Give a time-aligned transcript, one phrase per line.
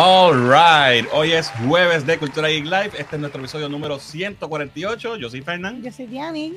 [0.00, 2.90] All right, hoy es jueves de Cultura Geek Live.
[2.96, 5.16] Este es nuestro episodio número 148.
[5.16, 5.82] Yo soy Fernán.
[5.82, 6.54] Yo soy Diani.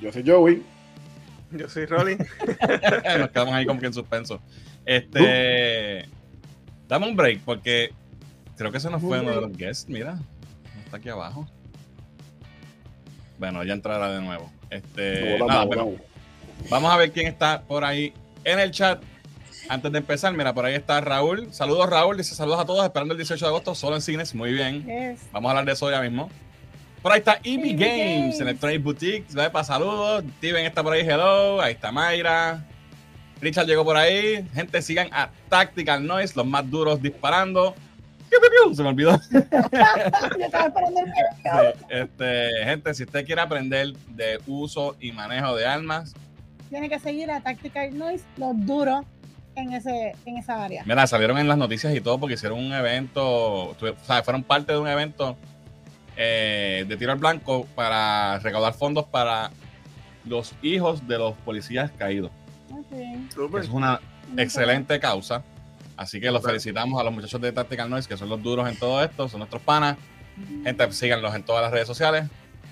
[0.00, 0.62] Yo soy Joey.
[1.50, 2.16] Yo soy Rolly.
[3.18, 4.40] Nos quedamos ahí como que en suspenso.
[4.86, 6.08] Este.
[6.88, 7.92] Dame un break porque
[8.56, 9.86] creo que se nos fue uno de los guests.
[9.86, 10.18] Mira,
[10.86, 11.46] está aquí abajo.
[13.38, 14.50] Bueno, ya entrará de nuevo.
[14.70, 16.00] Este, No, nada, vamos, pero vamos.
[16.70, 19.02] vamos a ver quién está por ahí en el chat.
[19.68, 21.52] Antes de empezar, mira, por ahí está Raúl.
[21.52, 22.16] Saludos, Raúl.
[22.16, 24.34] Dice saludos a todos, esperando el 18 de agosto, solo en cines.
[24.34, 24.84] Muy bien.
[24.84, 25.28] Yes.
[25.32, 26.30] Vamos a hablar de eso ya mismo.
[27.02, 28.40] Por ahí está EB Games, Games.
[28.40, 29.26] Electronic Boutique.
[29.34, 29.50] ¿vale?
[29.50, 30.24] Para saludos.
[30.38, 31.60] Steven está por ahí, hello.
[31.60, 32.64] Ahí está Mayra.
[33.40, 34.46] Richard llegó por ahí.
[34.54, 37.74] Gente, sigan a Tactical Noise, los más duros disparando.
[38.74, 39.20] Se me olvidó.
[41.88, 46.14] Este, gente, si usted quiere aprender de uso y manejo de armas,
[46.70, 49.04] Tiene que seguir a Tactical Noise, los duros
[49.56, 50.82] en, ese, en esa área.
[50.84, 54.72] mira, salieron en las noticias y todo porque hicieron un evento, o sea, fueron parte
[54.72, 55.36] de un evento
[56.16, 59.50] eh, de tiro al blanco para recaudar fondos para
[60.24, 62.30] los hijos de los policías caídos.
[62.70, 63.32] Ok.
[63.34, 63.62] Súper.
[63.62, 64.00] Es una
[64.36, 65.42] excelente causa.
[65.96, 68.76] Así que los felicitamos a los muchachos de Tactical Noise, que son los duros en
[68.76, 69.96] todo esto, son nuestros panas.
[70.64, 72.24] Gente, síganlos en todas las redes sociales.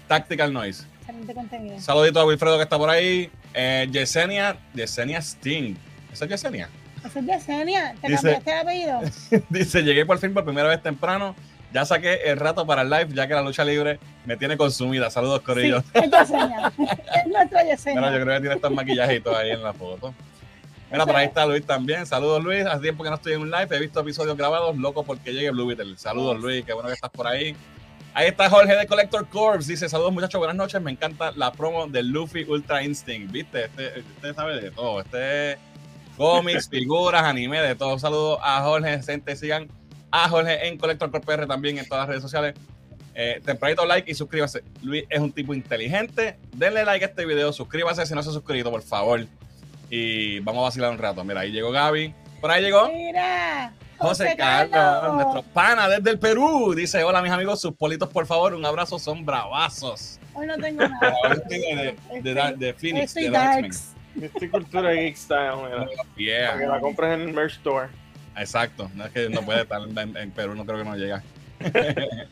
[0.08, 0.84] Tactical Noise.
[1.00, 1.78] Excelente contenido.
[1.78, 3.30] Saludito a Wilfredo que está por ahí.
[3.54, 5.76] Eh, Yesenia, Yesenia Sting.
[6.12, 6.68] ¿Esa es Yesenia?
[7.04, 7.94] Esa es Yesenia.
[8.00, 9.00] ¿Te Dice- cambiaste el apellido?
[9.48, 11.34] Dice, llegué por fin por primera vez temprano.
[11.72, 15.08] Ya saqué el rato para el live, ya que la lucha libre me tiene consumida.
[15.10, 15.78] Saludos, Sí, Corillo.
[15.94, 16.70] es Yesenia.
[16.78, 18.00] es nuestra Yesenia.
[18.02, 20.12] Mira, yo creo que tiene estos maquillajitos ahí en la foto.
[20.90, 22.04] Mira, por ahí está Luis también.
[22.04, 22.66] Saludos, Luis.
[22.66, 23.68] Hace tiempo que no estoy en un live.
[23.74, 24.76] He visto episodios grabados.
[24.76, 25.96] Loco porque llegue Blue Beetle.
[25.96, 26.62] Saludos, Luis.
[26.66, 27.56] Qué bueno que estás por ahí.
[28.12, 29.66] Ahí está Jorge de Collector Corps.
[29.66, 30.78] Dice, saludos muchachos, buenas noches.
[30.82, 33.32] Me encanta la promo de Luffy Ultra Instinct.
[33.32, 33.64] ¿Viste?
[33.64, 35.00] Este, este sabe de todo.
[35.00, 35.56] Este
[36.16, 37.98] cómics, figuras, anime, de todo.
[37.98, 39.02] Saludos a Jorge.
[39.02, 39.68] Gente, sigan
[40.10, 42.54] a Jorge en Collector Corps PR también en todas las redes sociales.
[43.14, 44.62] Eh, tempranito like y suscríbase.
[44.82, 46.38] Luis es un tipo inteligente.
[46.54, 47.52] Denle like a este video.
[47.52, 49.26] Suscríbase si no se ha suscrito, por favor.
[49.90, 51.22] Y vamos a vacilar un rato.
[51.24, 52.14] Mira, ahí llegó Gaby.
[52.40, 53.74] Por ahí llegó Mira.
[53.98, 56.74] José Carlos, nuestro pana desde el Perú.
[56.74, 58.54] Dice: Hola, mis amigos, sus politos, por favor.
[58.54, 60.18] Un abrazo, son bravazos.
[60.34, 61.14] Hoy no tengo nada.
[61.48, 63.70] de, de, de, de Phoenix, Estoy de
[64.14, 64.34] darks.
[64.34, 65.86] Estoy cultura geek style, mira.
[66.48, 67.88] Para que la compres en el merch store.
[68.36, 68.90] exacto.
[68.94, 71.22] No es que no puede estar en, en Perú, no creo que no llega.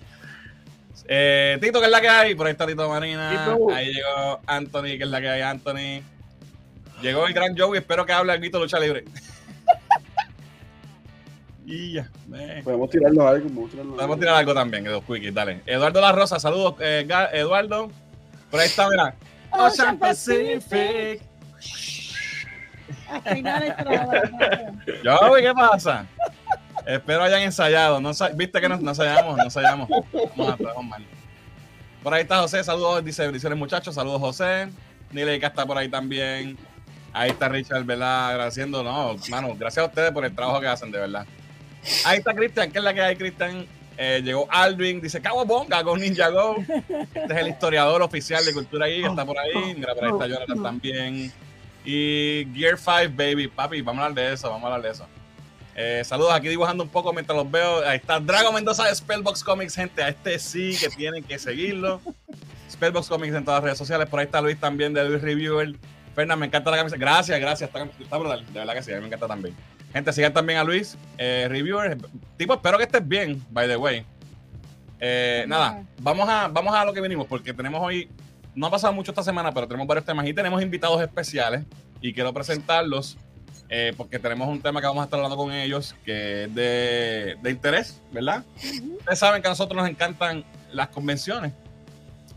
[1.13, 2.35] Eh, Tito, que es la que hay.
[2.37, 3.31] Por ahí está Tito Marina.
[3.75, 6.03] Ahí llegó Anthony, que es la que hay, Anthony.
[7.03, 7.81] Llegó el gran Joey.
[7.81, 9.05] Espero que hable el grito lucha libre.
[11.67, 12.09] y ya.
[12.63, 13.49] Podemos tirarnos algo.
[13.49, 14.17] Podemos tirarnos Podemos algo.
[14.19, 15.63] tirar algo también, dos quickies, dale.
[15.67, 17.91] Eduardo La Rosa, saludos, eh, Eduardo.
[18.51, 19.17] Por ahí está, mira.
[19.51, 21.23] Ocean Pacific.
[25.05, 26.07] Yo, ¿qué pasa?
[26.87, 28.01] Espero hayan ensayado.
[28.01, 29.89] No, Viste que no, ensayamos, no ensayamos.
[30.37, 31.05] Vamos a estamos mal.
[32.03, 34.69] Por ahí está José, saludos, dice bendiciones muchachos, saludos José.
[35.11, 36.57] Nileika está por ahí también.
[37.13, 38.31] Ahí está Richard, ¿verdad?
[38.31, 41.27] Agradeciendo, no, mano, gracias a ustedes por el trabajo que hacen, de verdad.
[42.05, 43.67] Ahí está Cristian, ¿qué es la que hay, Cristian?
[43.99, 46.57] Eh, llegó Alvin, dice Cabo Bonga con Ninja Go.
[46.59, 49.75] Este es el historiador oficial de Cultura Geek, está por ahí.
[49.75, 51.33] Mira, por ahí está Jonathan también.
[51.85, 55.07] Y Gear 5, baby, papi, vamos a hablar de eso, vamos a hablar de eso.
[55.75, 57.87] Eh, saludos aquí dibujando un poco mientras los veo.
[57.87, 60.03] Ahí está Drago Mendoza de Spellbox Comics, gente.
[60.03, 62.01] A este sí que tienen que seguirlo.
[62.71, 64.09] Spellbox Comics en todas las redes sociales.
[64.09, 65.77] Por ahí está Luis también de Luis Reviewer.
[66.15, 66.97] Fernan, me encanta la camisa.
[66.97, 67.69] Gracias, gracias.
[67.69, 68.45] Está, está brutal.
[68.53, 69.55] De verdad que sí, a mí me encanta también.
[69.93, 71.97] Gente, sigan también a Luis, eh, Reviewer.
[72.37, 74.05] Tipo, espero que estés bien, by the way.
[75.01, 78.09] Eh, nada, vamos a, vamos a lo que venimos, porque tenemos hoy.
[78.55, 81.65] No ha pasado mucho esta semana, pero tenemos varios temas y tenemos invitados especiales.
[82.01, 83.17] Y quiero presentarlos
[83.73, 87.37] eh, porque tenemos un tema que vamos a estar hablando con ellos que es de,
[87.41, 88.45] de interés, ¿verdad?
[88.99, 91.53] Ustedes saben que a nosotros nos encantan las convenciones.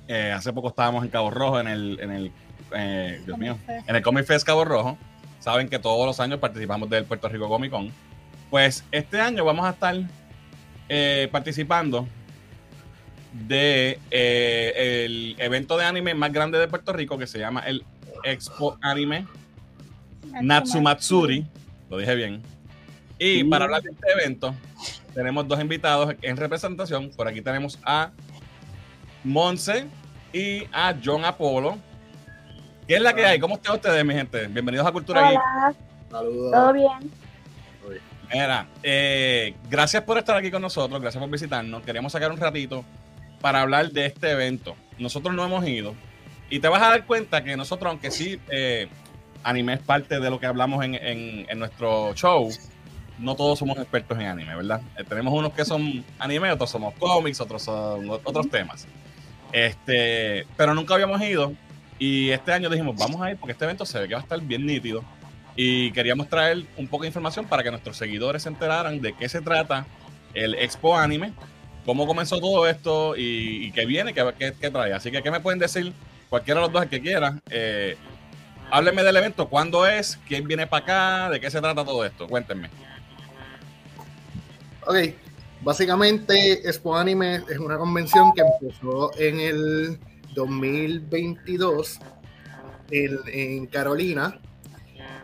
[0.07, 2.31] Eh, hace poco estábamos en Cabo Rojo, en el, en el
[2.75, 4.95] eh, Dios mío, en el Comic Fest Cabo Rojo.
[5.39, 7.91] Saben que todos los años participamos del Puerto Rico Comic Con.
[8.51, 9.95] Pues este año vamos a estar
[11.31, 12.07] participando
[13.33, 17.83] de eh, el evento de anime más grande de Puerto Rico que se llama el
[18.23, 19.27] Expo Anime
[20.41, 21.45] Natsumatsuri.
[21.89, 22.41] Lo dije bien.
[23.19, 24.53] Y para hablar de este evento,
[25.13, 27.09] tenemos dos invitados en representación.
[27.11, 28.11] Por aquí tenemos a
[29.23, 29.85] Monse
[30.31, 31.77] y a John Apolo.
[32.87, 33.39] ¿Qué es la que hay?
[33.39, 34.47] ¿Cómo están ustedes, mi gente?
[34.47, 35.39] Bienvenidos a Cultura Geek.
[35.39, 35.75] Hola,
[36.09, 36.51] Saludos.
[36.51, 37.11] ¿todo bien?
[38.33, 41.83] Mira, eh, gracias por estar aquí con nosotros, gracias por visitarnos.
[41.83, 42.83] Queríamos sacar un ratito
[43.43, 44.73] para hablar de este evento.
[44.97, 45.93] Nosotros no hemos ido
[46.49, 48.87] y te vas a dar cuenta que nosotros, aunque sí, eh,
[49.43, 52.49] anime es parte de lo que hablamos en, en- en nuestro show,
[53.19, 54.79] no todos somos expertos en anime, ¿verdad?
[54.97, 58.87] Eh, tenemos unos que son anime, otros somos cómics, otros son otros temas.
[59.51, 61.51] Este, pero nunca habíamos ido
[61.99, 64.23] y este año dijimos, vamos a ir porque este evento se ve que va a
[64.23, 65.03] estar bien nítido
[65.57, 69.27] y queríamos traer un poco de información para que nuestros seguidores se enteraran de qué
[69.27, 69.85] se trata
[70.33, 71.33] el Expo Anime,
[71.85, 74.93] cómo comenzó todo esto y, y qué viene, qué, qué- qué trae.
[74.93, 75.93] Así que, ¿qué me pueden decir?
[76.29, 77.39] Cualquiera de los dos, el que quiera.
[77.49, 77.95] Eh,
[78.71, 82.27] háblenme del evento, cuándo es, quién viene para acá, de qué se trata todo esto.
[82.27, 82.69] Cuéntenme.
[84.85, 84.95] Ok,
[85.61, 89.99] básicamente Expo Anime es una convención que empezó en el
[90.35, 91.99] 2022
[92.91, 94.39] en, en Carolina.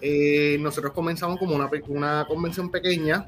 [0.02, 3.28] Eh, nosotros comenzamos como una, una convención pequeña.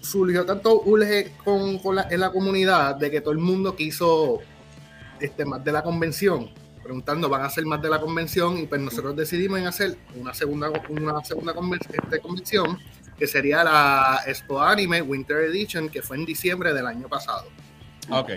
[0.00, 4.38] Surgió tanto urge con, con la, en la comunidad de que todo el mundo quiso
[5.20, 6.50] este, más de la convención,
[6.82, 8.56] preguntando, ¿van a hacer más de la convención?
[8.58, 12.78] Y pues nosotros decidimos en hacer una segunda, una segunda conven- este, convención
[13.18, 17.46] que sería la Expo Anime Winter Edition, que fue en diciembre del año pasado.
[18.10, 18.30] Ok.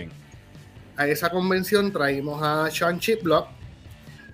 [0.96, 3.46] A esa convención traímos a Sean Chiplock,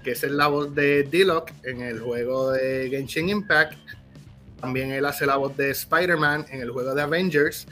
[0.03, 3.75] que es la voz de D-Lock en el juego de Genshin Impact.
[4.61, 7.67] También él hace la voz de Spider-Man en el juego de Avengers.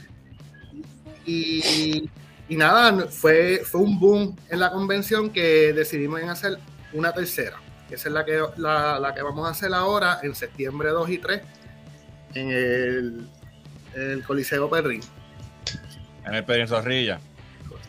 [1.25, 2.09] Y,
[2.49, 6.59] nada, fue, fue un boom en la convención que decidimos en hacer
[6.93, 7.57] una tercera.
[7.91, 11.43] Esa es la que, la, que vamos a hacer ahora en septiembre 2 y 3
[12.35, 13.29] en el,
[13.95, 15.01] el Coliseo Perrin.
[16.25, 17.21] En el Pedro Zorrilla.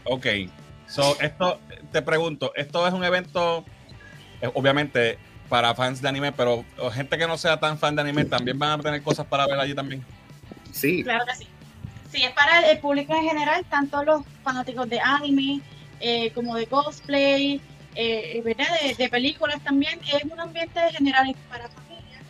[0.03, 0.25] Ok.
[0.87, 1.59] So, esto,
[1.91, 3.65] te pregunto, esto es un evento,
[4.41, 5.17] eh, obviamente,
[5.49, 6.63] para fans de anime, pero
[6.93, 9.59] gente que no sea tan fan de anime también van a tener cosas para ver
[9.59, 10.03] allí también.
[10.71, 11.47] Sí, Claro que sí.
[12.11, 15.61] Sí, es para el público en general, tanto los fanáticos de anime
[15.99, 17.59] eh, como de cosplay,
[17.95, 18.67] eh, ¿verdad?
[18.81, 19.99] De, de películas también.
[20.13, 22.23] Es un ambiente general para familias.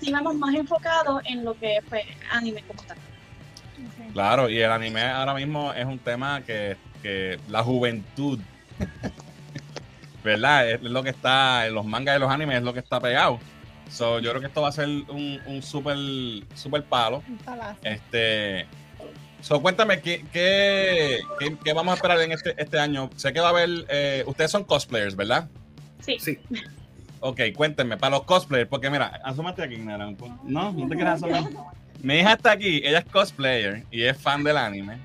[0.00, 2.96] Sí, vamos más enfocados en lo que fue anime como tal.
[4.12, 8.38] Claro, y el anime ahora mismo es un tema que, que la juventud,
[10.26, 10.68] ¿verdad?
[10.70, 13.38] Es lo que está, en los mangas y los animes es lo que está pegado.
[13.90, 15.96] So, yo creo que esto va a ser un, un super,
[16.54, 17.22] super palo.
[17.28, 17.78] Un palazo.
[17.84, 18.66] Este,
[19.40, 23.08] so, cuéntame, ¿qué, qué, qué- qué vamos a esperar en este, este año?
[23.16, 25.48] Sé que va a haber, eh, ustedes son cosplayers, ¿verdad?
[26.00, 26.18] Sí.
[26.18, 26.38] sí.
[27.20, 30.12] Ok, cuéntenme, para los cosplayers, porque mira, asómate aquí, Nara.
[30.44, 31.44] No, no te quieras asomar.
[32.02, 34.98] Mi hija está aquí, ella es cosplayer y es fan del anime.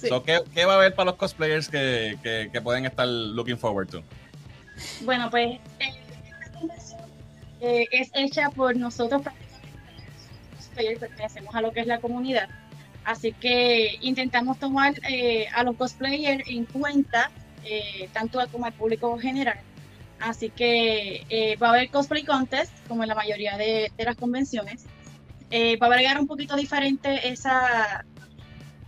[0.00, 0.08] Sí.
[0.08, 3.58] So, ¿qué, qué va a haber para los cosplayers que, que, que pueden estar looking
[3.58, 4.02] forward to?
[5.02, 5.94] Bueno, pues eh,
[7.60, 9.22] eh, es hecha por nosotros
[10.74, 12.48] pertenecemos a lo que es la comunidad.
[13.04, 17.30] Así que intentamos tomar eh, a los cosplayers en cuenta,
[17.64, 19.58] eh, tanto como al público general.
[20.20, 24.16] Así que eh, va a haber cosplay contest, como en la mayoría de, de las
[24.16, 24.84] convenciones.
[25.52, 28.04] Va a agregar un poquito diferente esa,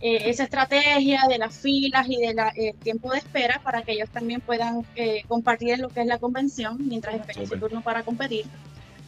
[0.05, 2.35] eh, esa estrategia de las filas y del
[2.83, 6.77] tiempo de espera para que ellos también puedan eh, compartir lo que es la convención
[6.87, 8.45] mientras esperan su turno para competir.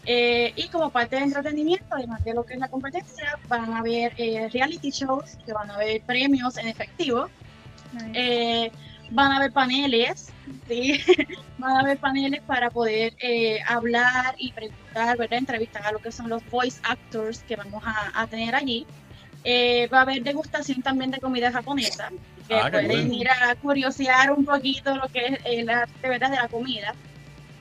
[0.08, 3.80] Eh, y como parte de entretenimiento, además de lo que es la competencia, van a
[3.80, 7.28] haber eh, reality shows, que van a haber premios en efectivo,
[7.92, 8.12] Nice.
[8.14, 8.72] eh,
[9.12, 10.32] van a haber paneles,
[10.68, 11.00] ¿sí?
[11.58, 15.40] van a haber paneles para poder eh, hablar y preguntar, ¿verdad?
[15.40, 18.86] entrevistar a lo que son los voice actors que vamos a, a tener allí.
[19.48, 22.10] Eh, va a haber degustación también de comida japonesa,
[22.48, 23.18] que Ah, pueden cool.
[23.22, 26.32] ir a curiosear un poquito lo que es el arte ¿verdad?
[26.32, 26.96] de la comida.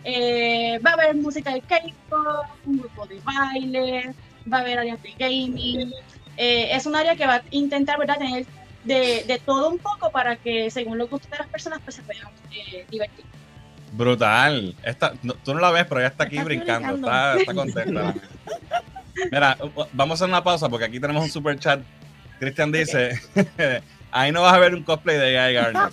[0.02, 4.14] Eh, va a haber música de K-pop, un grupo de baile,
[4.50, 5.92] va a haber áreas de gaming.
[6.38, 8.16] Eh, es un área que va a intentar ¿verdad?
[8.18, 8.46] tener
[8.84, 12.02] de, de todo un poco para que según los gustos de las personas pues se
[12.02, 13.24] puedan eh, divertir.
[13.92, 14.74] Brutal.
[14.82, 16.94] Esta, no- tú no la ves, pero ella está aquí brincando.
[16.94, 17.08] brincando.
[17.08, 18.14] Está, está contenta.
[19.30, 19.56] Mira,
[19.92, 21.80] vamos a hacer una pausa porque aquí tenemos un super chat.
[22.38, 23.20] Cristian dice:
[24.10, 25.90] Ahí no vas a ver un cosplay de Guy Gardner.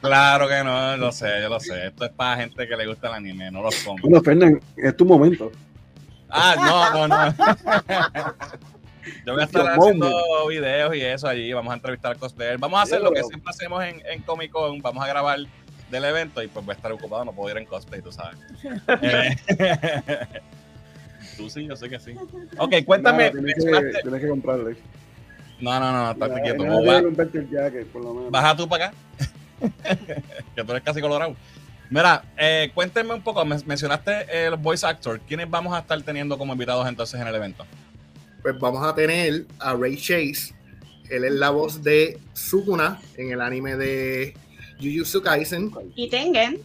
[0.00, 1.88] Claro que no, lo sé, yo lo sé.
[1.88, 3.98] Esto es para gente que le gusta el anime, no los pongo.
[4.02, 5.50] Bueno, Fernan, es tu momento.
[6.28, 6.54] Ah,
[6.94, 7.34] no, no, no.
[9.24, 11.52] Yo voy a estar haciendo videos y eso allí.
[11.52, 12.58] Vamos a entrevistar al cosplayer.
[12.58, 14.80] Vamos a hacer lo que siempre hacemos en, en Comic Con.
[14.80, 15.38] Vamos a grabar
[15.90, 17.24] del evento y pues voy a estar ocupado.
[17.24, 18.38] No puedo ir en cosplay, tú sabes.
[21.36, 22.14] Eh, tú sí, yo sé que sí.
[22.58, 23.30] Ok, cuéntame.
[23.30, 24.76] Nada, tienes, que, mencionaste- tienes que comprarle.
[25.60, 26.64] No, no, no, estate quieto.
[26.84, 28.30] Va- comprarte el jacket, por lo menos.
[28.30, 28.96] Baja tú para acá.
[30.54, 31.34] que tú eres casi colorado.
[31.88, 33.44] Mira, eh, cuéntenme un poco.
[33.44, 35.20] men- mencionaste eh, los voice actors.
[35.26, 37.64] ¿Quiénes vamos a estar teniendo como invitados entonces en el evento?
[38.42, 40.54] Pues vamos a tener a Ray Chase.
[41.08, 44.34] Él es la voz de Sukuna en el anime de
[44.80, 45.70] Jujutsu Kaisen.
[45.94, 46.58] Y Tengen,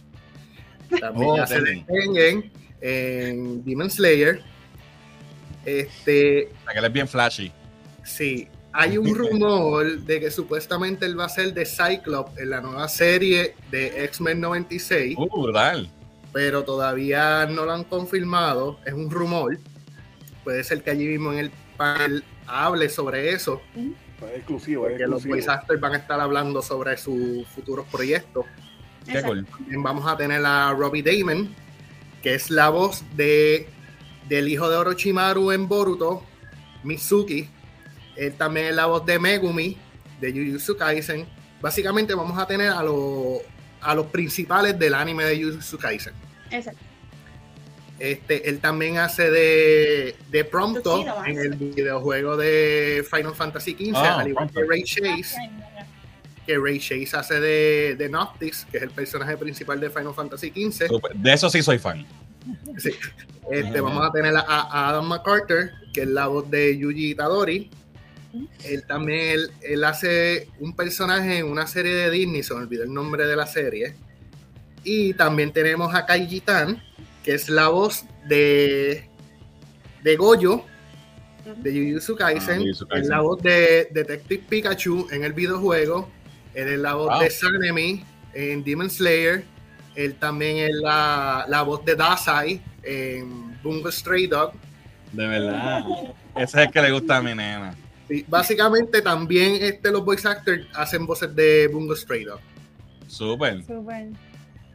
[1.00, 1.86] También Oh, hace Tengen.
[1.86, 2.52] Tengen
[2.82, 4.42] en Demon Slayer.
[5.64, 7.52] Este, O sea, que él es bien flashy.
[8.04, 12.60] sí, hay un rumor de que supuestamente él va a ser de Cyclops en la
[12.62, 15.88] nueva serie de X-Men 96, Uh, brutal.
[16.32, 19.58] pero todavía no lo han confirmado, es un rumor.
[20.42, 25.06] Puede ser que allí mismo en el panel hable sobre eso, Es exclusivo, es porque
[25.06, 25.52] los exclusivo.
[25.52, 28.46] actors van a estar hablando sobre sus futuros proyectos.
[29.04, 29.28] Qué Exacto.
[29.28, 29.46] cool.
[29.46, 31.54] También vamos a tener a Robbie Damon,
[32.22, 33.68] que es la voz de,
[34.28, 36.22] del hijo de Orochimaru en Boruto,
[36.84, 37.48] Mitsuki.
[38.16, 39.76] Él también es la voz de Megumi,
[40.20, 41.26] de Jujutsu Kaisen.
[41.60, 43.40] Básicamente vamos a tener a, los
[43.80, 46.14] a los principales del anime de Jujutsu Kaisen.
[46.50, 46.92] Exacto.
[47.98, 54.18] Este, él también hace de, de Prompto en el videojuego de Final Fantasy XV, Ah,
[54.18, 54.64] al igual que.
[54.64, 55.36] Ray Chase,
[56.44, 60.50] que Ray Chase hace de, de Noctis, que es el personaje principal de Final Fantasy
[60.50, 60.88] XV.
[61.14, 62.04] De eso sí soy fan.
[62.78, 62.90] Sí.
[63.50, 67.70] Este, vamos a tener a, a Adam McCarter, que es la voz de Yuji Itadori.
[68.64, 72.84] Él también él, él hace un personaje en una serie de Disney, se me olvidó
[72.84, 73.94] el nombre de la serie.
[74.84, 76.82] Y también tenemos a Kai Jitan,
[77.22, 79.08] que es la voz de,
[80.02, 80.64] de Goyo,
[81.58, 82.54] de Jujutsu Kaisen.
[82.54, 83.08] Ah, Jujutsu Es Kaisen.
[83.10, 86.08] la voz de Detective Pikachu en el videojuego.
[86.54, 87.20] Él es la voz Wow.
[87.22, 89.44] de Sanemi en Demon Slayer.
[89.94, 94.52] Él también es la, la voz de Dasai en Bungo Stray Dog.
[95.12, 95.84] De verdad.
[96.34, 97.74] Ese es el que le gusta a mi nena.
[98.08, 102.40] Sí, básicamente también este, los voice actors hacen voces de Bungo Stray Dog.
[103.06, 103.62] Súper.
[103.64, 104.08] Súper.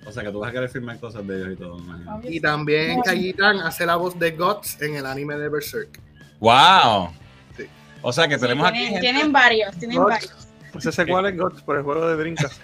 [0.06, 1.76] O sea que tú vas a querer filmar cosas de ellos y todo.
[1.76, 2.32] Obvio.
[2.32, 6.00] Y también Kajitan hace la voz de Guts en el anime de Berserk.
[6.40, 7.10] ¡Wow!
[7.58, 7.66] Sí.
[8.02, 9.02] O sea que Sí, tenemos aquí tienen, gente.
[9.02, 10.47] tienen varios, tienen varios.
[10.84, 12.60] Pues ese cuál es Gots por el juego de brincas.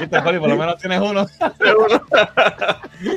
[0.00, 0.38] ¿Viste, Joli?
[0.38, 1.26] Por lo menos tienes uno.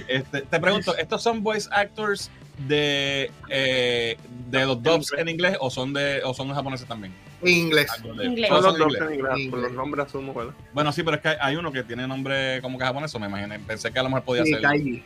[0.08, 2.30] Este, te pregunto, ¿estos son voice actors
[2.68, 4.18] de, eh,
[4.50, 7.14] de los dubs en inglés o son de o son japoneses también?
[7.42, 7.88] En inglés.
[8.24, 8.50] Inglés.
[8.50, 9.00] todos Son los inglés.
[9.02, 9.62] dos en inglés, por Inglés.
[9.64, 10.54] los nombres asumo, ¿verdad?
[10.74, 13.20] Bueno, sí, pero es que hay- hay uno que tiene nombre como que japonés, o
[13.20, 13.60] me imaginé.
[13.60, 14.62] Pensé que a lo mejor podía Sí, ser.
[14.62, 15.04] Kaiji.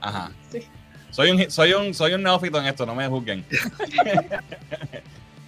[0.00, 0.30] Ajá.
[0.50, 0.66] Sí.
[1.10, 3.44] Soy un, soy un, soy un neófito en esto, no me juzguen.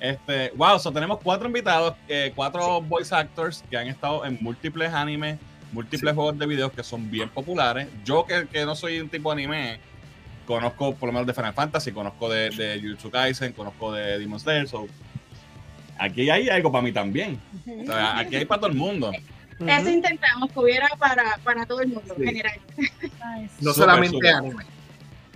[0.00, 4.92] este, wow, so tenemos cuatro invitados, eh, cuatro voice actors que han estado en múltiples
[4.92, 5.38] animes,
[5.72, 7.86] múltiples juegos de videos que son bien populares.
[8.04, 9.78] Yo que, que no soy un tipo de anime,
[10.46, 14.40] conozco por lo menos de Final Fantasy, conozco de, de Jujutsu Kaisen, conozco de Demon
[14.40, 14.86] Slayer, so
[15.98, 17.38] aquí hay algo para mí también.
[17.82, 19.12] O sea, aquí hay para todo el mundo.
[19.60, 22.22] Eso intentamos que hubiera para, para todo el mundo Sí.
[22.22, 22.60] en general.
[23.60, 24.64] No solamente anime.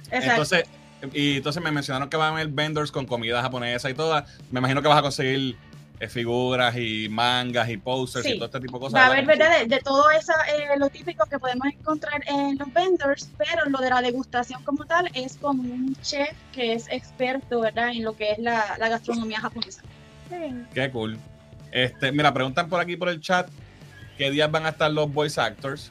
[0.07, 0.31] Exacto.
[0.31, 0.65] Entonces,
[1.13, 4.27] y entonces me mencionaron que van a haber vendors con comida japonesa y toda.
[4.51, 5.57] Me imagino que vas a conseguir
[6.01, 9.01] eh, figuras y mangas y posters y todo este tipo de cosas.
[9.01, 9.61] Va a haber, ¿verdad?
[9.61, 13.79] De, de todo eso, eh, lo típico que podemos encontrar en los vendors, pero lo
[13.79, 17.91] de la degustación como tal es con un chef que es experto, ¿verdad?
[17.91, 19.83] En lo que es la, la gastronomía japonesa.
[20.31, 20.37] Sí.
[20.73, 21.19] Qué cool.
[21.71, 23.49] Este, mira, preguntan por aquí por el chat
[24.17, 25.91] qué días van a estar los voice actors.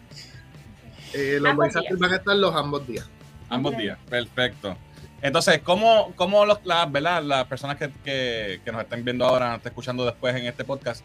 [1.14, 2.00] Eh, los Ambos voice actors días.
[2.00, 3.10] van a estar los ambos días.
[3.50, 3.98] Ambos días.
[4.10, 4.76] Perfecto.
[5.24, 7.24] Entonces, ¿cómo, cómo los, las, ¿verdad?
[7.24, 10.66] las personas que, que, que nos estén viendo ahora, nos estén escuchando después en este
[10.66, 11.02] podcast,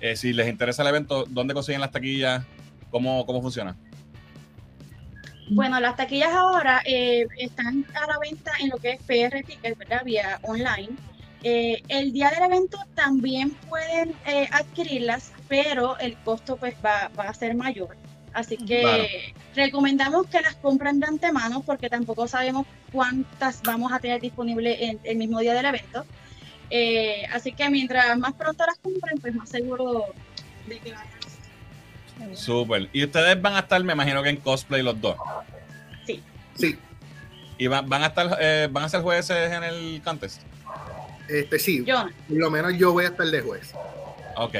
[0.00, 2.42] eh, si les interesa el evento, ¿dónde consiguen las taquillas?
[2.90, 3.76] ¿Cómo, cómo funciona?
[5.50, 9.76] Bueno, las taquillas ahora eh, están a la venta en lo que es PR Ticket,
[9.76, 10.04] ¿verdad?
[10.06, 10.90] Vía online.
[11.42, 17.24] Eh, el día del evento también pueden eh, adquirirlas, pero el costo pues va, va
[17.24, 17.94] a ser mayor.
[18.32, 19.04] Así que Claro.
[19.56, 25.00] recomendamos que las compren de antemano porque tampoco sabemos cuántas vamos a tener disponibles en
[25.04, 26.04] el mismo día del evento.
[26.70, 30.04] Eh, así que mientras más pronto las compren, pues más seguro
[30.66, 32.88] de que van a Súper.
[32.92, 35.16] Y ustedes van a estar, me imagino que en cosplay los dos.
[36.54, 36.76] Sí,
[37.58, 40.42] Y van, van a estar, eh, van a ser jueces en el contest.
[41.28, 41.82] este sí.
[41.84, 42.06] Yo.
[42.28, 43.72] Por lo menos yo voy a estar de juez.
[44.36, 44.54] Ok.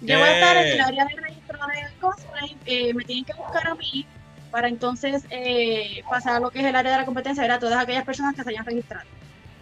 [0.00, 0.80] Yo voy a estar en el ¿Qué?
[0.82, 1.16] área de
[1.48, 2.56] registro de cosplay.
[2.66, 4.06] eh, me tienen que buscar a mí
[4.50, 7.58] para entonces eh, pasar a lo que es el área de la competencia, ver a
[7.58, 9.04] todas aquellas personas que se hayan registrado.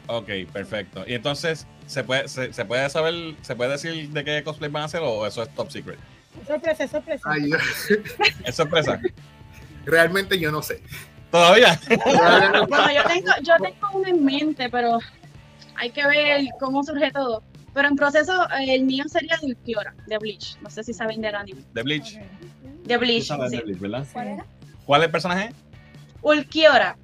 [0.08, 1.04] Ok, perfecto.
[1.06, 4.82] Y entonces, ¿se puede, se, se puede saber, se puede decir de qué cosplay van
[4.82, 5.98] a hacer o eso es top secret?
[6.46, 7.28] Sorpresa, sorpresa.
[7.30, 7.56] Ay, yo-
[8.44, 9.00] ¿Es sorpresa?
[9.84, 10.80] realmente yo no sé.
[11.30, 11.78] ¿Todavía?
[11.88, 14.98] Bueno, yo tengo, yo tengo uno en mente, pero
[15.74, 17.42] hay que ver cómo surge todo.
[17.76, 20.56] Pero en proceso, eh, el mío sería de Ulquiora, de Bleach.
[20.62, 21.60] No sé si saben del anime.
[21.74, 22.18] De Bleach.
[22.84, 23.36] De Bleach, sí.
[23.36, 24.06] de Bleach, ¿verdad?
[24.14, 24.46] ¿Cuál era?
[24.86, 25.52] ¿Cuál es el personaje?
[26.22, 26.96] Ulquiora.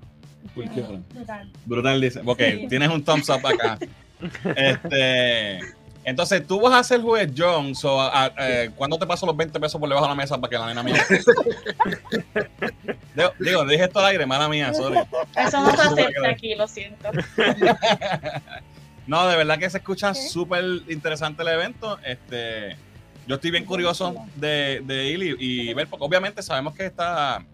[0.57, 1.00] Hora.
[1.14, 1.52] Brutal.
[1.67, 2.23] Brutal dice.
[2.25, 2.67] Ok, Sí.
[2.71, 3.79] tienes un thumbs up acá.
[4.57, 5.61] Este.
[6.05, 7.75] Entonces, tú vas a ser juez John.
[7.75, 10.50] So, a- eh, ¿Cuándo te paso los 20 pesos por debajo de la mesa para
[10.50, 11.00] que la nena mire?
[13.14, 15.00] Digo, digo, dije esto al aire, mala mía, sorry.
[15.37, 17.11] Eso no se acepta aquí, lo siento.
[19.12, 21.99] No, de verdad que se escucha súper interesante el evento.
[22.02, 22.78] Este,
[23.26, 27.45] yo estoy bien curioso de, de ir y, y ver, porque obviamente sabemos que esta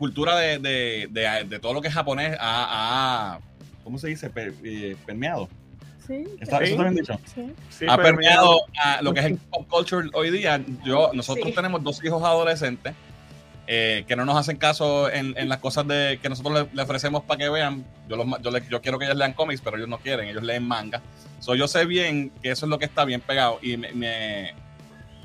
[0.00, 3.38] cultura de, de- de- de todo lo que es japonés ha, ha-
[3.84, 4.30] ¿cómo se dice?
[4.30, 5.48] Per- eh, permeado.
[6.08, 6.64] Sí, ¿Está, Sí.
[6.64, 7.20] ¿Eso está bien dicho?
[7.32, 7.52] sí.
[7.70, 10.60] Sí, ha permeado a lo que es el pop culture hoy día.
[10.84, 11.54] Yo, nosotros Sí.
[11.54, 12.94] tenemos dos hijos adolescentes
[13.66, 16.82] eh, que no nos hacen caso en, en las cosas de que nosotros le, le
[16.82, 17.84] ofrecemos para que vean.
[18.08, 20.42] Yo, los yo, le- yo quiero que ellos lean cómics, pero ellos no quieren, ellos
[20.42, 21.00] leen manga.
[21.40, 24.54] So, yo sé bien que eso es lo que está bien pegado y me, me,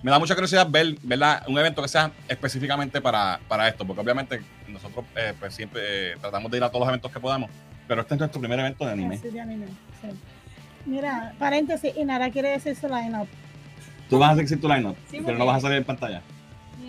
[0.03, 1.43] me da mucha curiosidad ver ¿verdad?
[1.47, 6.15] un evento que sea específicamente para, para esto, porque obviamente nosotros eh, pues siempre eh,
[6.21, 7.49] tratamos de ir a todos los eventos que podamos,
[7.87, 9.17] pero este es nuestro primer evento de anime.
[9.17, 9.65] Sí, de anime,
[10.01, 10.07] sí.
[10.85, 13.27] Mira, paréntesis, y Nara quiere decir su line-up.
[14.09, 16.21] Tú vas a decir tu line-up, Sí, pero no vas a salir en pantalla.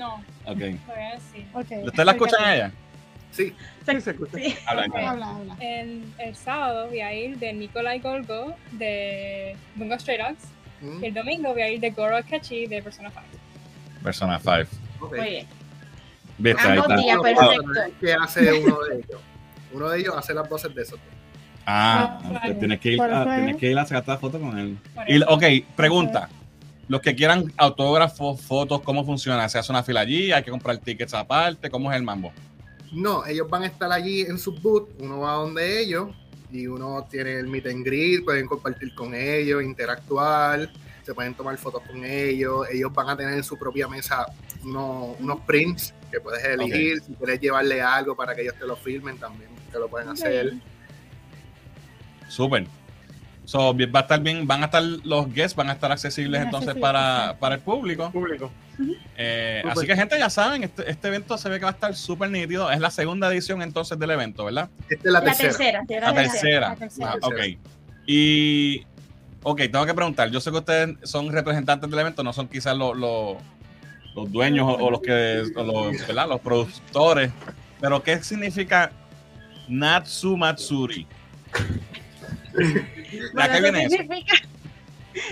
[0.00, 0.14] No,
[0.46, 0.58] Ok.
[0.58, 1.46] voy a decir.
[1.52, 1.86] Ok.
[1.86, 2.72] ¿Ustedes la escuchan a ella?
[3.30, 3.54] Sí,
[3.86, 4.38] Sí, se escucha.
[4.38, 4.56] Sí.
[4.66, 4.96] Habla, Ok.
[4.96, 5.28] habla.
[5.36, 5.56] Habla.
[5.60, 10.44] El, el sábado voy a ir de Nikolai Golgo de Bungo Stray Dogs.
[10.80, 13.22] Mm, Y el domingo voy a ir de Goro Akechi de Persona 5.
[14.02, 14.52] Persona 5.
[15.00, 15.16] ok.
[15.16, 15.46] Muy bien.
[16.38, 16.96] Viste, ahí está.
[16.96, 17.64] días, perfecto.
[18.00, 19.20] ¿Qué hace uno de ellos?
[19.72, 20.98] Uno de ellos hace las voces de esos.
[20.98, 21.08] dos.
[21.66, 24.78] Ah, Ah, tienes que ir, tienes que ir a sacar la foto con él.
[25.06, 25.44] Y, ok,
[25.76, 26.28] pregunta.
[26.90, 29.48] Los que quieran autógrafos, fotos, ¿cómo funciona?
[29.48, 30.32] ¿Se hace una fila allí?
[30.32, 31.70] ¿Hay que comprar tickets aparte?
[31.70, 32.32] ¿Cómo es el mambo?
[32.90, 36.08] No, ellos van a estar allí en su booth, uno va donde ellos
[36.50, 40.68] y uno tiene el meet and greet, pueden compartir con ellos, interactuar,
[41.06, 44.26] se pueden tomar fotos con ellos, ellos van a tener en su propia mesa
[44.64, 48.74] unos, unos prints que puedes elegir, si quieres llevarle algo para que ellos te lo
[48.74, 50.54] filmen también, te lo pueden hacer.
[52.26, 52.66] Súper.
[53.50, 56.40] So, bien- va a estar bien, van a estar los guests, van a estar accesibles
[56.40, 58.08] entonces para, para el público.
[58.12, 58.48] Público.
[59.16, 61.96] Eh, así que gente, ya saben, este, este evento se ve que va a estar
[61.96, 62.70] súper nítido.
[62.70, 64.68] Es la segunda edición entonces del evento, ¿verdad?
[64.88, 65.50] Esta es la, La tercera.
[65.52, 65.80] tercera.
[65.88, 66.68] sí, La tercera.
[66.68, 67.10] La tercera.
[67.10, 67.40] Ah, ok.
[68.06, 68.86] Y,
[69.42, 70.30] ok, tengo que preguntar.
[70.30, 73.36] Yo sé que ustedes son representantes del evento, no son quizás los, los,
[74.14, 76.28] los dueños o, o los que, o los, ¿verdad?
[76.28, 77.32] los productores,
[77.80, 78.92] pero ¿qué significa
[79.66, 81.04] Natsu Matsuri?
[83.30, 83.96] ¿A Bueno, viene eso?
[83.96, 84.34] significa,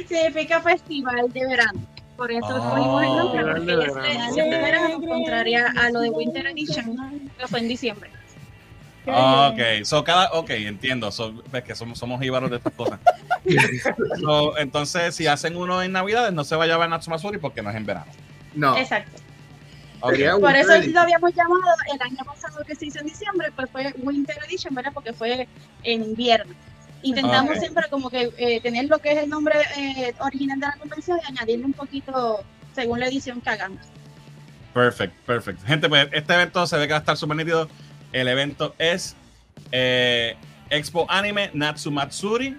[0.08, 1.80] significa festival de verano.
[2.16, 3.00] Por eso Oh.
[3.00, 4.28] el nombre, Festival de porque este verano.
[4.30, 6.96] es de verano, contraria a lo de Winter Edition,
[7.38, 8.10] que fue en diciembre.
[9.06, 9.52] Ah.
[9.54, 11.10] Ok, so cada, ok, entiendo.
[11.12, 12.98] So, ves que somos, somos íbaros de estas cosas.
[14.20, 17.62] So, entonces, si hacen uno en Navidades, no se va a llamar Natsu Matsuri porque
[17.62, 18.10] no es en verano.
[18.54, 19.22] No, Exacto.
[20.00, 23.92] Por eso lo habíamos llamado el año pasado que se hizo en diciembre, pues fue
[23.98, 24.92] Winter Edition, ¿verdad?
[24.92, 25.48] Porque fue
[25.82, 26.54] en invierno.
[27.02, 30.76] Intentamos siempre como que eh, tener lo que es el nombre eh, original de la
[30.76, 33.80] convención y añadirle un poquito según la edición que hagamos.
[34.74, 35.64] Perfect, perfect.
[35.64, 37.68] Gente, pues este evento se ve que va a estar súper nítido.
[38.12, 39.16] El evento es
[39.72, 40.36] eh,
[40.70, 42.56] Expo Anime Natsu Matsuri,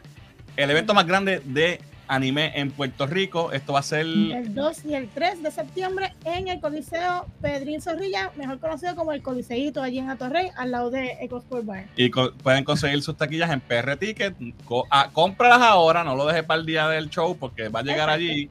[0.56, 3.54] el evento más grande de anime en Puerto Rico.
[3.54, 4.02] Esto va a ser.
[4.02, 9.13] El 2 y el 3 de septiembre en el Coliseo Pedrín Zorrilla, mejor conocido como
[9.13, 11.86] el Coliseíto, allí en Atorrey, al lado de EcoSport Bar.
[11.95, 14.36] Y co- pueden conseguir sus taquillas en PR Ticket.
[14.65, 17.84] Co- ah, cómpralas ahora, no lo deje para el día del show porque va a
[17.84, 18.15] llegar Exacto.
[18.15, 18.50] allí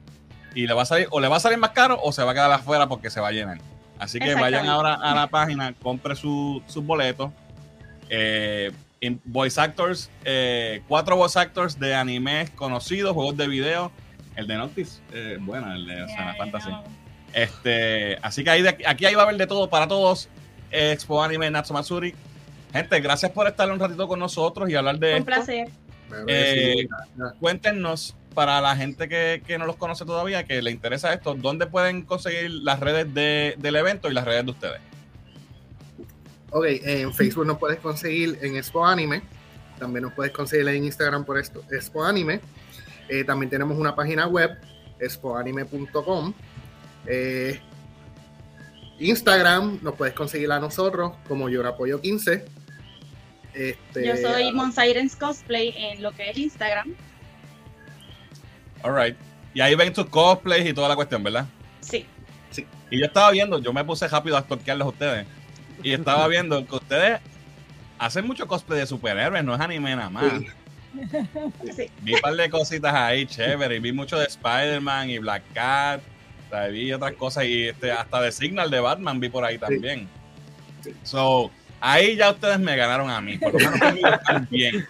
[0.55, 2.31] y le va a salir o le va a salir más caro o se va
[2.31, 3.59] a quedar afuera porque se va a llenar.
[3.99, 7.31] Así que vayan ahora a la página, compre su- sus boletos.
[8.09, 8.71] Eh,
[9.25, 13.91] voice actors, eh, cuatro voice actors de animes conocidos, juegos de video.
[14.35, 16.69] El de Noctis, eh, bueno, el de Final Fantasy.
[17.33, 20.29] Este, así que ahí de- aquí ahí va a haber de todo para todos.
[20.71, 22.13] Expo Anime Natsu Matsuri.
[22.71, 25.25] Gente, gracias por estar un ratito con nosotros y hablar de Un esto.
[25.25, 25.67] placer.
[26.27, 26.87] Eh.
[27.39, 31.67] Cuéntenos, para la gente que, que no los conoce todavía, que le interesa esto, ¿dónde
[31.67, 34.81] pueden conseguir las redes de- del evento y las redes de ustedes?
[36.51, 39.21] Ok, en Facebook nos puedes conseguir en Expo Anime.
[39.77, 42.41] También nos puedes conseguir en Instagram por esto, Expo Anime.
[43.07, 44.57] Eh, también tenemos una página web,
[44.99, 46.33] expoanime.com.
[47.05, 47.59] Eh,
[48.99, 52.45] Instagram nos puedes conseguir a nosotros como Yorapoyo 15.
[53.53, 56.93] Este, Yo soy Monsirens Cosplay en lo que es Instagram.
[58.83, 59.17] All right.
[59.53, 61.47] Y ahí ven tus cosplays y toda la cuestión, ¿verdad?
[61.81, 62.05] Sí.
[62.91, 65.27] Y yo estaba viendo, yo me puse rápido a stalkearlos a ustedes.
[65.83, 67.19] Y estaba viendo que ustedes
[67.97, 70.25] hacen mucho cosplay de superhéroes, no es anime nada más.
[70.33, 71.71] Sí.
[71.75, 71.91] sí.
[72.01, 73.75] Vi un par de cositas ahí, chévere.
[73.75, 76.01] Y vi mucho de Spider-Man y Black Cat.
[76.47, 79.57] O sea, vi otras cosas y este, hasta de Signal de Batman vi por ahí
[79.57, 80.07] también.
[81.03, 83.37] So, ahí ya ustedes me ganaron a mí.
[83.37, 84.87] Por lo menos conmigo están bien.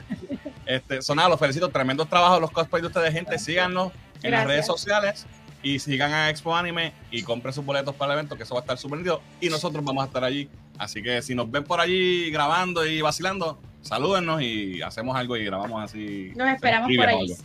[0.66, 1.70] Este, son nada, los felicito.
[1.70, 3.38] Tremendos trabajos los cosplays de ustedes, gente.
[3.40, 3.92] Síganos
[4.24, 5.26] en las redes sociales
[5.62, 8.62] y sigan a Expo Anime y compren sus boletos para el evento, que eso va
[8.62, 9.00] a estar súper.
[9.42, 10.50] Y nosotros vamos a estar allí
[10.80, 15.44] Así que si nos ven por allí grabando y vacilando, salúdennos y hacemos algo y
[15.46, 16.32] grabamos así.
[16.36, 17.36] Los esperamos por ahí.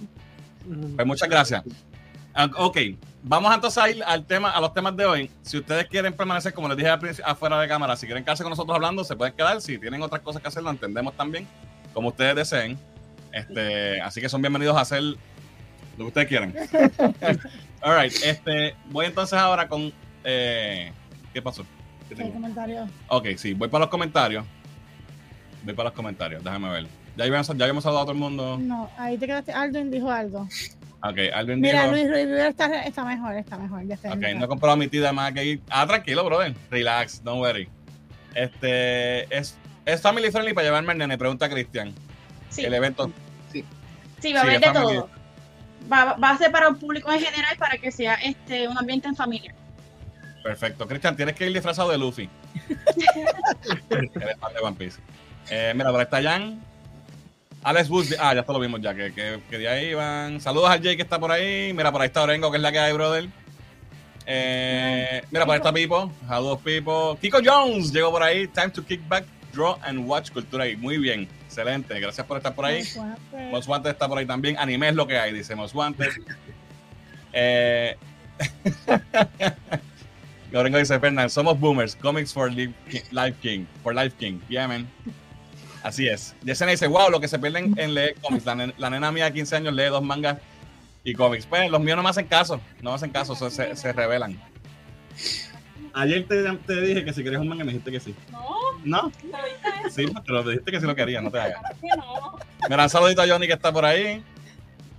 [0.94, 1.62] Pues muchas gracias.
[2.32, 2.78] Ah, Ok,
[3.22, 5.30] vamos entonces a ir al tema, a los temas de hoy.
[5.42, 8.42] Si ustedes quieren permanecer, como les dije al principio, afuera de cámara, si quieren quedarse
[8.44, 9.60] con nosotros hablando, se pueden quedar.
[9.60, 11.46] Si tienen otras cosas que hacer, lo entendemos también,
[11.92, 12.78] como ustedes deseen.
[13.32, 15.16] Este, así que son bienvenidos a hacer lo
[15.96, 16.54] que ustedes quieran.
[17.82, 19.92] All right, este, voy entonces ahora con.
[20.24, 20.92] eh,
[21.32, 21.64] ¿Qué pasó?
[23.08, 24.44] Ok, sí, voy para los comentarios.
[25.64, 26.86] Voy para los comentarios, déjame ver.
[27.16, 28.58] Ya habíamos, ya habíamos saludado a todo el mundo.
[28.58, 29.52] No, ahí te quedaste.
[29.52, 30.48] Aldwin dijo algo.
[31.02, 31.92] Ok, Alvin Mira, dijo.
[31.92, 33.86] Luis Ruiz Rivera está, está mejor, está mejor.
[33.86, 35.62] Ya está Ok, no he comprado mi tida más que ir.
[35.68, 36.54] Ah, tranquilo, brother.
[36.70, 37.68] Relax, don't worry.
[38.34, 41.92] Este es, es family friendly para llevarme al nene, pregunta Cristian.
[42.48, 43.12] Sí, El evento.
[43.52, 43.62] sí,
[44.32, 45.10] va a sí, haber de todo.
[45.92, 49.06] Va, va a ser para un público en general para que sea este un ambiente
[49.06, 49.54] en familia.
[50.44, 50.86] Perfecto.
[50.86, 52.28] Cristian, tienes que ir disfrazado de Luffy.
[53.88, 55.00] Eres fan de One Piece.
[55.48, 56.62] Eh, mira, por ahí está Jan.
[57.62, 58.12] Alex Bush.
[58.20, 60.42] Ah, ya esto lo vimos ya, que, que, que de ahí van.
[60.42, 61.72] Saludos al Jay que está por ahí.
[61.72, 63.26] Mira, por ahí está Orengo, que es la que hay, brother.
[64.26, 66.12] Eh, mira, por ahí está Pipo.
[66.28, 67.16] Saludos, Pipo.
[67.22, 68.46] Kiko Jones llegó por ahí.
[68.48, 70.76] Time to kick back, draw and watch cultura ahí.
[70.76, 71.26] Muy bien.
[71.46, 71.98] Excelente.
[71.98, 72.82] Gracias por estar por ahí.
[73.66, 74.58] Wanted está por ahí también.
[74.58, 76.10] Anime es lo que hay, dice Wanted.
[77.32, 77.96] Eh,
[80.54, 81.96] Lorengo dice, Fernand, somos boomers.
[81.96, 82.72] Comics for Life
[83.10, 83.64] Life King.
[83.82, 84.38] For Life King.
[84.48, 84.86] Yeah, man.
[85.82, 86.34] Así es.
[86.44, 88.46] Yesenia dice, wow, lo que se pierden en leer cómics.
[88.46, 90.38] La, nen- la nena mía de 15 años lee dos mangas
[91.02, 91.44] y cómics.
[91.46, 92.60] Pues los míos no me hacen caso.
[92.80, 93.34] No me hacen caso.
[93.34, 94.40] Se, se, se revelan.
[95.92, 98.14] Ayer te, te dije que si querías un manga me dijiste que sí.
[98.32, 98.48] No,
[98.84, 99.12] ¿No?
[99.90, 101.22] Sí, pero dijiste que sí lo querías.
[101.22, 101.60] No te hagas.
[101.82, 102.38] No.
[102.68, 104.22] Mira, un saludito a Johnny que está por ahí.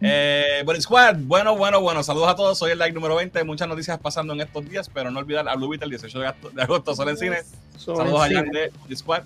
[0.02, 2.04] Eh, Body Squad, bueno, bueno, bueno.
[2.04, 2.58] Saludos a todos.
[2.58, 3.44] Soy el like número 20.
[3.44, 6.20] Muchas noticias pasando en estos días, pero no olvidar a Blue Beetle el 18
[6.54, 7.38] de agosto, solo en cine.
[7.78, 9.24] Saludos a Jan de Body Squad.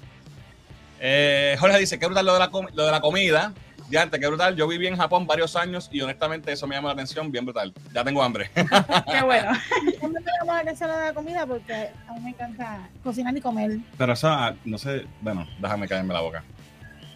[0.99, 3.53] Eh, Jorge dice: Qué brutal lo de la, com- lo de la comida.
[3.89, 4.55] Ya antes, qué brutal.
[4.55, 7.31] Yo viví en Japón varios años y honestamente eso me llama la atención.
[7.31, 7.73] Bien brutal.
[7.91, 8.51] Ya tengo hambre.
[8.53, 9.51] Qué bueno.
[10.01, 11.47] ¿Dónde me llama la atención la comida?
[11.47, 11.73] Porque
[12.07, 13.79] a mí me encanta cocinar y comer.
[13.97, 15.07] Pero eso, ah, no sé.
[15.21, 16.43] Bueno, déjame caerme la boca.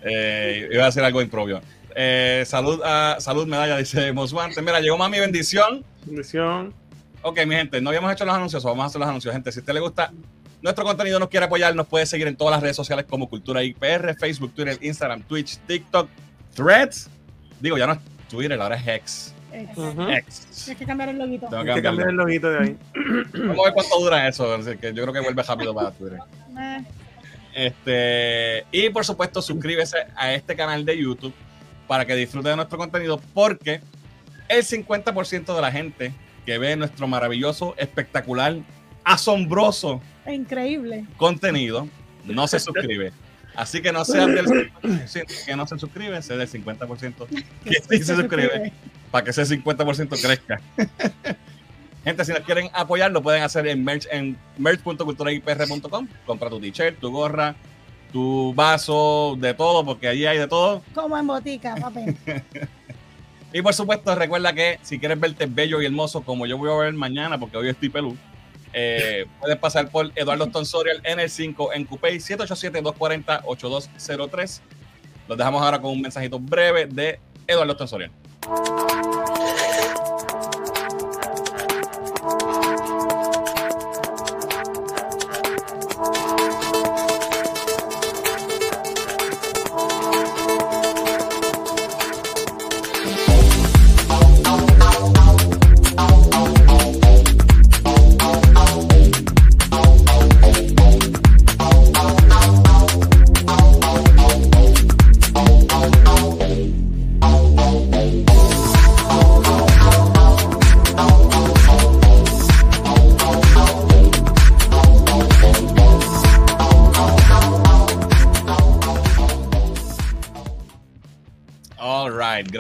[0.04, 1.62] Eh, iba a decir algo impropio.
[1.96, 4.62] Eh, salud, a, salud, medalla, dice Moswante.
[4.62, 5.84] Mira, llegó mami bendición.
[6.06, 6.74] Bendición.
[7.22, 9.34] Ok, mi gente, no habíamos hecho los anuncios, vamos a hacer los anuncios.
[9.34, 10.12] Gente, si a usted le gusta
[10.62, 13.64] nuestro contenido, nos quiere apoyar, nos puede seguir en todas las redes sociales como Cultura
[13.64, 16.10] IPR, Facebook, Twitter, Instagram, Twitch, TikTok,
[16.56, 17.10] Threads.
[17.62, 19.34] Digo, ya no es Twitter, ahora es X.
[19.54, 20.10] Eh, Ujú.
[20.10, 20.48] X.
[20.66, 21.48] Tienes que cambiar el loguito.
[21.48, 22.78] Tengo Hay que que cambiar el loguito de ahí.
[23.34, 24.54] Vamos a ver cuánto dura eso.
[24.54, 26.20] así que yo creo que vuelve rápido para Twitter.
[26.60, 26.84] Eh,
[27.56, 31.34] Este, y por supuesto, suscríbese a este canal de YouTube
[31.88, 33.82] para que disfrute de nuestro contenido, porque
[34.50, 36.14] el 50% de la gente
[36.46, 38.58] que ve nuestro maravilloso, espectacular,
[39.04, 41.06] asombroso increíble.
[41.18, 41.88] contenido
[42.26, 43.12] no se suscribe.
[43.56, 47.28] Así que no sean del 50% que no se suscribe, sea del 50%
[47.64, 48.74] que sí se suscribe,
[49.12, 50.60] para que ese 50% crezca.
[52.04, 56.08] Gente, si nos quieren apoyar, lo pueden hacer en merch en merch.culturaipr.com.
[56.26, 57.56] Compra tu t-shirt, tu gorra,
[58.14, 60.82] tu vaso, de todo, porque allí hay de todo.
[60.94, 62.16] Como en botica, papi.
[63.56, 66.76] Y por supuesto, recuerda que si quieres verte bello y hermoso como yo voy a
[66.76, 68.18] ver mañana, porque hoy estoy pelú,
[68.74, 74.60] eh, puedes pasar por Eduardo Stonsorial en el 5 en Coupé 787-240-8203.
[75.28, 78.10] Los dejamos ahora con un mensajito breve de Eduardo Stonsorial.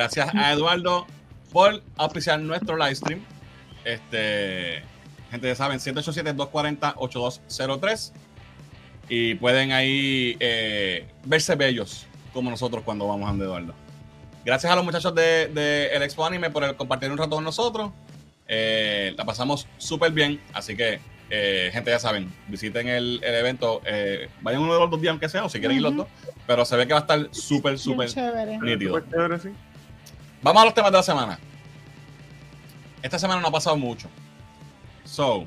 [0.04, 1.08] Gracias a Eduardo
[1.54, 3.22] por auspiciar nuestro live stream.
[3.86, 4.84] Este,
[5.32, 8.12] gente, ya saben, 787-240-8203.
[9.08, 13.74] Y pueden ahí eh, verse bellos como nosotros cuando vamos a donde Eduardo.
[14.44, 17.46] Gracias a los muchachos de, de El Expo Anime por el compartir un rato con
[17.46, 17.92] nosotros.
[18.50, 20.42] Eh, la pasamos súper bien.
[20.52, 23.82] Así que, eh, gente, ya saben, visiten el, el evento.
[23.86, 26.08] eh, vayan uno de los dos días, aunque sea, o si quieren ir los dos.
[26.46, 28.10] Pero se ve que va a estar súper, súper
[28.62, 29.00] nítido.
[29.00, 29.48] Chévere, sí.
[30.44, 31.40] Vamos a los temas de la semana.
[33.02, 34.10] Esta semana no ha pasado mucho.
[35.06, 35.46] So,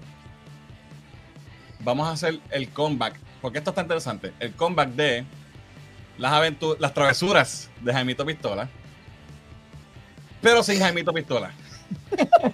[1.80, 5.24] vamos a hacer el comeback porque esto está interesante, el comeback de
[6.18, 8.68] las aventuras, las travesuras de Jaimito Pistola,
[10.42, 11.52] pero sin Jaimito Pistola.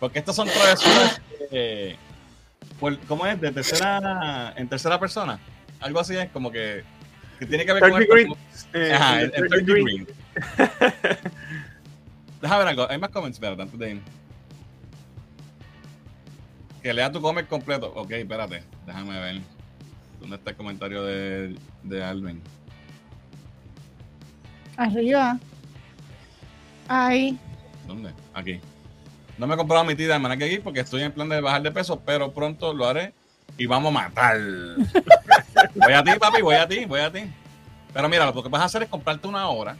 [0.00, 1.96] porque estas son travesuras, eh,
[2.78, 3.40] por- ¿cómo es?
[3.40, 5.38] De tercera, en tercera persona.
[5.80, 6.84] Algo así es como que,
[7.38, 8.26] que tiene que ver con el- degree.
[8.74, 9.84] Eh, Ajá, el el, el third third degree.
[9.98, 10.14] degree.
[12.40, 12.90] Déjame ver algo.
[12.90, 14.02] Hay más comments, espérate, antes de ir.
[16.82, 17.92] Que lea tu comment completo.
[17.94, 18.62] Ok, espérate.
[18.86, 19.40] Déjame ver.
[20.20, 22.42] ¿Dónde está el comentario de, de Alvin?
[24.76, 25.38] Arriba.
[26.88, 27.38] Ahí.
[27.86, 28.12] ¿Dónde?
[28.34, 28.60] Aquí.
[29.38, 31.70] No me he comprado mi tía de aquí porque estoy en plan de bajar de
[31.70, 33.14] peso, pero pronto lo haré
[33.56, 34.38] y vamos a matar.
[35.74, 37.20] voy a ti, papi, voy a ti, voy a ti.
[37.92, 39.76] Pero mira, lo que vas a hacer es comprarte una hora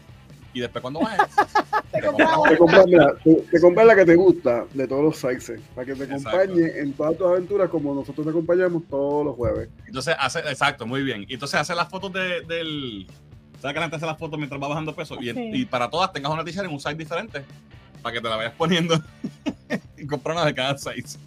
[0.52, 1.20] y después cuando bajes,
[1.92, 6.28] Te te compras la que te gusta de todos los sizes, para que te Exacto.
[6.28, 9.68] acompañe en todas tus aventuras como nosotros te acompañamos todos los jueves.
[9.86, 11.24] Entonces hace, exacto, muy bien.
[11.28, 13.06] Y entonces hace las fotos de- del.
[13.60, 15.16] ¿Sabes que la gente hace las fotos mientras va bajando peso?
[15.20, 15.50] Y, en- Sí.
[15.52, 17.44] y para todas tengas una t-shirt en un size diferente.
[18.02, 18.94] Para que te la vayas poniendo.
[19.98, 21.18] y comprar una de cada size.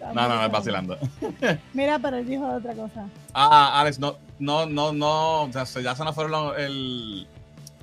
[0.00, 0.96] No, no, no, es vacilando.
[1.74, 3.08] Mira, pero él dijo otra cosa.
[3.34, 5.42] Ah, Alex, no, no, no, no.
[5.42, 7.26] O sea, se- ya se nos fueron los, el-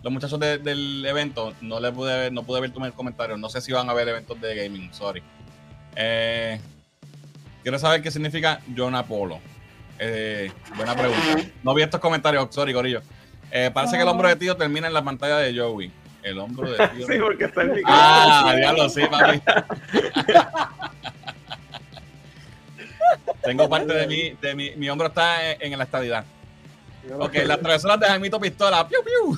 [0.04, 1.54] los muchachos de- del evento.
[1.62, 3.38] No le pude ver, no pude ver tu comentario.
[3.38, 5.24] No sé si van a ver eventos de gaming, sorry.
[5.96, 6.60] Eh,
[7.64, 9.40] quiero saber qué significa John Apollo.
[10.00, 11.22] Eh, buena pregunta.
[11.64, 13.02] No vi estos comentarios, sorry, Corillo.
[13.52, 15.92] Eh, parece que el hombro de tío termina en la pantalla de Joey.
[16.24, 17.08] El hombro de tío.
[17.12, 17.98] Sí, porque está el micrófono.
[18.02, 19.42] Ah, diablo, sí, papi.
[23.44, 26.24] Tengo parte de mi, de mi, mi hombro está en, en la estadidad.
[27.12, 28.88] Ok, las travesuras de Jaimito Pistola.
[28.88, 29.38] Piu, piu.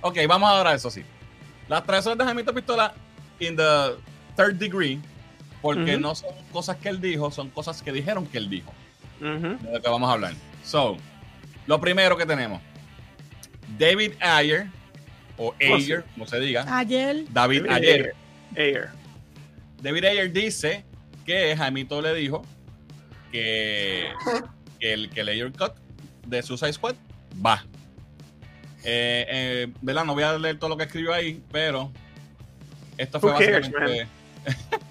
[0.00, 1.04] ok, vamos ahora a eso sí.
[1.68, 2.92] Las travesuras de Jaimito Pistola
[3.38, 3.96] in the
[4.36, 5.00] third degree,
[5.62, 8.72] porque no son cosas que él dijo, son cosas que dijeron que él dijo.
[9.20, 10.32] De lo que vamos a hablar.
[10.64, 10.96] So,
[11.66, 12.60] lo primero que tenemos.
[13.78, 14.66] David Ayer,
[15.36, 16.64] o Ayer, como se diga.
[16.76, 17.24] Ayer.
[17.30, 18.14] David David Ayer.
[18.56, 18.88] Ayer.
[19.80, 20.84] David Ayer dice
[21.24, 22.44] que Jaimito le dijo
[23.30, 24.08] que,
[24.80, 25.72] que el, que el Ayer Cut
[26.30, 26.94] de Suicide Squad
[27.44, 27.64] va.
[28.84, 30.04] Eh, eh, ¿verdad?
[30.04, 31.90] No voy a leer todo lo que escribió ahí, pero
[32.96, 34.08] esto fue cares, básicamente.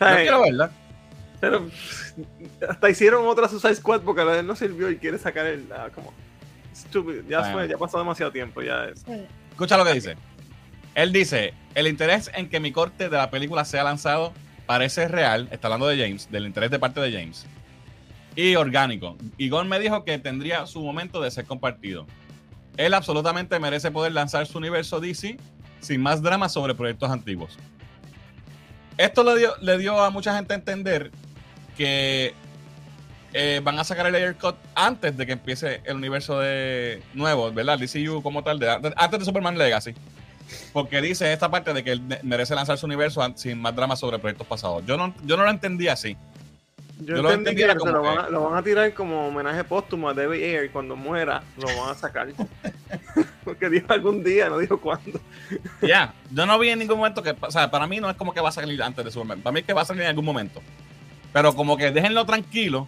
[0.00, 0.70] No quiero verla.
[1.40, 1.68] Pero
[2.68, 5.66] hasta hicieron otra Suicide Squad porque la de él no sirvió y quiere sacar el.
[5.72, 6.12] ah, como.
[6.74, 7.22] Stupid.
[7.28, 7.54] Ya Bueno.
[7.54, 8.62] fue, ya pasó demasiado tiempo.
[8.62, 9.04] Ya es.
[9.50, 10.16] Escucha lo que dice.
[10.94, 14.32] Él dice: El interés en que mi corte de la película sea lanzado
[14.66, 15.48] parece real.
[15.50, 17.46] Está hablando de James, del interés de parte de James.
[18.40, 19.16] Y orgánico.
[19.36, 22.06] Y Gon me dijo que tendría su momento de ser compartido.
[22.76, 25.36] Él absolutamente merece poder lanzar su universo DC
[25.80, 27.58] sin más drama sobre proyectos antiguos.
[28.96, 31.10] Esto le dio, le dio a mucha gente a entender
[31.76, 32.32] que
[33.32, 37.50] eh, van a sacar el Air Cut antes de que empiece el universo de nuevo,
[37.52, 37.76] ¿verdad?
[37.76, 38.60] DCU como tal,
[38.96, 39.94] antes de Superman Legacy.
[40.72, 43.96] Porque dice esta parte de que él me- merece lanzar su universo sin más drama
[43.96, 44.84] sobre proyectos pasados.
[44.86, 46.16] Yo no, yo no lo entendí así.
[47.00, 49.28] Yo, Yo lo entendí que se lo que- van, a, lo van a tirar como
[49.28, 52.28] homenaje póstumo a David Ayer y cuando muera lo van a sacar.
[53.44, 55.20] porque dijo algún día, no dijo cuándo.
[55.82, 58.34] Ya, yo no vi en ningún momento que, o sea, para mí no es como
[58.34, 59.40] que va a salir antes de Superman.
[59.40, 60.60] Para mí es que va a salir en algún momento.
[61.32, 62.86] Pero como que déjenlo tranquilo,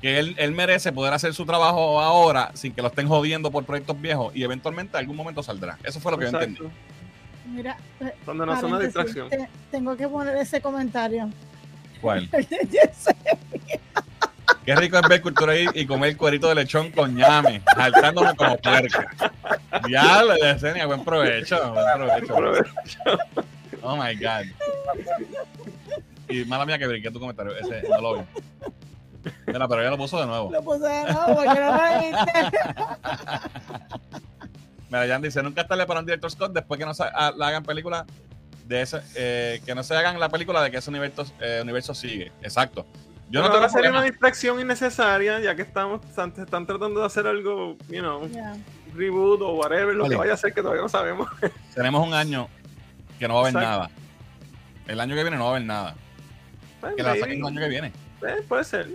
[0.00, 3.64] que él, él merece poder hacer su trabajo ahora sin que lo estén jodiendo por
[3.64, 5.76] proyectos viejos y eventualmente en algún momento saldrá.
[5.82, 6.60] Eso fue lo que yo entendí.
[7.46, 9.28] Mira, eh, Cuando no una distracción.
[9.28, 11.28] te- tengo que poner ese comentario.
[12.00, 12.28] ¿Cuál?
[14.64, 18.56] Qué rico es ver cultura y, y comer cuerito de lechón con ñame, saltándome como
[18.58, 19.10] puerca.
[19.86, 21.72] Diablo, Yesenia, buen provecho.
[21.72, 22.68] Buen provecho.
[23.82, 24.44] Oh my God.
[26.28, 27.56] Y mala mía que brinqué tu comentario.
[27.56, 28.22] Ese no lo vi.
[29.46, 30.50] Mira, pero ya lo puso de nuevo.
[30.50, 32.32] Lo puse de nuevo porque no lo viste.
[34.90, 37.48] Mira, Jan dice: Nunca estarle para un director Scott después que no se ha- la
[37.48, 38.04] hagan película
[38.70, 41.92] de ese, eh, que no se hagan la película de que ese universo, eh, universo
[41.92, 42.30] sigue.
[42.40, 42.86] Exacto.
[43.28, 47.00] Yo no Pero tengo ahora sería una distracción innecesaria, ya que estamos están, están tratando
[47.00, 48.56] de hacer algo, you know, Ya.
[48.94, 50.14] reboot o whatever, lo Vale.
[50.14, 51.28] que vaya a hacer que todavía no sabemos.
[51.74, 52.48] Tenemos un año
[53.18, 53.70] que no va a haber Exacto.
[53.78, 53.90] nada.
[54.86, 55.94] El año que viene no va a haber nada.
[56.80, 57.92] Pues, Que la saquen el año que viene.
[58.26, 58.88] eh, puede ser,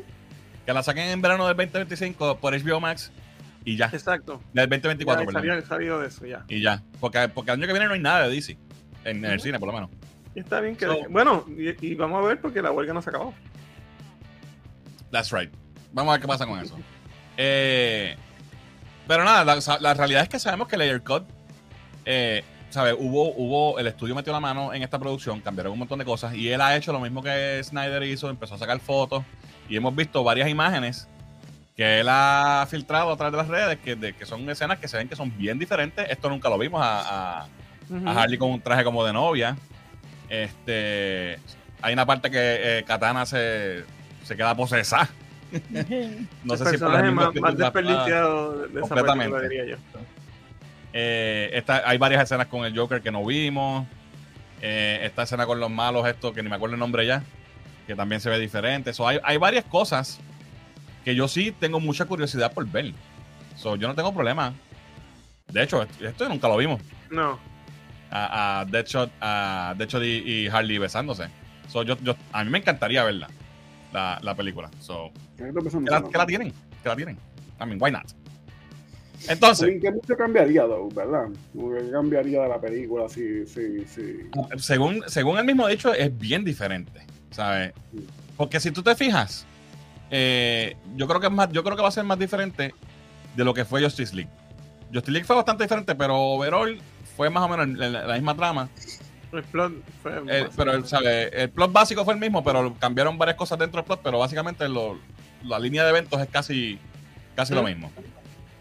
[0.66, 3.12] Que la saquen en verano del 2025 por HBO Max
[3.66, 3.86] y ya.
[3.94, 4.42] exacto.
[4.54, 5.42] Del Ya 2024, he perdón.
[5.44, 6.44] salido, salido de eso ya.
[6.48, 6.82] Y ya.
[7.02, 8.58] Porque, porque el año que viene no hay nada de DC.
[9.06, 9.90] En, en el cine, por lo menos.
[10.36, 10.86] Y está bien que.
[10.86, 13.34] So- bueno, y, y vamos a ver porque la huelga no se acabó.
[15.12, 15.52] That's right.
[15.94, 16.78] Vamos a ver qué pasa con eso.
[17.38, 18.16] Eh,
[19.08, 21.24] pero nada, la, realidad es que sabemos que Layer Cut,
[22.06, 22.96] eh, ¿sabes?
[22.98, 26.34] Hubo, hubo, el estudio metió la mano en esta producción, cambiaron un montón de cosas
[26.36, 29.24] y él ha hecho lo mismo que Snyder hizo, empezó a sacar fotos
[29.70, 31.08] y hemos visto varias imágenes
[31.78, 34.88] que él ha filtrado a través de las redes que, de- que son escenas que
[34.88, 36.10] se ven que son bien diferentes.
[36.10, 37.48] Esto nunca lo vimos a, a-
[38.06, 39.56] A Harley con un traje como de novia.
[40.30, 41.40] Este,
[41.82, 43.84] hay una parte que eh, Katana se,
[44.24, 45.10] se queda posesa.
[46.44, 49.36] No sé si por personaje el más, más desperdiciado de esa Completamente.
[49.38, 49.78] película, diría yo.
[50.94, 53.86] Eh, esta- hay varias escenas con el Joker que no vimos.
[54.62, 57.24] Eh, esta escena con los malos, esto que ni me acuerdo el nombre ya,
[57.88, 58.94] que también se ve diferente.
[58.94, 60.20] So, hay, hay varias cosas
[61.06, 62.94] que yo sí tengo mucha curiosidad por ver.
[63.56, 64.54] So, yo no tengo problema.
[65.48, 66.82] De hecho, esto, esto nunca lo vimos.
[67.12, 67.40] No.
[68.12, 71.26] A, a Deadshot, a Deadshot y, y Harley besándose.
[71.68, 73.28] So, yo, yo- a mí me encantaría verla,
[73.92, 74.70] la, la película.
[74.80, 75.52] So, que
[76.18, 77.18] la, tienen, que la tienen.
[77.60, 78.06] I mean, why not?
[79.28, 81.28] Entonces, que mucho cambiaría, though, ¿verdad?
[81.54, 84.18] Que cambiaría de la película, sí, sí, sí.
[84.58, 87.74] según, según él mismo dicho, es bien diferente, ¿sabes?
[88.38, 89.46] Porque si tú te fijas,
[90.12, 92.74] eh, yo creo que es más, yo creo que va a ser más diferente
[93.36, 94.30] de lo que fue Justice League.
[94.94, 96.78] Justice League fue bastante diferente, pero overall
[97.16, 98.70] fue más o menos la, la misma trama.
[99.32, 100.22] El plot fue.
[100.56, 101.28] Pero el, ¿sabe?
[101.44, 104.68] el plot básico fue el mismo, pero cambiaron varias cosas dentro del plot, pero básicamente
[104.70, 104.98] lo-
[105.44, 106.80] la línea de eventos es casi,
[107.36, 107.66] casi lo Mm.
[107.66, 107.92] mismo.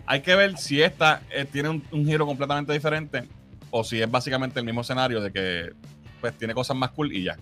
[0.07, 3.25] Hay que ver si esta eh, tiene un, un giro completamente diferente
[3.71, 5.73] o si es básicamente el mismo escenario de que
[6.21, 7.37] pues tiene cosas más cool y ya.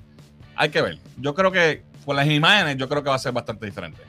[0.57, 0.99] Hay que ver.
[1.17, 4.01] Yo creo que por las imágenes yo creo que va a ser bastante diferente.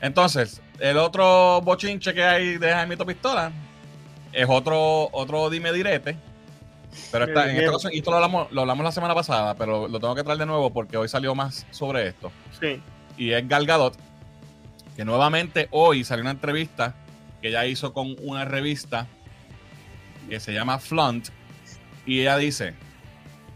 [0.00, 3.50] Entonces, el otro bochinche que hay de Jaimito Pistola
[4.32, 6.16] es otro, otro dime direte.
[7.12, 9.86] Pero esta- en esta ocasión, y esto lo hablamos, lo hablamos la semana pasada, pero
[9.88, 12.32] lo tengo que traer de nuevo porque hoy salió más sobre esto.
[12.58, 12.80] Sí.
[13.18, 13.96] Y es Gal Gadot,
[14.96, 16.94] que nuevamente hoy salió una entrevista
[17.42, 19.06] que ella hizo con una revista
[20.28, 21.28] que se llama Flunt.
[22.06, 22.74] Y ella dice: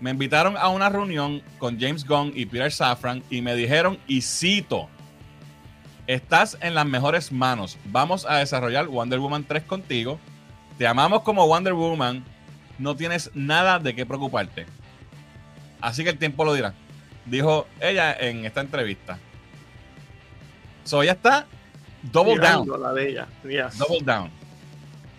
[0.01, 4.21] Me invitaron a una reunión con James Gunn y Peter Safran y me dijeron, y
[4.23, 4.89] cito,
[6.07, 7.79] estás en las mejores manos.
[7.87, 10.19] Vamos a desarrollar Wonder Woman 3 contigo.
[10.81, 12.25] Te amamos como Wonder Woman.
[12.79, 14.65] No tienes nada de qué preocuparte.
[15.79, 16.73] Así que el tiempo lo dirá.
[17.27, 19.19] Dijo ella en esta entrevista.
[20.85, 21.47] So ella está
[22.01, 22.67] double down.
[22.81, 23.29] La de ella.
[23.43, 23.77] Yes.
[23.77, 24.31] Double down.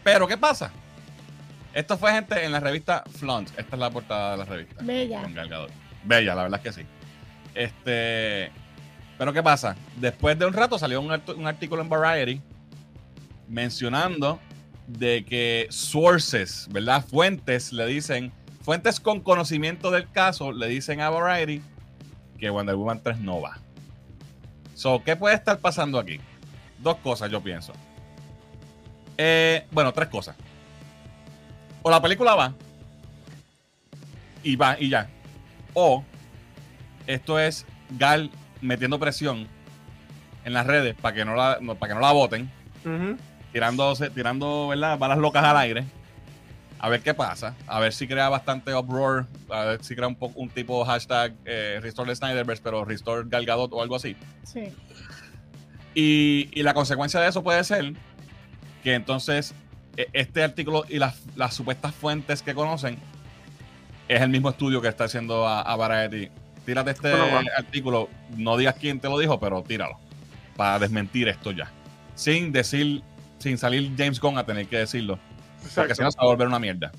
[0.04, 0.71] Pero, ¿qué pasa?
[1.76, 3.50] Esto fue gente en la revista Flunt.
[3.50, 4.82] Esta es la portada de la revista.
[4.84, 5.21] Bella.
[5.21, 5.71] Con Gal Gadot.
[6.04, 6.88] Bella, la verdad es que sí.
[7.54, 8.52] Este.
[9.15, 9.76] Pero, ¿qué pasa?
[9.97, 12.41] Después de un rato salió un artículo en Variety
[13.47, 14.39] mencionando
[14.88, 17.04] de que sources, ¿verdad?
[17.06, 21.62] Fuentes le dicen, fuentes con conocimiento del caso le dicen a Variety
[22.39, 23.60] que Wonder Woman 3 no va.
[24.74, 26.20] So, ¿qué puede estar pasando aquí?
[26.80, 27.74] Dos cosas, yo pienso.
[29.17, 30.36] Eh, bueno, tres cosas.
[31.84, 32.54] O la película va
[34.44, 35.08] y va y ya.
[35.74, 36.04] O
[37.08, 37.65] esto es
[37.98, 39.48] Gal metiendo presión
[40.46, 42.50] en las redes para que no la, para que no la voten,
[42.84, 43.17] tirándose,
[43.52, 44.98] tirando ¿verdad?
[44.98, 45.84] balas locas al aire.
[46.80, 47.54] A ver qué pasa.
[47.68, 49.28] A ver si crea bastante uproar.
[49.50, 53.24] A ver si crea un, poco, un tipo hashtag eh, Restore the Snyderverse, pero Restore
[53.28, 54.16] Gal Gadot o algo así.
[54.44, 54.74] Sí.
[55.94, 57.94] Y, y la consecuencia de eso puede ser
[58.84, 59.54] que entonces
[59.98, 62.98] e- este artículo y las, las supuestas fuentes que conocen
[64.08, 66.30] es el mismo estudio que está haciendo a, a Variety.
[66.66, 70.00] Tírate este Bueno, artículo, no digas quién te lo dijo, pero tíralo
[70.56, 71.72] para desmentir esto ya.
[72.16, 73.04] Sin decir,
[73.41, 75.19] sin salir James Gunn a tener que decirlo,
[75.75, 76.91] porque si no se va a volver una mierda.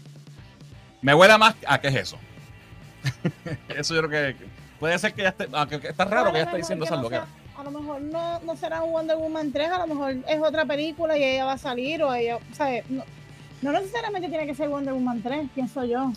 [1.00, 2.18] Me huele más a qué es eso.
[3.68, 4.44] eso yo creo que
[4.78, 7.26] puede ser que ya esté, aunque está raro que ya esté diciendo esas no sea-
[7.56, 10.64] A lo mejor no, no será un Wonder Woman 3, a lo mejor es otra
[10.64, 12.88] película y ella va a salir o ella, ¿sabes?
[12.88, 13.04] No,
[13.62, 16.12] no necesariamente tiene que ser Wonder Woman 3, pienso yo.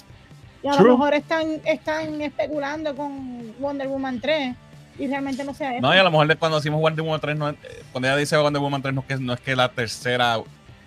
[0.63, 0.87] Y a True.
[0.87, 4.55] lo mejor están, están especulando con Wonder Woman 3
[4.97, 5.81] y realmente no sea eso.
[5.81, 8.17] No, y a lo mejor cuando decimos Wonder Woman 3, no es- eh, cuando ella
[8.17, 10.37] dice Wonder Woman 3, no es que, no es que la tercera,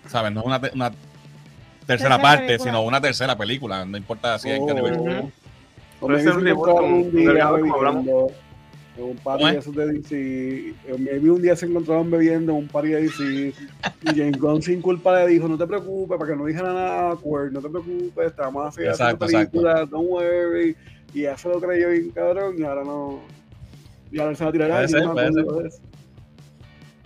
[0.07, 0.31] ¿sabes?
[0.31, 1.05] No es una, te- una tercera
[1.85, 2.71] Tercera parte, película.
[2.71, 3.85] sino una tercera película.
[3.85, 4.65] No importa si es Oh.
[4.67, 5.31] que nivel- Ujú.
[6.01, 8.05] O Puede maybe ser un se reboot encontraron con- un día delgado como hablamos.
[8.05, 8.31] bebiendo
[8.97, 9.53] en un party ¿Cómo es?
[9.53, 10.73] de esos de DC.
[10.93, 13.53] o Maybe un día se encontraron bebiendo en un party de DC y
[14.15, 17.51] James Gunn sin culpa le dijo, no te preocupes, para que no dijera nada awkward,
[17.51, 20.75] no te preocupes, estamos haciendo Exacto, película, don't worry.
[21.13, 23.19] Y ya se lo creyó bien cabrón y ahora no...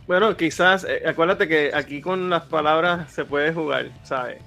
[0.08, 4.42] Bueno, quizás, eh, acuérdate que aquí con las palabras se puede jugar, ¿sabes?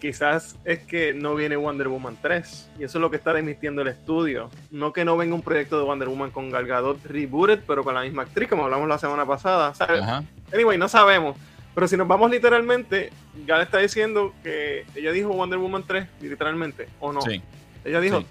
[0.00, 3.82] Quizás es que no viene Wonder Woman 3 y eso es lo que está emitiendo
[3.82, 4.50] el estudio.
[4.70, 7.94] No que no venga un proyecto de Wonder Woman con Gal Gadot rebooted, pero con
[7.94, 9.74] la misma actriz, como hablamos la semana pasada.
[9.74, 10.02] ¿sabes?
[10.02, 10.22] Ajá.
[10.52, 11.36] Anyway, no sabemos.
[11.74, 13.10] Pero si nos vamos literalmente,
[13.46, 17.22] Gal está diciendo que ella dijo Wonder Woman 3, literalmente, o no.
[17.22, 17.42] Sí.
[17.84, 18.26] Ella dijo, Sí.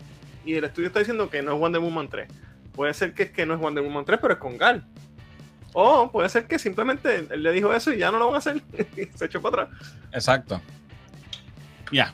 [0.45, 2.27] y el estudio está diciendo que no es Wonder Woman 3.
[2.75, 4.85] Puede ser que es que no es Wonder Woman 3, pero es con Gal.
[5.73, 8.37] O puede ser que simplemente él le dijo eso y ya no lo van a
[8.39, 8.61] hacer.
[8.97, 9.79] y se echó para atrás.
[10.13, 10.61] Exacto.
[11.91, 12.13] Ya.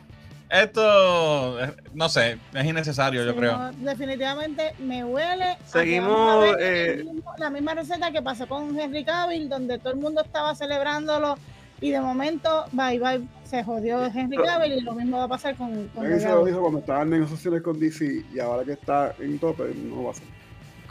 [0.49, 3.57] Esto, eh, no sé, es innecesario, yo creo.
[3.57, 5.43] no, definitivamente me huele.
[5.45, 9.47] a que Seguimos, a ver eh, mismo- la misma receta que pasó con Henry Cavill,
[9.47, 11.35] donde todo el mundo estaba celebrándolo
[11.79, 15.55] y de momento, bye bye, se jodió Henry Cavill y lo mismo va a pasar
[15.55, 16.35] con, con Él se Daredevil.
[16.41, 20.03] lo dijo cuando estaba en negociaciones con DC y ahora que está en tope, no
[20.03, 20.25] va a ser.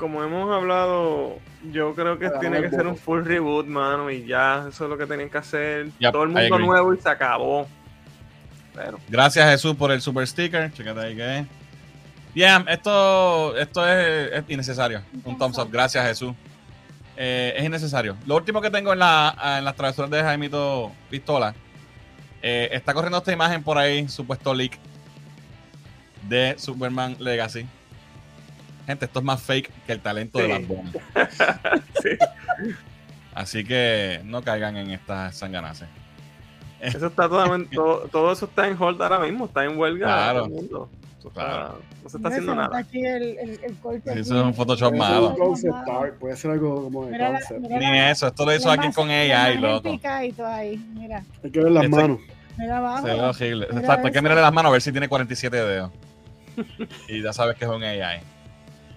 [0.00, 1.36] Como hemos hablado,
[1.70, 4.96] yo creo que tiene que ser un full reboot, mano, y ya, eso es lo
[4.96, 5.90] que tenían que hacer.
[5.98, 7.68] Yep, Todo el mundo nuevo y se acabó.
[8.74, 10.72] Pero, Gracias Jesús por el super sticker.
[10.72, 11.46] Chécate ahí que es.
[12.32, 15.02] Yeah, esto, esto es, es innecesario.
[15.22, 15.68] Un thumbs up.
[15.70, 16.32] Gracias Jesús.
[17.14, 18.16] Eh, es innecesario.
[18.24, 21.54] Lo último que tengo en, la, en las travesuras de Jaimito Pistola.
[22.40, 24.78] eh, está corriendo esta imagen por ahí, supuesto leak
[26.22, 27.66] de Superman Legacy.
[28.90, 30.48] Gente, esto es más fake que el talento de.
[30.48, 30.90] Bad Bunny.
[32.02, 32.08] sí.
[33.34, 35.88] Así que no caigan en estas sanganaces.
[36.80, 40.06] Eso está totalmente, todo, todo eso está en hold ahora mismo, está en huelga.
[40.06, 40.38] Claro.
[40.40, 40.88] todo el mundo.
[41.20, 41.82] Eso está- Claro.
[42.02, 42.78] no se está haciendo nada.
[42.78, 44.40] Aquí el, el, el corte Eso aquí.
[44.40, 46.14] es un Photoshop Puede ser malo.
[46.18, 47.60] puede ser algo como de Mira la- concept.
[47.60, 50.00] mira Ni la- eso, esto lo hizo alguien masa- con la AI, imagen loco.
[50.48, 52.18] ahí, mira, Hay que ver las Este- manos.
[52.58, 53.06] mira abajo.
[53.06, 53.66] Se ve horrible.
[53.68, 55.92] Mira Exacto, hay que mirarle las manos a ver si tiene 47 dedos.
[57.08, 58.20] y ya sabes que es un AI.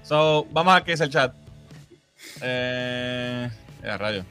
[0.04, 1.34] So, vamos a qué dice el chat.
[2.42, 3.50] Eh,
[3.82, 4.26] ya, rayo.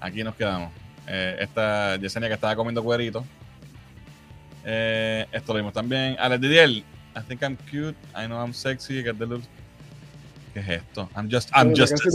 [0.00, 0.72] Aquí nos quedamos.
[1.06, 3.24] Eh, esta Yesenia que estaba comiendo cuerito.
[4.64, 6.16] Eh, esto lo vimos también.
[6.18, 6.68] Alex Didier.
[6.68, 7.96] I think I'm cute.
[8.14, 9.02] I know I'm sexy.
[9.02, 9.48] Get the looks.
[10.52, 11.08] ¿Qué es esto?
[11.16, 11.94] I'm just, I'm just.
[11.94, 12.08] Esto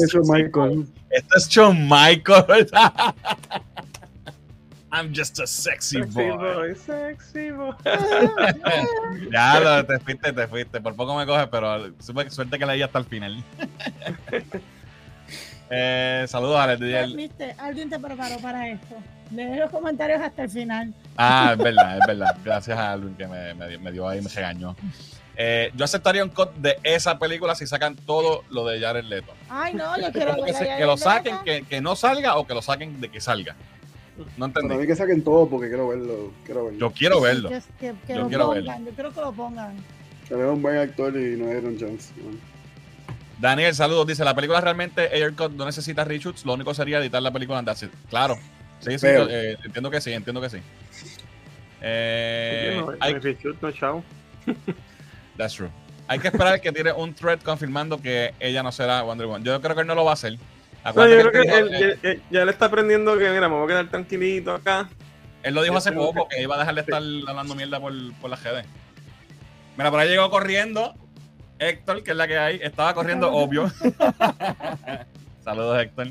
[1.36, 2.70] es Shawn Michael.
[4.96, 6.38] I'm just a sexy Sexy boy.
[6.38, 7.74] boy, sexy boy.
[9.32, 10.80] Ya lo, te fuiste, te fuiste.
[10.82, 13.44] Por poco me coges, pero supe- suerte que leí hasta el final.
[15.70, 16.76] eh, saludos a.
[16.76, 18.96] Viste, alguien te preparó para esto.
[19.32, 20.94] Deje los comentarios hasta el final.
[21.18, 22.38] Ah, es verdad, es verdad.
[22.44, 24.76] Gracias a Alvin que me, me dio- me dio ahí, me regañó.
[25.36, 29.34] Eh, yo aceptaría un cut de esa película si sacan todo lo de Jared Leto.
[29.50, 32.62] Ay, no, yo quiero que, se- que lo saquen, que no salga o que lo
[32.62, 33.56] saquen de que salga.
[34.18, 34.76] No Para entendí.
[34.82, 36.32] mí que saquen todo porque quiero verlo.
[36.46, 36.80] Quiero verlo.
[36.80, 37.50] Yo quiero verlo.
[37.50, 38.86] Que, que- que Yo lo quiero pongan, verlo.
[38.90, 39.76] yo quiero que lo pongan.
[40.28, 42.12] Que veo un buen actor y no Aaron Jones.
[42.22, 42.38] Bueno.
[43.40, 44.08] Daniel, saludos.
[44.08, 47.62] Dice, la película realmente Air Cut no necesita reshoots, lo único sería editar la película
[47.64, 47.92] That's It.
[48.10, 48.38] Claro.
[48.80, 50.58] Sí, sí, Pero- eh, entiendo que sí, entiendo que sí.
[51.82, 54.04] Eh, No, no hay- hay reshoot, no chao.
[55.38, 55.70] that's true.
[56.08, 59.44] Hay que esperar que tiene un thread confirmando que ella no será Wonder Woman.
[59.44, 60.38] Yo creo que él no lo va a hacer.
[60.92, 63.18] No, yo que creo que él, él, dijo, eh, ya, ya- ya le está aprendiendo
[63.18, 64.90] que, mira, me voy a quedar tranquilito acá.
[65.44, 67.94] él lo dijo hace creo poco, que iba a dejar de estar hablando mierda por,
[68.22, 68.66] por la GD.
[69.78, 70.94] Mira, por ahí llegó corriendo
[71.60, 72.60] Héctor, que es la que hay.
[72.62, 73.72] Estaba corriendo, obvio.
[75.44, 76.10] Saludos, Héctor.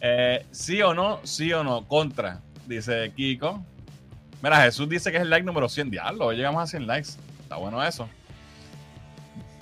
[0.00, 3.64] Eh, sí o no, sí o no, contra, dice Kiko.
[4.42, 5.90] Mira, Jesús dice que es el like número 100.
[5.90, 7.10] Diablo, hoy llegamos a 100 likes.
[7.40, 8.08] Está bueno eso.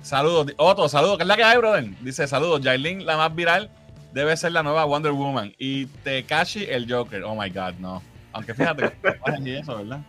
[0.02, 0.52] Saludos.
[0.56, 1.18] Otro, saludos.
[1.18, 1.84] ¿Qué es la que hay, brother?
[2.00, 2.60] Dice, saludos.
[2.64, 3.70] Jailin, la más viral,
[4.12, 5.52] debe ser la nueva Wonder Woman.
[5.58, 7.24] Y Tekashi, el Joker.
[7.24, 8.02] Oh, my God, no.
[8.32, 8.92] Aunque fíjate,
[9.42, 10.00] y eso, ¿verdad?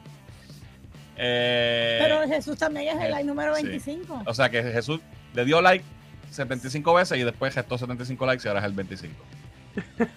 [1.18, 3.64] Eh, Pero Jesús también es eh, el like número sí.
[3.64, 4.24] 25.
[4.26, 5.02] o sea que Jesús
[5.34, 5.86] le dio like
[6.32, 9.14] 75 veces y después gestó 75 likes y ahora es el 25.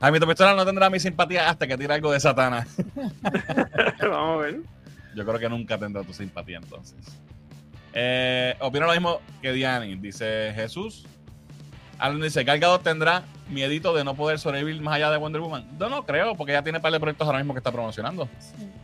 [0.00, 2.66] Jaimito Pistola no tendrá mi simpatía hasta que tire algo de Satana.
[4.00, 4.60] Vamos a ver.
[5.14, 6.96] Yo creo que nunca tendrá tu simpatía entonces.
[7.92, 9.96] Eh, opino lo mismo que Diani.
[9.96, 11.06] Dice Jesús.
[12.00, 15.66] Alan dice, Gal Gadot tendrá miedito de no poder sobrevivir más allá de Wonder Woman.
[15.78, 18.28] No, no creo, porque ya tiene un par de proyectos ahora mismo que está promocionando.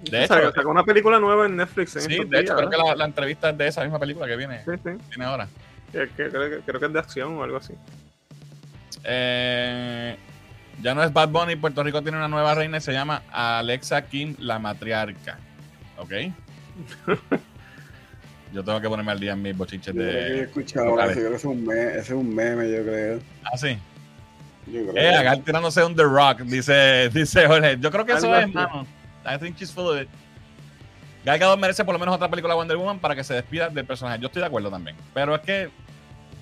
[0.02, 1.96] De O sea, hecho, sacó una película nueva en Netflix.
[1.96, 4.36] En sí, de hecho, creo que la, la entrevista es de esa misma película que
[4.36, 4.90] viene, Sí, sí.
[5.08, 5.48] viene ahora.
[5.92, 7.72] Que- que- creo, que, creo que es de acción o algo así.
[9.04, 10.16] Eh,
[10.82, 14.02] ya no es Bad Bunny, Puerto Rico tiene una nueva reina y se llama Alexa
[14.06, 15.38] Kim, la matriarca.
[15.98, 16.12] ¿Ok?
[18.56, 20.40] Yo tengo que ponerme al día en mis bochiches Yo creo que he de.
[20.44, 21.08] escuchado eso.
[21.08, 23.20] Yo creo que ese es un meme, ese es un meme yo creo.
[23.44, 23.78] Ah, sí.
[24.66, 24.96] Yo creo.
[24.96, 27.76] Eh, acá tirándose un The Rock, dice, dice Jorge.
[27.78, 28.86] Yo creo que eso es, mano.
[29.26, 30.08] I think she's full of it.
[31.26, 33.68] Gal Gadot merece por lo menos otra película de Wonder Woman para que se despida
[33.68, 34.20] del personaje.
[34.20, 34.96] Yo estoy de acuerdo también.
[35.12, 35.68] Pero es que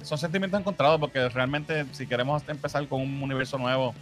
[0.02, 3.92] son sentimientos encontrados porque realmente si queremos empezar con un universo nuevo,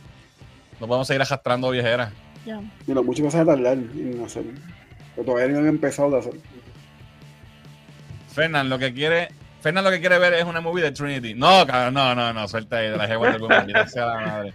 [0.78, 2.12] no podemos seguir arrastrando viejeras.
[2.44, 2.60] Ya.
[2.86, 4.44] Mira, muchas cosas a tardar en hacer.
[5.14, 6.34] Pero todavía no han empezado a hacer.
[8.32, 9.28] Fernan lo que quiere,
[9.60, 11.34] Fernan lo que quiere ver es una movie de Trinity.
[11.34, 14.54] No, cabrón, no, no, no, suelta ahí de la Wonder Woman, maldita sea la madre.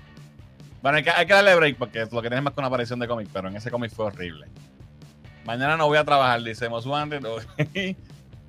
[0.82, 2.68] Bueno, hay que, hay que darle break porque lo que tiene es más que una
[2.68, 4.48] aparición de cómic, pero en ese cómic fue horrible.
[5.46, 7.26] Mañana no voy a trabajar, dice Wanted.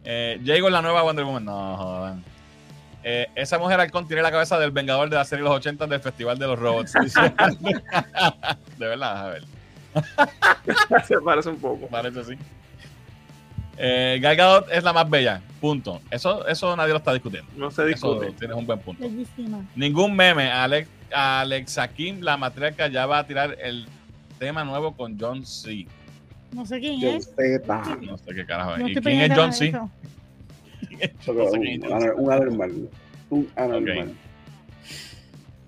[0.05, 1.45] eh, es la nueva Wonder Woman.
[1.45, 2.25] No, jodan.
[3.05, 5.87] eh, esa mujer halcón tiene la cabeza del vengador de la serie de los 80
[5.87, 6.93] del Festival de los Robots.
[8.79, 9.45] De verdad, a ver.
[11.07, 11.87] Se parece un poco.
[11.87, 12.37] Parece así.
[13.81, 15.41] Eh, Gal Gadot es la más bella.
[15.61, 16.01] Punto.
[16.11, 17.49] Eso, eso nadie lo está discutiendo.
[17.57, 18.33] No se Eso discute.
[18.39, 19.03] tienes un buen punto.
[19.03, 19.65] Bellísima.
[19.77, 20.51] Ningún meme.
[20.51, 23.87] Alex, Alexa Kim, la matriarca, ya va a tirar el
[24.39, 25.87] tema nuevo con John C.
[26.53, 27.29] No sé quién Yo es.
[28.03, 28.79] No sé qué carajo es.
[28.81, 29.69] No ¿Y quién es John C?
[29.69, 31.33] eso.
[31.35, 32.11] No sé quién es Un, John C.
[32.17, 32.89] un anormal.
[33.31, 34.15] Un anormal.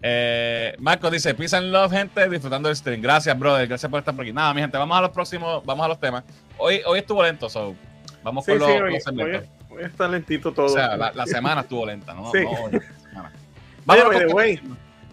[0.02, 3.02] Eh, Marco dice, Peace and Love, gente, disfrutando del stream.
[3.02, 3.68] Gracias, brother.
[3.68, 4.32] Gracias por estar por aquí.
[4.32, 6.24] Nada, mi gente, vamos a los próximos, vamos a los temas.
[6.56, 7.74] Hoy, hoy estuvo lento, so
[8.22, 9.48] vamos Sí, con los, sí, hoy, los segmentos.
[9.70, 10.66] hoy- hoy está lentito todo.
[10.66, 12.30] O sea, la, la semana estuvo lenta, ¿no?
[12.32, 12.38] Sí.
[12.42, 13.32] No hoy, la semana.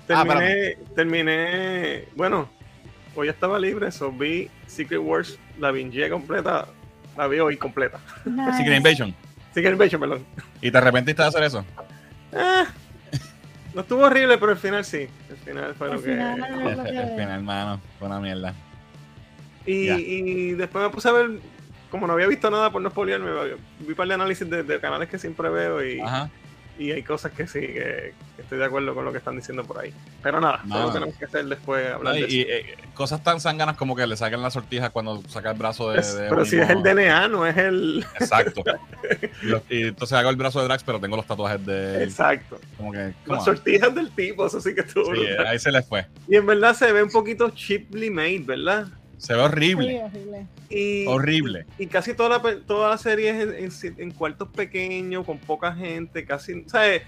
[0.09, 2.49] Ah, terminé, terminé, bueno,
[3.15, 6.65] hoy estaba libre, so vi Secret Wars, la binge completa,
[7.17, 7.99] la vi hoy completa.
[8.25, 8.57] Nice.
[8.57, 9.15] Secret Invasion.
[9.53, 10.25] Secret Invasion, perdón.
[10.61, 11.65] ¿Y te arrepentiste de hacer eso?
[12.33, 12.65] Ah,
[13.73, 15.07] no estuvo horrible, pero el final sí.
[15.29, 16.09] El final fue Al lo que...
[16.11, 16.43] final,
[16.87, 18.53] El final, hermano, fue una mierda.
[19.65, 21.31] Y, y después me puse a ver,
[21.97, 23.29] como no había visto nada por no spoilearme,
[23.79, 26.29] vi un par de análisis de, de canales que siempre veo y, Ajá.
[26.79, 29.63] y hay cosas que sí, que, que estoy de acuerdo con lo que están diciendo
[29.63, 29.93] por ahí.
[30.21, 30.81] Pero nada, Nada.
[30.83, 32.49] solo tenemos que hacer después hablar No, y, de y, eso.
[32.51, 35.99] eh, cosas tan sanganas como que le sacan la sortija cuando saca el brazo de.
[35.99, 36.83] Es- de pero si es el.
[36.83, 38.05] DNA, no es el...
[38.19, 38.63] Exacto.
[39.41, 42.03] y, lo- y entonces hago el brazo de Drax, pero tengo los tatuajes de.
[42.03, 42.59] Exacto.
[42.77, 43.13] Como que.
[43.25, 46.05] Las sortijas del tipo, eso sí que estuvo Sí, ahí se les fue.
[46.27, 48.87] Y en verdad se ve un poquito cheaply made, ¿verdad?
[49.17, 49.89] Se ve horrible.
[49.91, 50.47] Sí, horrible.
[50.69, 51.65] Y, Horrible.
[51.79, 56.23] Y casi toda la, toda la serie es en, en cuartos pequeños, con poca gente,
[56.25, 57.01] casi, ¿sabes?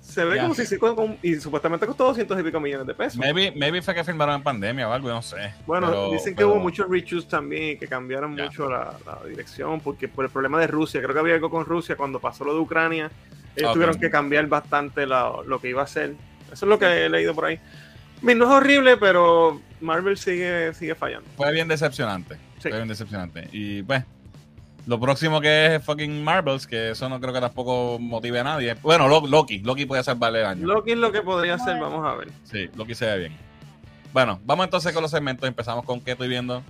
[0.00, 0.42] Se ve Ya.
[0.42, 3.16] como si sí con- con- y supuestamente costó 200 y pico millones de pesos.
[3.18, 5.54] Maybe, maybe fue que filmaron en pandemia o algo, yo no sé.
[5.64, 8.46] Bueno, Pero- dicen que pero- hubo muchos reshoots también y que cambiaron Ya.
[8.46, 11.64] mucho la, la dirección porque por el problema de Rusia, creo que había algo con
[11.64, 13.08] Rusia cuando pasó lo de Ucrania,
[13.54, 13.74] ellos Ok.
[13.74, 16.14] tuvieron que cambiar bastante la- lo que iba a hacer.
[16.52, 17.60] Eso es lo que he leído por ahí.
[18.22, 21.28] No es horrible, pero Marvel sigue, sigue fallando.
[21.36, 22.36] Fue bien decepcionante.
[22.58, 22.68] Sí.
[22.70, 23.48] Fue bien decepcionante.
[23.52, 24.04] Y pues,
[24.86, 28.74] lo próximo que es fucking Marvels, que eso no creo que tampoco motive a nadie.
[28.74, 29.58] Bueno, Lo- Loki.
[29.60, 30.66] Loki puede salvarle el año.
[30.66, 32.28] Loki es lo que podría hacer, vamos a ver.
[32.44, 33.36] Sí, Loki se ve bien.
[34.12, 35.48] Bueno, vamos entonces con los segmentos.
[35.48, 36.62] Empezamos con qué estoy viendo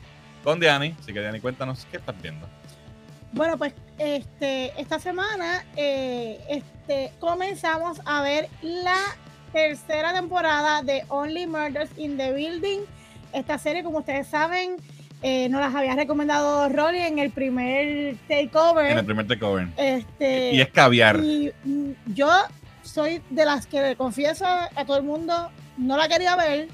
[0.44, 0.94] con Diani.
[1.00, 2.46] Así que Diani, cuéntanos qué estás viendo.
[3.32, 8.98] Bueno, pues este, esta semana eh, este, comenzamos a ver la
[9.52, 12.80] tercera temporada de Only Murders in the Building.
[13.32, 14.76] Esta serie, como ustedes saben,
[15.22, 18.90] eh, nos las había recomendado Rolly en el primer takeover.
[18.92, 19.68] En el primer takeover.
[19.76, 21.16] Este, Y es caviar.
[21.22, 22.28] y, mm, yo
[22.82, 26.68] soy de las que le confieso a todo el mundo, no la quería ver.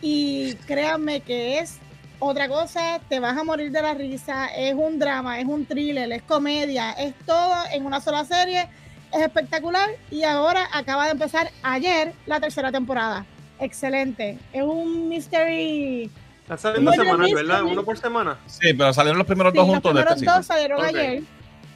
[0.00, 1.78] Y créanme que es
[2.20, 4.46] otra cosa, te vas a morir de la risa.
[4.46, 8.68] Es un drama, es un thriller, es comedia, es todo en una sola serie.
[9.12, 9.88] Es espectacular.
[10.10, 13.26] Y ahora acaba de empezar ayer la tercera temporada.
[13.60, 14.38] Excelente.
[14.52, 16.10] Es un mystery.
[16.42, 17.34] Está saliendo semanal.
[17.34, 17.62] ¿verdad?
[17.64, 18.38] Uno por semana.
[18.46, 21.22] Sí, pero salieron los primeros Sí, dos los juntos de este primeros dos salieron ayer.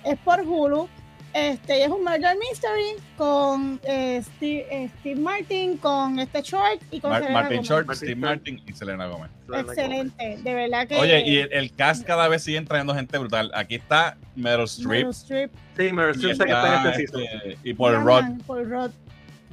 [0.05, 0.89] Es por Hulu.
[1.35, 6.83] Este y es un murder mystery con eh, Steve, eh, Steve Martin, con este Short
[6.91, 7.69] y con Mar- Selena Martin Gomez.
[7.71, 8.21] Short, Martin Steve.
[8.21, 9.31] Martin y Selena Gomez.
[9.51, 10.97] Excelente, de verdad que.
[10.97, 13.51] Oye, y el, el cast cada vez siguen trayendo gente brutal.
[13.55, 14.89] Aquí está Meryl Streep.
[14.91, 18.05] Meryl Streep, Sí, Meryl y, Streep que está en está, este este, y Paul.
[18.47, 18.91] Paul Rudd.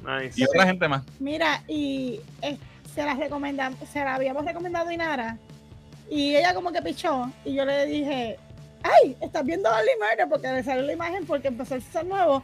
[0.05, 0.39] Nice.
[0.39, 1.03] Y otra gente más.
[1.19, 2.57] Mira, y eh,
[2.93, 5.37] se las recomendamos, se la habíamos recomendado a Inara.
[6.09, 7.31] Y ella como que pichó.
[7.45, 8.37] Y yo le dije,
[8.83, 12.43] ay, estás viendo Only Murder porque le salió la imagen porque empezó el season nuevo.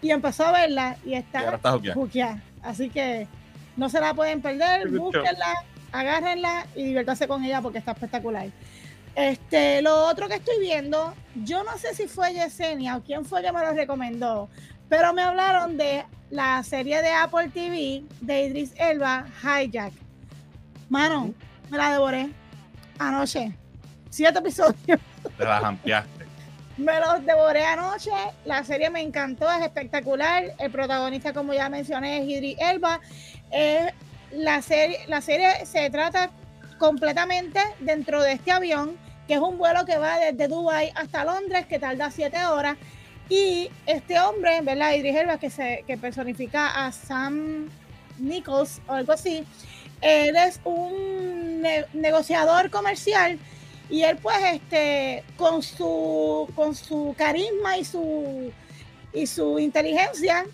[0.00, 1.94] Y empezó a verla y Y está ahora está juqueada.
[1.94, 2.42] juqueada.
[2.62, 3.28] Así que
[3.76, 8.46] no se la pueden perder, búsquenla, agárrenla y diviértanse con ella porque está espectacular.
[9.14, 13.42] Este, lo otro que estoy viendo, yo no sé si fue Yesenia o quién fue
[13.42, 14.48] que me lo recomendó,
[14.88, 19.92] pero me hablaron de la serie de Apple TV de Idris Elba, Hijack.
[20.88, 21.34] Mano,
[21.68, 22.30] me la devoré
[22.98, 23.52] anoche.
[24.08, 24.98] Siete episodios.
[25.36, 26.24] Te las ampliaste.
[26.78, 28.10] Me los devoré anoche.
[28.46, 30.44] La serie me encantó, es espectacular.
[30.58, 32.98] El protagonista, como ya mencioné, es Idris Elba.
[33.50, 33.92] Eh,
[34.32, 36.30] la, serie, la serie se trata
[36.78, 38.96] completamente dentro de este avión,
[39.28, 42.78] que es un vuelo que va desde Dubai hasta Londres, que tarda siete horas.
[43.32, 44.92] Y este hombre, ¿verdad?
[44.92, 47.70] Idris Elba, que, se, que personifica a Sam
[48.18, 49.42] Nichols o algo así,
[50.02, 53.38] él es un ne- negociador comercial
[53.88, 58.52] y él pues este con su con su carisma y su
[59.14, 60.44] y su inteligencia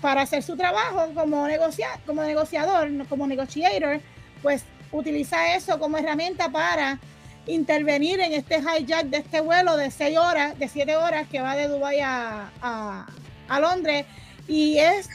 [0.00, 4.00] para hacer su trabajo como negocia, como negociador, como negotiator,
[4.42, 4.62] pues
[4.92, 7.00] utiliza eso como herramienta para
[7.48, 11.56] intervenir en este hijack de este vuelo de seis horas, de siete horas que va
[11.56, 12.50] de Dubái a,
[13.48, 14.06] a, Londres.
[14.46, 15.08] Y es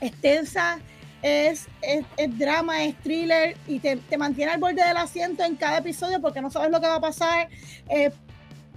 [0.00, 0.78] extensa,
[1.22, 2.04] es, es,
[2.38, 6.40] drama, es thriller y te, te mantiene al borde del asiento en cada episodio porque
[6.40, 7.48] no sabes lo que va a pasar.
[7.88, 8.10] Eh,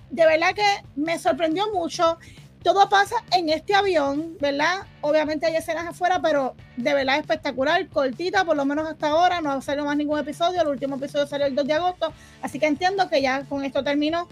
[0.09, 2.17] de verdad que me sorprendió mucho.
[2.63, 4.85] Todo pasa en este avión, ¿verdad?
[5.01, 9.39] Obviamente hay escenas afuera, pero de verdad espectacular, cortita, por lo menos hasta ahora.
[9.39, 10.61] No salió más ningún episodio.
[10.61, 12.11] El último episodio salió el 2 de agosto.
[12.41, 14.27] Así que entiendo que ya con esto termino.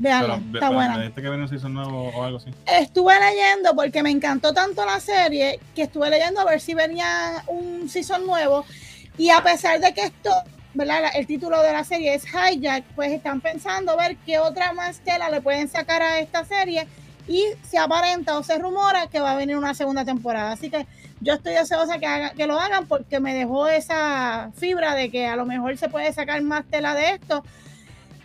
[0.00, 0.94] Pero, está buena.
[0.94, 2.50] ¿me dijiste que viene un nuevo o algo así?
[2.66, 7.42] Estuve leyendo porque me encantó tanto la serie que estuve leyendo a ver si venía
[7.48, 8.64] un season nuevo.
[9.16, 10.30] Y a pesar de que esto,
[10.74, 11.10] ¿verdad?
[11.14, 15.28] El título de la serie es Hijack, pues están pensando ver qué otra más tela
[15.30, 16.86] le pueden sacar a esta serie.
[17.28, 20.50] Y se aparenta o se rumora que va a venir una segunda temporada.
[20.52, 20.86] Así que
[21.20, 25.26] yo estoy deseosa que, haga- que lo hagan porque me dejó esa fibra de que
[25.26, 27.44] a lo mejor se puede sacar más tela de esto.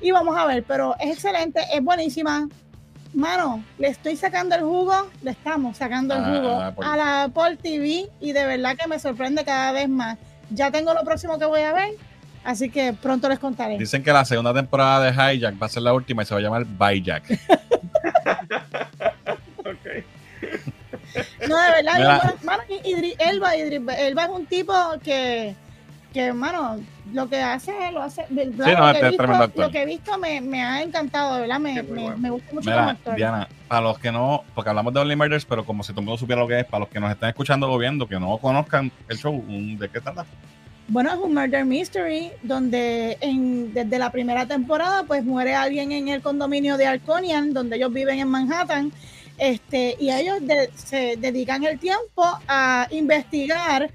[0.02, 2.48] Y vamos a ver, pero es excelente, es buenísima.
[3.14, 6.98] Mano, le estoy sacando el jugo, le estamos sacando el Ah, jugo ah, por- a
[6.98, 10.18] la Apple TV y de verdad que me sorprende cada vez más.
[10.50, 11.92] Ya tengo lo próximo que voy a ver,
[12.44, 13.78] así que pronto les contaré.
[13.78, 16.40] Dicen que la segunda temporada de Hijack va a ser la última y se va
[16.40, 17.24] a llamar Byjack.
[19.66, 20.04] Ok.
[21.48, 22.22] No, de verdad, Mira.
[22.24, 24.74] yo, mano, y- Idris Elba, Idris Elba es un tipo
[25.04, 25.56] que,
[26.12, 26.80] que, mano,
[27.14, 28.26] lo que hace, lo hace.
[28.28, 29.66] Sí, no, lo, este que he es visto, tremendo actor.
[29.66, 32.18] lo que he visto me, me ha encantado, de verdad, me, Sí, me, bueno.
[32.18, 33.16] me gusta mucho como Mira, actor.
[33.16, 36.06] Diana, para los que no, porque hablamos de Only Murders, pero como si todo el
[36.08, 38.38] mundo supiera lo que es, para los que nos están escuchando o viendo, que no
[38.38, 40.26] conozcan el show, un- ¿de qué trata?
[40.88, 46.10] Bueno, es un murder mystery donde en, desde la primera temporada pues muere alguien en
[46.10, 48.92] el condominio de Arconian, donde ellos viven en Manhattan,
[49.38, 53.90] este, y ellos de- se dedican el tiempo a investigar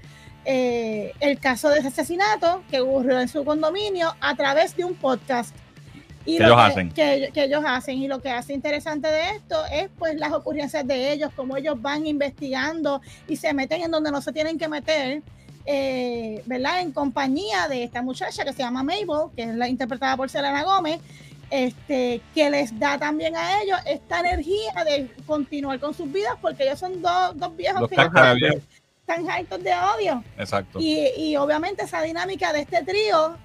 [0.45, 4.95] eh, el caso de ese asesinato que ocurrió en su condominio a través de un
[4.95, 5.55] podcast.
[6.25, 6.91] Y Que lo ellos hacen.
[6.91, 7.97] Que, que ellos hacen.
[7.99, 11.79] Y lo que hace interesante de esto es pues las ocurrencias de ellos, cómo ellos
[11.81, 15.21] van investigando y se meten en donde no se tienen que meter
[15.65, 16.81] eh, ¿verdad?
[16.81, 20.63] En compañía de esta muchacha que se llama Mabel, que es la interpretada por Selena
[20.63, 20.99] Gómez,
[21.51, 26.63] este, que les da también a ellos esta energía de continuar con sus vidas, porque
[26.63, 30.23] ellos son dos, dos viejos Los que están hartos de odio.
[30.37, 30.79] Exacto.
[30.79, 33.35] Y, y obviamente esa dinámica de este trío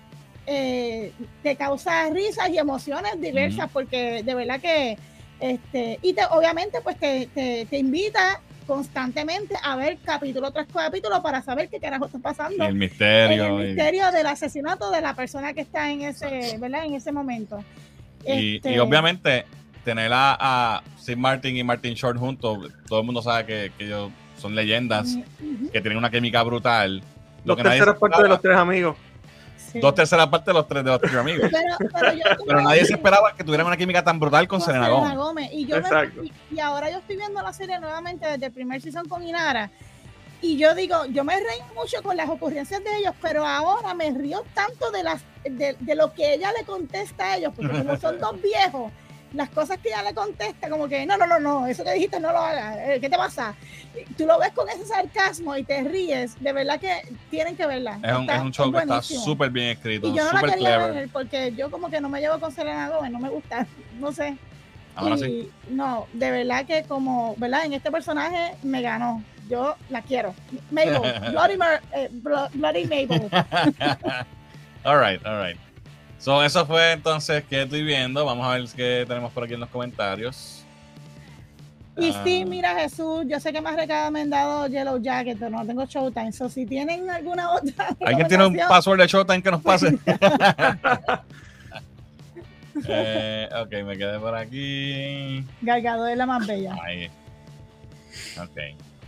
[0.47, 1.13] eh,
[1.43, 4.99] te causa risas y emociones diversas, porque de verdad que,
[5.41, 11.23] este, y te, obviamente pues te, te, te invita constantemente a ver capítulo tras capítulo
[11.23, 13.45] para saber qué carajo está pasando Y el en misterio.
[13.47, 16.85] el y- misterio del asesinato de la persona que está en ese, ¿verdad?
[16.85, 17.59] En ese momento.
[18.27, 19.45] Y, Este, y obviamente,
[19.85, 23.85] tener a, a Sid Martin y Martin Short juntos, todo el mundo sabe que, que
[23.85, 27.01] ellos son leyendas, ujú, que tienen una química brutal.
[27.45, 28.97] Lo Dos que nadie se partes de los tres amigos.
[29.75, 29.81] Sí.
[29.81, 31.51] dos terceras partes de los tres de los tres amigos.
[31.53, 34.67] Pero, pero yo Pero nadie se esperaba que tuvieran una química tan brutal con con
[34.67, 35.51] Selena Gomez.
[35.53, 36.25] Y, yo me- Exacto.
[36.25, 39.71] y, y ahora yo estoy viendo la serie nuevamente desde el primer season con Inara.
[40.41, 44.11] Y yo digo, yo me reí mucho con las ocurrencias de ellos, pero ahora me
[44.11, 47.97] río tanto de las de, de lo que ella le contesta a ellos, porque como
[47.97, 48.93] son dos viejos,
[49.35, 52.21] las cosas que ella le contesta, como que no, no, no, no, eso que dijiste
[52.21, 53.55] no lo hagas, eh, ¿qué te pasa?
[54.17, 57.99] Tú lo ves con ese sarcasmo y te ríes, de verdad que tienen que verla.
[58.03, 60.41] Es un, Está- es un show que está súper bien escrito, Y yo no la
[60.41, 60.95] quería clever.
[60.95, 63.67] ver porque yo como que no me llevo con Selena Gómez, no me gusta,
[63.99, 64.37] no sé.
[64.97, 65.51] Ahora Y sí.
[65.71, 67.65] No, de verdad que como, ¿verdad?
[67.65, 69.23] En este personaje me ganó.
[69.49, 70.33] Yo la quiero.
[70.71, 71.01] Mabel,
[71.33, 73.29] Bloody, Mar- eh, Blo- Bloody Mabel.
[74.85, 75.57] all right, all right.
[76.25, 78.25] So, eso fue entonces que estoy viendo.
[78.25, 80.65] Vamos a ver qué tenemos por aquí en los comentarios.
[81.99, 85.67] Y Ah, sí, mira Jesús, yo sé que me has recomendado Yellow Jacket, pero no
[85.67, 86.33] tengo Showtime.
[86.33, 89.99] So, si tienen alguna otra ¿Alguien tiene un password de Showtime que nos pase?
[92.89, 95.45] Eh, ok, me quedé por aquí.
[95.63, 96.75] Gargado es la más bella.
[96.83, 97.07] Ahí.
[98.37, 98.59] Ok.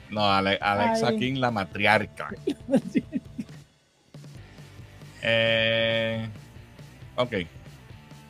[0.09, 1.19] No, Ale- Alexa Ahí.
[1.19, 2.29] King, la matriarca.
[5.21, 6.29] Eh,
[7.17, 7.33] ok.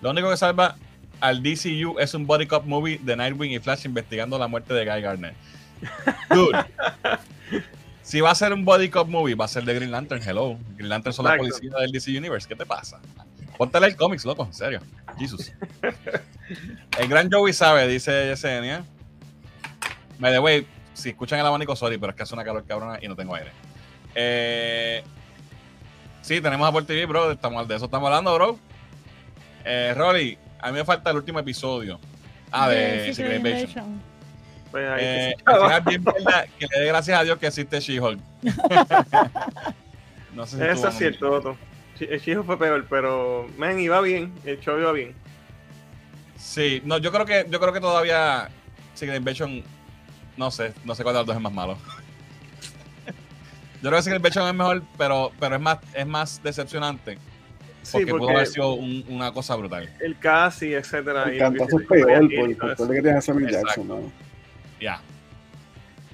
[0.02, 0.76] Lo único que salva
[1.20, 4.84] al DCU es un body cop movie de Nightwing y Flash investigando la muerte de
[4.84, 5.34] Guy Gardner.
[6.30, 6.64] Dude.
[8.02, 10.22] si va a ser un body cop movie, va a ser de Green Lantern.
[10.22, 10.58] Hello.
[10.76, 11.58] Green Lantern son la Exacto.
[11.58, 12.46] policía del DC Universe.
[12.46, 13.00] ¿Qué te pasa?
[13.56, 14.44] Ponte a leer cómics, loco.
[14.44, 14.80] En serio.
[15.18, 15.52] Jesus.
[16.98, 18.84] El gran Joey sabe, dice Yesenia.
[20.18, 22.98] By the way, si escuchan el abanico, sorry, pero es que hace una calor cabrona
[23.02, 23.50] y no tengo aire.
[24.14, 25.02] Eh,
[26.22, 27.32] sí, tenemos Apple TV, bro.
[27.32, 28.58] Estamos, de eso estamos hablando, bro.
[29.68, 31.98] Eh, Rolly, a mí me falta el último episodio.
[32.52, 34.00] Ah, de, Secret Invasion.
[34.70, 38.20] Pues ahí Eh, que bien verdad, que le dé gracias a Dios que existe She-Hulk.
[40.34, 41.56] no sé si Eso es cierto, Otto.
[41.98, 44.32] Chijo fue peor, pero man, iba bien.
[44.44, 45.14] El show iba bien.
[46.36, 48.48] Sí, no, yo creo que yo creo que todavía
[48.94, 49.64] Secret Invasion
[50.36, 51.78] no sé, no sé cuál de los dos es más malo.
[53.82, 57.18] Yo creo que el Bechon es mejor, pero, pero es más, es más decepcionante.
[57.86, 59.88] Sí, Porque, pudo porque haber sido un- una cosa brutal.
[60.00, 61.22] el casi, etcétera.
[61.24, 63.48] El y cantazo es peor y por, lo que tienes a Samuel.
[63.52, 64.12] Jackson, ¿no?
[64.80, 65.00] Ya.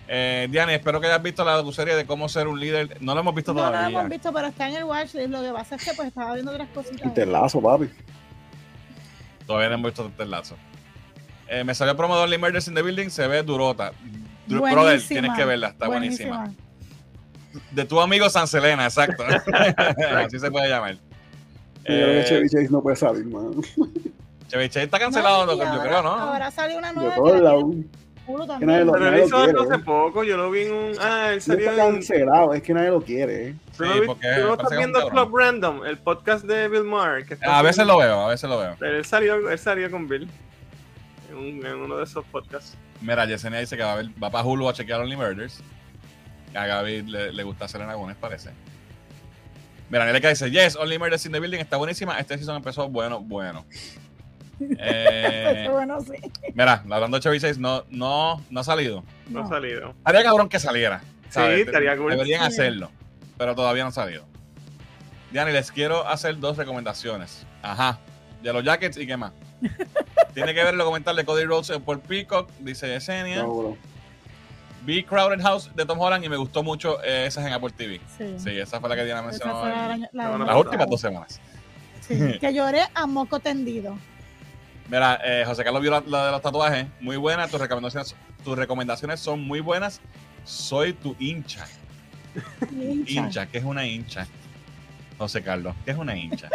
[0.07, 2.99] Eh, Diane, espero que hayas visto la docuserie de cómo ser un líder.
[3.01, 3.99] No lo hemos visto No, no lo todavía.
[3.99, 5.31] hemos visto, pero está en el watchlist.
[5.31, 7.15] Lo que pasa es que pues estaba viendo otras Y cositas.
[7.15, 7.89] te lazo, papi.
[9.47, 10.57] Todavía no hemos visto este lazo.
[11.49, 13.93] Eh, me salió promo de Only Murders in the Building, se ve durota.
[14.47, 16.37] Brother, Buenísima, tienes que verla, está buenísima.
[16.39, 16.63] buenísima.
[17.71, 19.25] De tu amigo San Selena, exacto.
[20.17, 20.97] Así se puede llamar.
[21.85, 23.53] Yo creo que Eh, Chevy Chase no puede salir, man.
[24.49, 26.11] Chevy Chase está cancelado, No, y yo ahora- creo, ¿no?
[26.11, 27.15] Ahora salió una De nueva.
[27.15, 27.65] todos que la lados.
[28.25, 28.87] Que nadie también.
[28.87, 30.93] lo- Pero él nadie hizo algo quiere, hace poco, yo lo vi en un.
[31.01, 31.95] Ah, él salió está en.
[31.95, 33.49] cancelado, es que nadie lo quiere.
[33.49, 33.55] ¿eh?
[33.77, 35.09] ¿Tú no, Sí, vi- porque tú parece estás viendo.
[35.09, 37.27] Club Random, el podcast de Bill Maher?
[37.27, 38.77] que está A veces haciendo- lo veo, a veces lo veo.
[38.81, 40.29] Él salió, él salió con Bill
[41.31, 42.77] en, un- en uno de esos podcasts.
[43.01, 45.61] Mira, Yesenia dice que va, a ver, va para Hulu a chequear Only Murders.
[46.55, 48.51] A Gaby le, le gusta Selena Gómez, parece.
[49.93, 52.19] Mira, Neleka dice, yes, Only Murders in the Building está buenísima.
[52.19, 53.67] Este season empezó bueno, bueno.
[54.79, 56.13] Eh, bueno, sí.
[56.55, 59.03] mira, hablando de Chevy Chase, no, no, no ha salido.
[59.29, 59.93] No, ha salido.
[60.05, 61.03] Haría cabrón que saliera.
[61.31, 61.57] ¿sabes?
[61.57, 62.13] Sí, estaría cool.
[62.13, 62.47] Deberían Sí.
[62.47, 62.93] hacerlo,
[63.37, 64.25] pero todavía no ha salido.
[65.33, 67.45] Diana, les quiero hacer dos recomendaciones.
[67.61, 67.99] Ajá.
[68.41, 69.33] De los jackets y qué más.
[70.35, 73.43] Tiene que ver el documental de Cody Rhodes por Peacock, dice Yesenia.
[73.43, 73.77] No, bro.
[74.85, 78.01] Vi Crowded House de Tom Holland y me gustó mucho eh, esas en Apple TV.
[78.19, 78.35] Sí.
[78.39, 81.41] Sí, esa fue la que Diana mencionó la, las últimas dos semanas.
[82.01, 83.97] Sí, que lloré a moco tendido.
[84.89, 86.87] Mira, eh, José Carlos vio la, la de los tatuajes.
[87.01, 87.47] Muy buena.
[87.47, 90.01] Tus recomendaciones, tus recomendaciones son muy buenas.
[90.45, 91.67] Soy tu hincha.
[92.71, 93.11] Hincha.
[93.11, 94.27] Hincha, ¿qué es una hincha?
[95.19, 96.49] José Carlos, ¿qué es una hincha?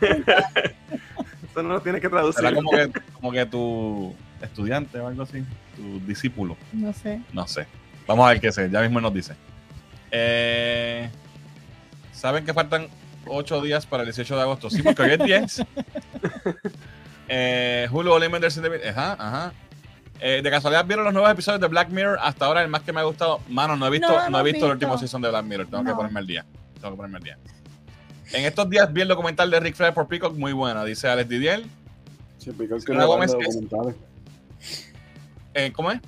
[0.00, 2.42] Eso no lo tienes que traducir.
[2.42, 5.44] Será como que, como que tu estudiante o algo así,
[5.76, 7.20] tu discípulo, No sé.
[7.32, 7.66] no sé.
[8.06, 9.34] Vamos a ver qué es, ya mismo nos dice.
[10.10, 11.08] Eh,
[12.12, 12.86] Saben que faltan
[13.26, 14.70] 8 días para el 18 de agosto.
[14.70, 15.62] Sí, porque hoy es 10.
[17.28, 18.88] eh, the Building.
[18.90, 19.52] Ajá, ajá.
[20.20, 22.18] Eh, de casualidad vieron los nuevos episodios de Black Mirror.
[22.22, 23.40] Hasta ahora el más que me ha gustado.
[23.48, 25.66] Mano, no he visto, No he visto el último season de Black Mirror.
[25.66, 26.44] Tengo que ponerme al día.
[26.80, 27.38] Tengo que ponerme al día.
[28.32, 31.28] En estos días vi el documental de Rick Flair por Peacock, muy bueno, dice Alex
[31.28, 31.64] Didier.
[32.38, 32.50] Sí,
[32.86, 33.96] Gómez es- documentales.
[35.54, 36.00] Eh, ¿Cómo es?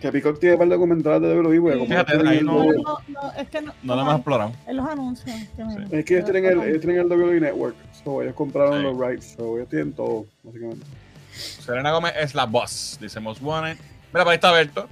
[0.00, 3.60] Que Peacock tiene par de documentales de WWE, Fíjate, ahí no- No, no, es que
[3.62, 3.72] no.
[3.84, 4.52] No lo hemos explorado.
[4.66, 5.36] En los anuncios.
[5.56, 7.76] que me- Es que ellos tienen el, ellos tienen el WWE Network.
[8.02, 8.82] So, ellos compraron Sí.
[8.82, 9.34] los rights.
[9.36, 10.84] So, ellos tienen todo, básicamente.
[11.32, 13.76] Selena Gómez es la boss, dice Most Wanted.
[14.12, 14.88] Mira, para ahí está Berto.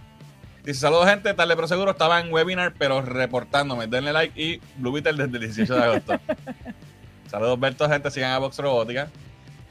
[0.65, 3.87] Dice, saludos gente, tarde pero seguro, estaba en webinar, pero reportándome.
[3.89, 6.21] Denle like y Blue Beetle desde el 18 de agosto.
[7.31, 9.09] saludos Berto, gente, sigan a Vox Robótica.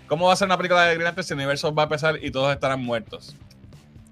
[0.09, 2.17] ¿Cómo va a ser una película de Green Lantern si el universo va a empezar
[2.21, 3.35] y todos estarán muertos?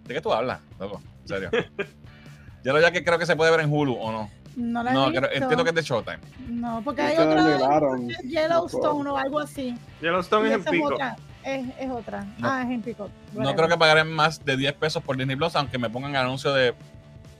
[0.05, 1.01] ¿De qué tú hablas, loco?
[1.23, 1.49] En serio.
[2.63, 4.29] Yo lo ya que creo que se puede ver en Hulu, ¿o no?
[4.55, 5.27] No la he No, visto.
[5.31, 6.19] entiendo que es de Showtime.
[6.49, 8.09] No, porque hay arreglaron.
[8.23, 9.77] Yellowstone o algo así.
[10.01, 10.87] Yellowstone Y es en es pico.
[10.93, 11.15] otra.
[11.43, 12.25] Es, es otra.
[12.39, 12.49] No.
[12.49, 13.09] Ah, es en pico.
[13.33, 16.53] No creo que pagaré más de 10 pesos por Disney Plus, aunque me pongan anuncio
[16.53, 16.73] de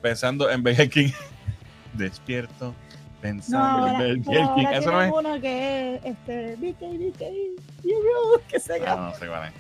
[0.01, 1.09] pensando en Burger King.
[1.93, 2.73] Despierto,
[3.22, 3.57] pensando
[3.93, 4.24] ahora, en
[4.74, 5.11] Eso no es.
[5.13, 9.09] uno que es este, BK, BK, que se Ah, llama.
[9.09, 9.53] no sé cuál es.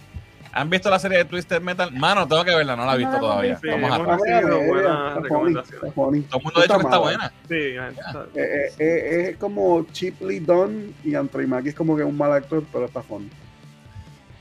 [0.53, 1.91] ¿Han visto la serie de Twisted Metal?
[1.91, 3.59] Mano, tengo que verla, no la he No visto todavía.
[3.61, 4.17] Sí, Vamos a hemos ver.
[4.17, 5.83] recibido Está buenas funny, recomendaciones.
[5.83, 6.21] está funny.
[6.21, 7.31] Todo el mundo ha dicho que está buena.
[7.47, 7.91] Sí, Eh,
[8.35, 12.63] eh, eh, es como cheaply done y Anthony Mackie es como que un mal actor,
[12.71, 13.29] pero está funny.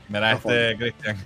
[0.09, 1.17] Mira, Está este, Cristian.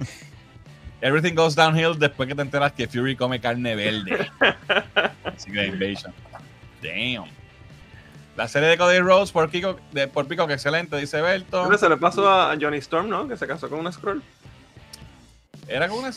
[1.02, 4.30] Everything goes downhill después que te enteras que Fury come carne verde.
[5.36, 6.12] Secret Invasion.
[6.82, 7.26] Damn.
[8.36, 11.62] La serie de Cody Rhodes por Pico, de, por Pico, que excelente, dice Berto.
[11.62, 13.28] Bueno, se le pasó a Johnny Storm, ¿no?
[13.28, 14.22] Que se casó con una scroll.
[15.68, 16.10] Era con una.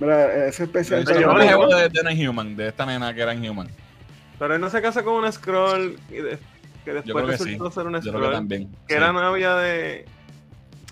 [0.00, 1.04] Mira, ese especial.
[1.04, 3.68] Yo de, de No Inhuman, de esta nena que era Inhuman.
[4.38, 6.38] Pero él no se casa con una scroll y de-
[6.84, 8.32] que después resultó ser una Yo creo que scroll.
[8.32, 8.70] también.
[8.88, 9.00] Que sí.
[9.00, 10.06] era novia de.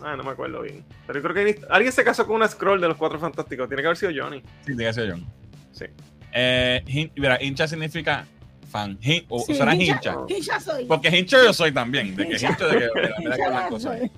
[0.05, 0.85] Ah, no me acuerdo bien.
[1.07, 3.67] Pero yo creo que alguien se casó con una scroll de los cuatro fantásticos.
[3.69, 4.41] Tiene que haber sido Johnny.
[4.61, 5.27] Sí, tiene que ser John.
[5.73, 5.87] Sí.
[6.33, 8.27] Eh, hin- mira, hincha significa
[8.69, 8.99] fan.
[9.01, 10.17] Hin- o Sí, será hincha- hincha.
[10.29, 10.85] hincha soy.
[10.85, 12.15] Porque hincha yo soy también.
[12.15, 12.51] De que Hincha.
[12.51, 14.11] hincha de que mira, mira blanco soy.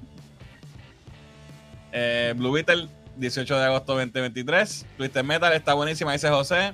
[1.92, 4.86] Eh, Blue Beetle, 18 de agosto 2023.
[4.96, 6.72] Twisted Metal está buenísima, dice José.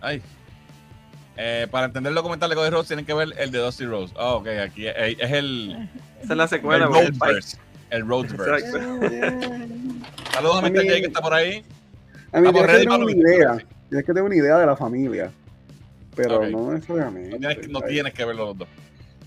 [0.00, 0.20] Ay.
[1.36, 4.12] Eh, para entender el documental de Cody Rhodes tienen que ver el de Dusty Rose.
[4.18, 5.88] Oh, ok, aquí es, es el,
[6.22, 6.84] Esa es la el secuela.
[6.86, 6.92] el.
[6.92, 7.56] Roadverse.
[7.90, 8.02] El.
[10.32, 10.76] Saludos a A Mr.
[10.76, 11.64] J que está por ahí.
[12.32, 13.52] A mí Vamos, que una idea.
[13.52, 13.68] mismo.
[13.88, 15.30] Tienes que tener una idea de la familia.
[16.14, 16.46] Pero Ok.
[16.48, 17.30] no necesariamente.
[17.38, 18.68] No tienes, no tienes que verlo los dos.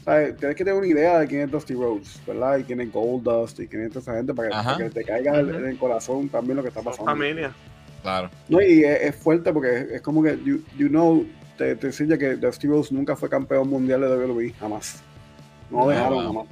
[0.03, 0.37] ¿Sabes?
[0.37, 2.57] Tienes que tener una idea de quién es Dusty Rhodes, ¿verdad?
[2.59, 4.73] Y quién es Goldust y quién es toda esa gente para que, Ajá.
[4.73, 7.05] para que te caiga en el, en el corazón también lo que está pasando.
[7.11, 7.51] familia.
[8.03, 8.29] Claro.
[8.47, 11.25] No, y es, es fuerte porque es, es como que, you, you know,
[11.57, 15.01] te, te enseña que Dusty Rhodes nunca fue campeón mundial de WWE, jamás.
[15.71, 16.27] No No, dejaron wow.
[16.27, 16.45] jamás.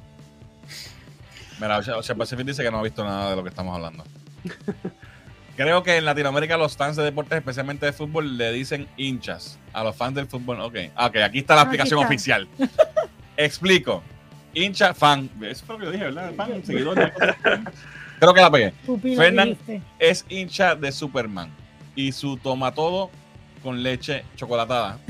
[1.62, 4.04] Mira, Ocean Pacific dice que no ha visto nada de lo que estamos hablando.
[5.56, 9.84] Creo que en Latinoamérica los fans de deportes, especialmente de fútbol, le dicen hinchas a
[9.84, 10.60] los fans del fútbol.
[10.62, 11.98] Ok, ok, aquí está la está.
[11.98, 12.48] oficial.
[13.38, 14.02] Explico.
[14.56, 15.30] Hincha, fan.
[15.42, 16.34] Eso fue lo que yo dije, ¿verdad?
[16.36, 17.12] Fan, seguidor.
[18.20, 18.74] Creo que la pegué.
[18.88, 19.82] Dijiste.
[20.00, 21.50] Es hincha de Superman.
[21.96, 23.12] Y su toma todo
[23.62, 24.98] con leche chocolatada.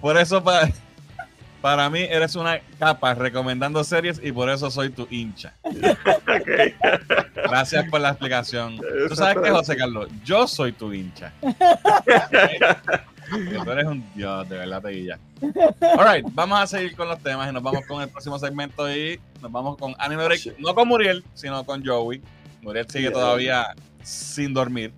[0.00, 0.70] Por eso para,
[1.66, 5.52] para mí eres una capa recomendando series y por eso soy tu hincha.
[7.34, 8.78] Gracias por la explicación.
[9.08, 11.32] Tú sabes que José Carlos, yo soy tu hincha.
[13.30, 15.18] Tú eres un dios, de verdad te guilla.
[15.98, 19.18] Alright, vamos a seguir con los temas y nos vamos con el próximo segmento y
[19.42, 22.22] nos vamos con Anime Break, no con Muriel, sino con Joey.
[22.62, 24.92] Muriel sigue todavía sin dormir.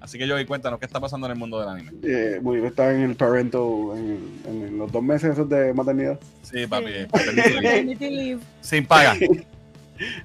[0.00, 1.92] Así que Joey, cuéntanos qué está pasando en el mundo del anime.
[2.02, 6.18] Eh, Muriel está en el parento en, en los dos meses esos de maternidad.
[6.42, 6.86] Sí, papi.
[8.00, 8.40] Leave.
[8.60, 9.14] Sin paga.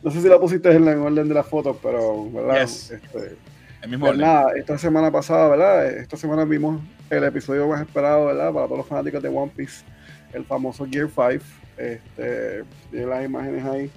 [0.03, 2.61] No sé si la pusiste en la en orden de las fotos, pero, ¿verdad?
[2.61, 2.91] Yes.
[2.91, 3.37] Este,
[3.81, 4.27] El mismo pues orden.
[4.27, 5.87] nada, esta semana pasada, ¿verdad?
[5.87, 8.51] Esta semana vimos el episodio más esperado, ¿verdad?
[8.51, 9.85] Para todos los fanáticos de One Piece,
[10.33, 11.45] el famoso Gear 5.
[11.77, 13.89] Este, tiene las imágenes ahí.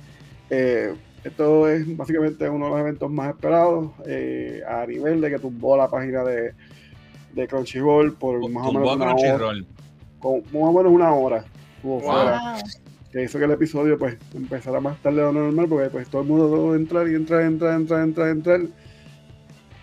[0.51, 0.95] Eh,
[1.25, 5.77] esto es básicamente uno de los eventos más esperados eh, a nivel de que tumbó
[5.77, 6.53] la página de,
[7.33, 9.39] de Crunchyroll por más o menos una hora.
[10.19, 11.45] Con, más o menos una hora.
[11.83, 12.01] Wow.
[12.01, 12.41] fuera
[13.13, 16.23] que hizo que el episodio pues empezara más tarde de lo normal porque pues todo
[16.23, 18.61] el mundo tuvo que entrar y entrar, entrar, entrar, entrar, entrar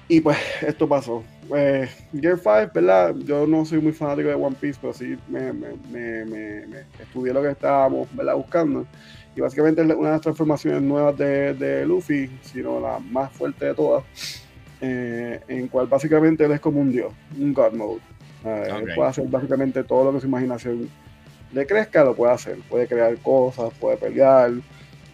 [0.08, 3.16] y pues esto pasó pues Gear 5, ¿verdad?
[3.26, 6.80] Yo no soy muy fanático de One Piece pero sí me, me, me, me- me
[7.00, 8.36] estudié lo que estábamos ¿verdad?
[8.36, 8.86] buscando
[9.42, 13.66] y básicamente es una de las transformaciones nuevas de, de Luffy sino la más fuerte
[13.66, 14.04] de todas
[14.82, 18.02] eh, en cual básicamente él es como un dios un God Mode
[18.46, 18.90] Eh, él Ok.
[18.96, 20.90] puede hacer básicamente todo lo que su imaginación
[21.54, 22.58] le crezca, lo puede hacer.
[22.70, 24.52] Puede crear cosas, puede pelear.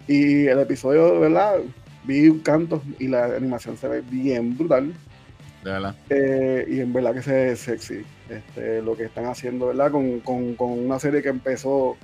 [0.07, 1.55] Y el episodio, ¿verdad?
[2.05, 4.93] Vi un canto y la animación se ve bien brutal.
[5.63, 5.95] De verdad.
[6.09, 8.05] Eh, y en verdad que se ve sexy.
[8.29, 9.91] Este, lo que están haciendo, ¿verdad?
[9.91, 11.97] Con, con, con una serie que empezó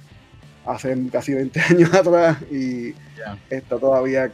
[0.65, 2.93] hace casi 20 años atrás y
[3.49, 4.31] está todavía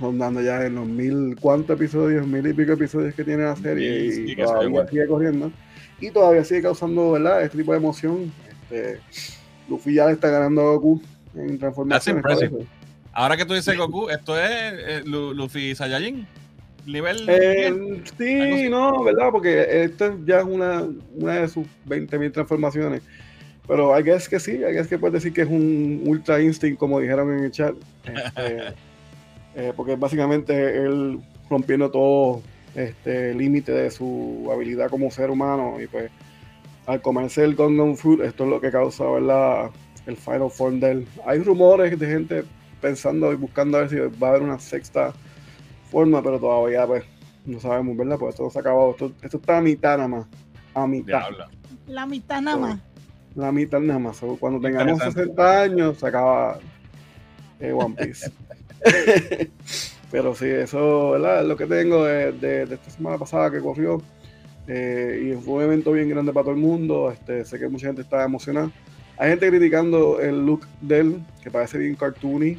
[0.00, 2.26] rondando ya en los mil, ¿cuántos episodios?
[2.26, 4.88] Mil y pico episodios que tiene la serie sí, y todavía bueno.
[4.88, 5.52] sigue corriendo.
[6.00, 7.42] Y todavía sigue causando, ¿verdad?
[7.42, 8.32] Este tipo de emoción.
[8.50, 8.98] Este,
[9.68, 11.00] Luffy ya le está ganando a Goku
[11.36, 12.58] en eso.
[13.12, 16.26] Ahora que tú dices Goku, esto es eh, Lu- Luffy Saiyajin.
[16.84, 17.24] Nivel.
[17.28, 18.14] Eh, 10.
[18.18, 19.28] sí, no, ¿verdad?
[19.30, 20.84] Porque esto ya es una,
[21.14, 23.02] una de sus 20.000 transformaciones.
[23.66, 26.78] Pero I guess que sí, I guess que puedes decir que es un Ultra Instinct,
[26.78, 27.74] como dijeron en el chat.
[28.04, 28.74] Este,
[29.54, 32.42] eh, porque básicamente él rompiendo todo
[32.74, 35.80] este límite de su habilidad como ser humano.
[35.80, 36.10] Y pues
[36.86, 39.70] al comerse el Gundam Fruit, esto es lo que causa, ¿verdad?
[40.06, 41.08] El Final Form de él.
[41.24, 42.44] Hay rumores de gente
[42.80, 45.12] pensando y buscando a ver si va a haber una sexta
[45.90, 47.04] forma, pero todavía pues
[47.44, 48.18] no sabemos, ¿verdad?
[48.18, 48.90] Pues esto no se ha acabado.
[48.90, 50.26] Esto, esto está a mitad nada más.
[50.74, 51.22] A mitad.
[51.86, 52.91] La mitad nada más.
[53.34, 54.20] La mitad nada más.
[54.38, 55.20] Cuando tengamos Interesante.
[55.22, 56.58] 60 años se acaba
[57.60, 58.30] eh, One Piece.
[60.10, 61.42] pero sí, eso, ¿verdad?
[61.42, 64.02] Es lo que tengo de, de- de esta semana pasada que corrió.
[64.68, 67.10] Eh, y fue un evento bien grande para todo el mundo.
[67.10, 68.70] Este, sé que mucha gente está emocionada.
[69.18, 72.58] Hay gente criticando el look de él, que parece bien cartoony.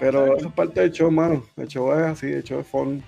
[0.00, 1.44] Pero eso es parte del show, mano.
[1.56, 3.02] El show es así, el show es fun.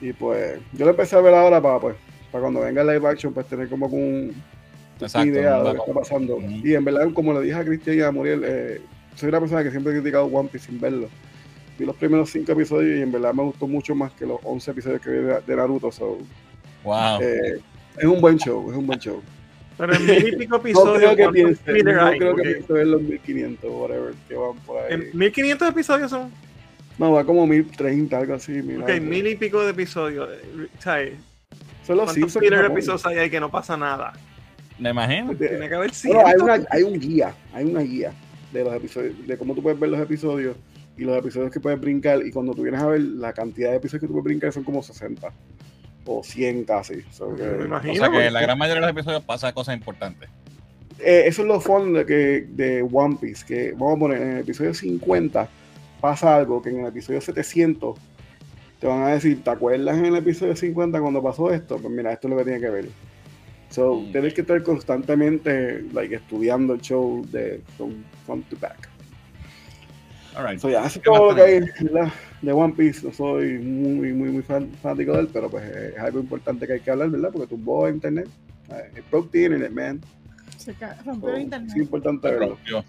[0.00, 1.96] Y pues, yo lo empecé a ver ahora para, pues,
[2.30, 4.32] para cuando venga el live action, pues tener como un,
[5.00, 6.38] Exacto, idea de lo que está pasando.
[6.40, 8.80] Y en verdad, como le dije a Cristian y a Muriel, eh,
[9.14, 11.08] soy una persona que siempre he criticado One Piece sin verlo.
[11.78, 14.70] Vi los primeros cinco episodios y en verdad me gustó mucho más que los 11
[14.70, 15.92] episodios que vi de, de Naruto.
[15.92, 16.18] So,
[16.84, 17.20] Wow.
[17.20, 17.58] eh,
[17.98, 19.20] es un buen show, es un buen show.
[19.76, 22.18] Pero en mil y pico No episodios, creo que ¿cuántos piense, no hay?
[22.18, 24.94] creo que Porque piense ver los 1500 o whatever que van por ahí.
[24.94, 26.30] en 1500 episodios son.
[26.98, 28.52] No, va como 1030, algo así.
[28.52, 30.30] mira, Ok, mil y pico de episodios.
[30.32, 31.12] eh, ¿Sabes?
[31.86, 34.14] Son los ¿Cuántos episodios hay ahí que no pasa nada?
[34.78, 35.34] Me imagino.
[35.34, 36.42] Tiene que haber Bueno, hay, 100.
[36.42, 38.12] una, hay un guía, hay una guía
[38.52, 40.56] de los episodios, de cómo tú puedes ver los episodios
[40.98, 42.24] y los episodios que puedes brincar.
[42.26, 44.64] Y cuando tú vienes a ver la cantidad de episodios que tú puedes brincar son
[44.64, 45.32] como 60
[46.04, 47.02] o 100 casi.
[47.10, 47.94] So que- Me O imagino.
[47.94, 50.28] sea que porque- en la gran mayoría de los episodios pasa cosas importantes.
[50.98, 54.28] Eh, eso es lo fun de, que, de One Piece, que vamos a poner en
[54.32, 55.46] el episodio 50
[56.00, 57.98] pasa algo que en el episodio 700
[58.80, 61.76] te van a decir, ¿te acuerdas en el episodio 50 cuando pasó esto?
[61.78, 62.84] Pues mira, esto es lo que tiene que ver.
[63.70, 64.12] So, Mm.
[64.12, 67.92] tienes que estar constantemente like, estudiando el show de from
[68.24, 68.88] front to back.
[70.36, 70.58] All right.
[70.60, 71.60] So, ya, ¿Qué más todo lo que hay?
[71.80, 72.12] ¿verdad?
[72.42, 73.06] de One Piece.
[73.06, 76.74] No soy muy, muy, muy fan- fanático de él, pero pues es algo importante que
[76.74, 77.30] hay que hablar, ¿verdad?
[77.32, 78.28] Porque tumbó internet.
[78.70, 80.00] Eh, It broke the internet, man.
[80.58, 81.76] Se ca- So, rompió el es internet.
[81.76, 82.48] importante verlo.
[82.48, 82.84] Rompió.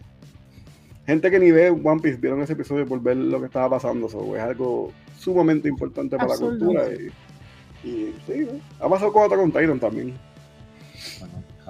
[1.06, 4.10] Gente que ni ve One Piece vieron ese episodio por ver lo que estaba pasando.
[4.10, 6.84] So, es algo sumamente importante para la cultura.
[6.92, 8.86] Y, y sí, ¿no?
[8.86, 10.14] ha pasado con Attack on Titan también.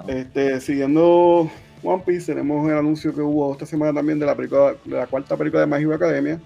[0.06, 1.50] Este, siguiendo
[1.82, 5.06] One Piece, tenemos el anuncio que hubo esta semana también de la película, de la
[5.06, 6.40] cuarta película de Hero Academia.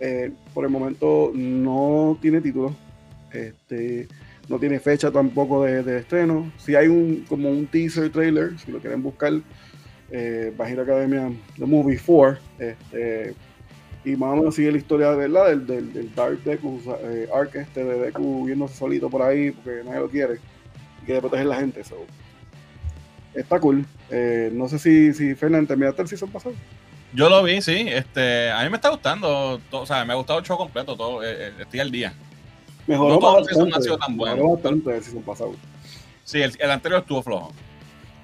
[0.00, 2.74] Eh, por el momento no tiene título,
[3.32, 4.08] este,
[4.48, 6.52] no tiene fecha tampoco de, estreno.
[6.58, 9.32] Si hay un como un teaser trailer, si lo quieren buscar,
[10.10, 12.38] eh, Academia The Movie 4.
[12.58, 13.34] Este,
[14.04, 17.54] y más o menos sigue la historia verdad del, del, del Dark Deku, eh, Arc
[17.54, 20.38] este de Deku viéndose solito por ahí porque nadie lo quiere
[21.04, 21.84] y quiere proteger a la gente.
[21.84, 21.96] So.
[23.34, 23.84] Está cool.
[24.10, 26.54] Eh, no sé si, si Fernández terminaste el season pasado.
[27.12, 27.86] Yo lo vi, sí.
[27.88, 29.60] Este, a mí me está gustando.
[29.70, 30.96] todo- o sea, me ha gustado el show completo.
[30.96, 32.12] Todo, eh, eh, estoy al día.
[32.86, 33.54] Mejoró No bastante.
[33.54, 34.50] season ha sido tan bueno.
[34.52, 35.54] Bastante el season pasado.
[36.24, 37.52] Sí, el, el anterior estuvo flojo.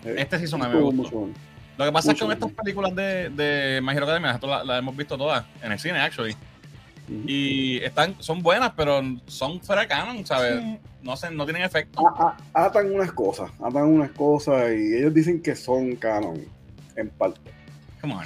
[0.05, 1.03] Eh, Este season a mí me gustó.
[1.19, 1.39] mucho.
[1.79, 4.67] Lo que pasa es que con estas películas de, de My Hero Academia, nosotros las
[4.67, 6.37] las hemos visto todas en el cine, actually.
[7.27, 10.61] Y están, son buenas, pero son fuera de canon, ¿sabes?
[10.61, 10.79] Sí.
[11.03, 12.07] No, se, no tienen efecto.
[12.07, 16.45] A- a- atan unas cosas, atan unas cosas y ellos dicen que son canon,
[16.97, 17.41] en parte.
[18.01, 18.25] Come on.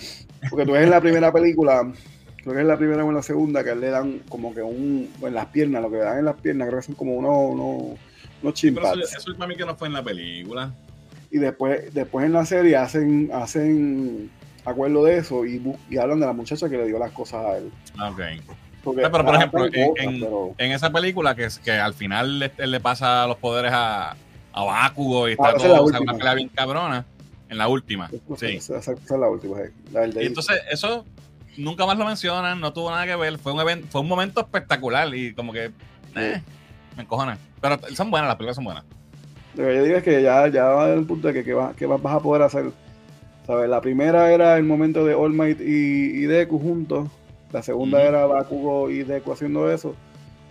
[0.50, 1.90] Porque tú ves en la primera película,
[2.36, 5.10] creo que es la primera o en la segunda, que le dan como que un,
[5.22, 7.54] en las piernas, lo que le dan en las piernas, creo que son como unos,
[7.54, 7.98] unos,
[8.42, 10.72] unos Pero eso, eso para mí que no fue en la película.
[11.30, 14.30] Y después, después en la serie hacen, hacen
[14.64, 15.60] acuerdo de eso y,
[15.98, 17.72] hablan de la muchacha que le dio las cosas a él.
[17.98, 18.20] Ah, Ok.
[18.84, 21.94] Porque No, pero, por ejemplo, en- cosas, en- pero- En esa película, que, que al
[21.94, 24.12] final le, pasa los poderes a,
[24.52, 27.04] a Bakugo y está Ah, esa es todo, o sea, una pelea bien cabrona.
[27.50, 28.10] En la última.
[28.38, 28.46] Sí.
[28.56, 31.04] Esa, esa es la última, eh, la Y de entonces, eso
[31.56, 33.38] nunca más lo mencionan, no tuvo nada que ver.
[33.38, 35.70] Fue un evento, fue un momento espectacular y como que
[36.16, 36.42] eh,
[36.96, 37.38] me encojonan.
[37.60, 38.82] Pero son buenas, las películas son buenas.
[39.54, 41.74] Lo que yo digo es que ya, ya va un punto de que, que, va-
[41.76, 42.72] que vas vas a poder hacer.
[43.46, 43.68] ¿Sabes?
[43.68, 47.08] La primera era el momento de All Might y, y Deku juntos.
[47.54, 49.94] La segunda era Bakugo y Deku haciendo eso.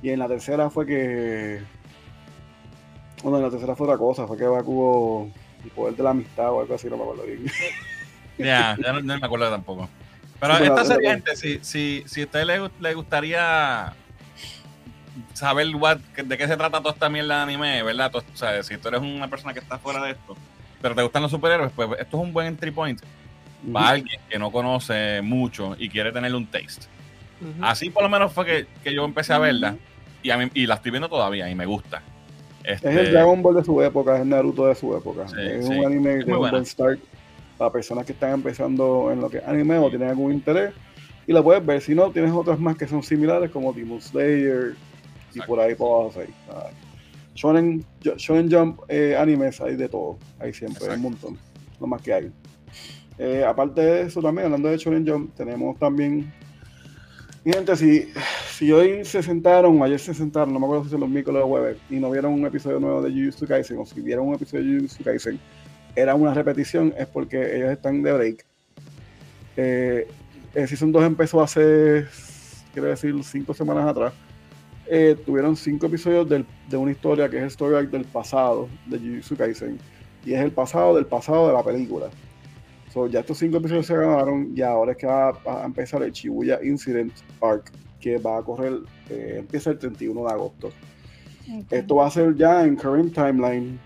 [0.02, 1.62] Y en la tercera fue que.
[3.22, 4.26] Bueno, en la tercera fue otra cosa.
[4.26, 5.30] Fue que Bakugo.
[5.66, 7.46] El poder de la amistad o algo así, no me acuerdo bien.
[8.38, 9.88] Ya, ya no, no me acuerdo tampoco.
[10.40, 13.94] Pero Sí, esta serie, gente, si, si, si a usted le, le gustaría
[15.34, 18.12] saber what- de qué se trata toda esta mierda de anime, ¿verdad?
[18.16, 20.36] O sea, si tú eres una persona que está fuera de esto,
[20.82, 23.00] pero te gustan los superhéroes, pues esto es un buen entry point
[23.72, 26.88] para alguien que no conoce mucho y quiere tener un taste.
[27.62, 29.76] Así por lo menos fue que, que yo empecé a verla
[30.22, 32.02] y, a mí, y la estoy viendo todavía y me gusta.
[32.64, 35.28] Es Este, el Dragon Ball de su época, es el Naruto de su época.
[35.28, 35.74] Sí, es sí.
[35.74, 37.00] un anime Es que es un buen start
[37.58, 40.74] para personas que están empezando en lo que es anime o tienen algún interés.
[41.28, 41.82] Y la puedes ver.
[41.82, 44.76] Si no, tienes otras más que son similares, como Demon Slayer
[45.34, 45.48] y Exacto.
[45.48, 46.20] por ahí por abajo.
[46.20, 46.34] ahí.
[46.50, 46.70] Ah,
[47.36, 50.18] Shonen, Shonen Jump eh, animes, hay de todo.
[50.40, 51.38] Hay siempre, hay un montón.
[51.80, 52.32] Lo más que hay.
[53.18, 56.32] Eh, aparte de eso, también hablando de Shonen Jump, tenemos también.
[57.46, 58.10] Mi gente, si,
[58.52, 61.48] si hoy se sentaron, ayer se sentaron, no me acuerdo si son los miércoles o
[61.48, 64.64] jueves, y no vieron un episodio nuevo de Jujutsu Kaisen, o si vieron un episodio
[64.64, 65.40] de Jujutsu Kaisen,
[65.96, 68.46] era una repetición, es porque ellos están de break.
[69.58, 70.08] Eh,
[70.56, 72.06] el Season 2 empezó hace,
[72.72, 74.14] quiero decir, cinco semanas atrás.
[74.88, 78.70] Eh, tuvieron cinco episodios del- de una historia que es el story arc del pasado
[78.86, 79.78] de Jujutsu Kaisen.
[80.26, 82.08] Y es el pasado del pasado de la película.
[82.94, 86.12] So, ya estos cinco episodios se grabaron y ahora es que va a, empezar el
[86.12, 88.74] Shibuya Incident Arc, que va a correr,
[89.10, 90.68] eh, empieza el 31 de agosto.
[90.68, 91.72] Ok.
[91.72, 93.80] Esto va a ser ya en current timeline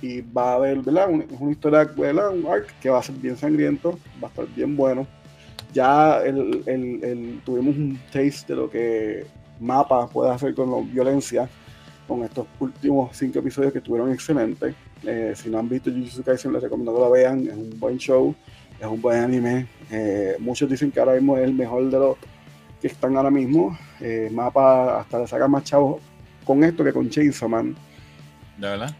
[0.00, 1.10] y va a haber, ¿verdad?
[1.10, 2.30] Un- Es una historia, ¿verdad?
[2.30, 5.04] Un arc que va a ser bien sangriento, va a estar bien bueno.
[5.72, 9.26] Ya el, el- el- tuvimos un taste de lo que
[9.58, 11.48] Mapa puede hacer con la violencia
[12.06, 14.74] con estos últimos cinco episodios que estuvieron excelentes.
[15.06, 17.46] Eh, si no han visto Jujutsu Kaisen, les recomiendo que lo vean.
[17.46, 18.34] Es un buen show,
[18.80, 19.66] es un buen anime.
[19.90, 22.16] Eh, muchos dicen que ahora mismo es el mejor de los
[22.80, 23.78] que están ahora mismo.
[24.00, 26.00] Eh, Mapa hasta le saca más chavos
[26.44, 27.74] con esto que con Chainsaw Man.
[28.58, 28.94] ¿De verdad?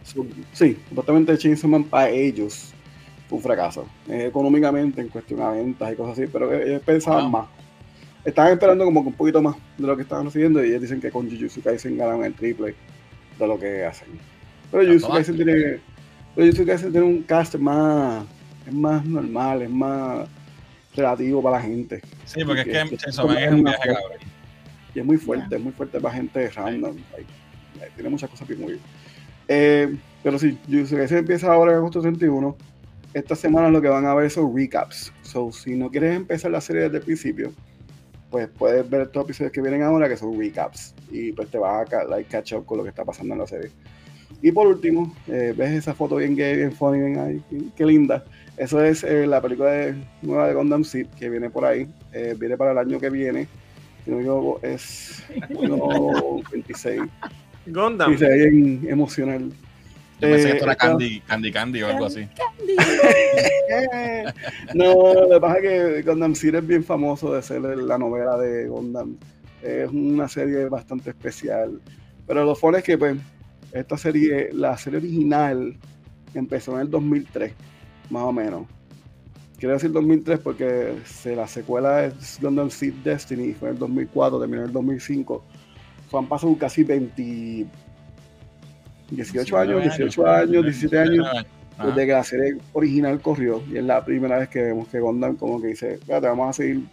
[0.53, 2.73] Sí, supuestamente Chainsaw Man para ellos
[3.29, 3.85] fue un fracaso.
[4.09, 7.31] Económicamente, en cuestión a ventas y cosas así, pero ellos pensaban Wow.
[7.31, 7.47] más.
[8.25, 10.99] Estaban esperando como que un poquito más de lo que estaban recibiendo y ellos dicen
[10.99, 12.73] que con Jujutsu Kaisen ganan el triple
[13.37, 14.07] de lo que hacen.
[14.71, 15.09] Pero Jujutsu.
[15.09, 15.79] Kaisen tiene,
[16.35, 18.25] pero Jujutsu Kaisen tiene un cast más,
[18.67, 20.27] es más normal, es más
[20.95, 22.01] relativo para la gente.
[22.25, 24.19] Sí, porque es Que- que que Chainsaw Man es un viaje cabrón.
[24.93, 26.95] Y es muy fuerte, es muy fuerte para gente random.
[27.11, 28.83] like, tiene muchas cosas bien muy bien.
[29.47, 32.55] Eh, pero sí, Jujutsu Kaisen empieza ahora en agosto 31.
[33.13, 35.13] Esta semana lo que van a ver son recaps.
[35.21, 37.53] So, si no quieres empezar la serie desde el principio,
[38.29, 41.89] pues puedes ver estos episodios que vienen ahora, que son recaps, y pues te vas
[41.93, 43.71] a like, catch up con lo que está pasando en la serie.
[44.41, 47.85] Y por último, eh, ves esa foto bien gay, bien funny, bien ahí, qué- qué
[47.85, 48.23] linda.
[48.57, 52.35] Eso es eh, la película de- nueva de Gundam Seed, que viene por ahí, eh,
[52.37, 53.47] viene para el año que viene,
[54.03, 55.23] si no equivoco, es
[55.53, 57.01] junio 26.
[57.67, 58.13] Gundam.
[58.13, 59.51] Y se ve bien emocional.
[60.21, 62.27] Yo pensé que esto era Candy, Candy Candy o algo así.
[64.73, 68.37] no, lo que pasa es que Gundam Seed es bien famoso de ser la novela
[68.37, 69.17] de Gundam.
[69.61, 71.81] Es una serie bastante especial.
[72.27, 73.17] Pero lo fuerte es que, pues,
[73.75, 75.75] esta serie, la serie original,
[76.33, 77.53] empezó en el 2003,
[78.09, 78.67] más o menos.
[79.57, 84.39] Quiero decir 2003 porque se, la secuela es Gundam Seed Destiny, fue en el 2004,
[84.39, 85.43] terminó en el 2005.
[86.09, 87.65] So, han pasado casi 20,
[89.11, 91.27] 18 años, 18 años, 17 años
[91.77, 91.87] Ajá.
[91.87, 95.35] desde que la serie original corrió y es la primera vez que vemos que Gundam
[95.35, 96.85] como que dice, espérate, vamos a seguir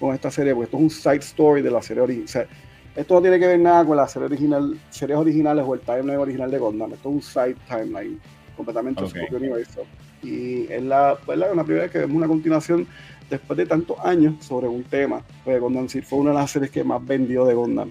[0.00, 2.48] con esta serie porque esto es un side story de la serie original.
[2.96, 6.16] Esto no tiene que ver nada con la serie original, series originales o el timeline
[6.18, 6.92] original de Gundam.
[6.94, 8.18] Esto es un side timeline
[8.56, 9.08] completamente Ok.
[9.10, 9.82] su propio universo.
[10.22, 11.52] Y es la, ¿verdad?
[11.52, 12.86] una primera vez que vemos una continuación
[13.28, 15.22] después de tantos años sobre un tema.
[15.44, 17.90] Pues Gundam Seed fue una de las series que más vendió de Gundam.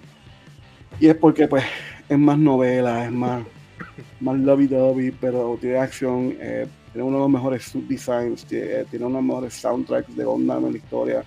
[0.99, 1.63] Y es porque pues
[2.09, 3.43] es más novela, es más
[4.19, 9.05] más lovey-dovey, pero tiene acción, eh, tiene uno de los mejores subdesigns, tiene, eh, tiene
[9.05, 11.23] uno de los mejores soundtracks de Gundam en la historia.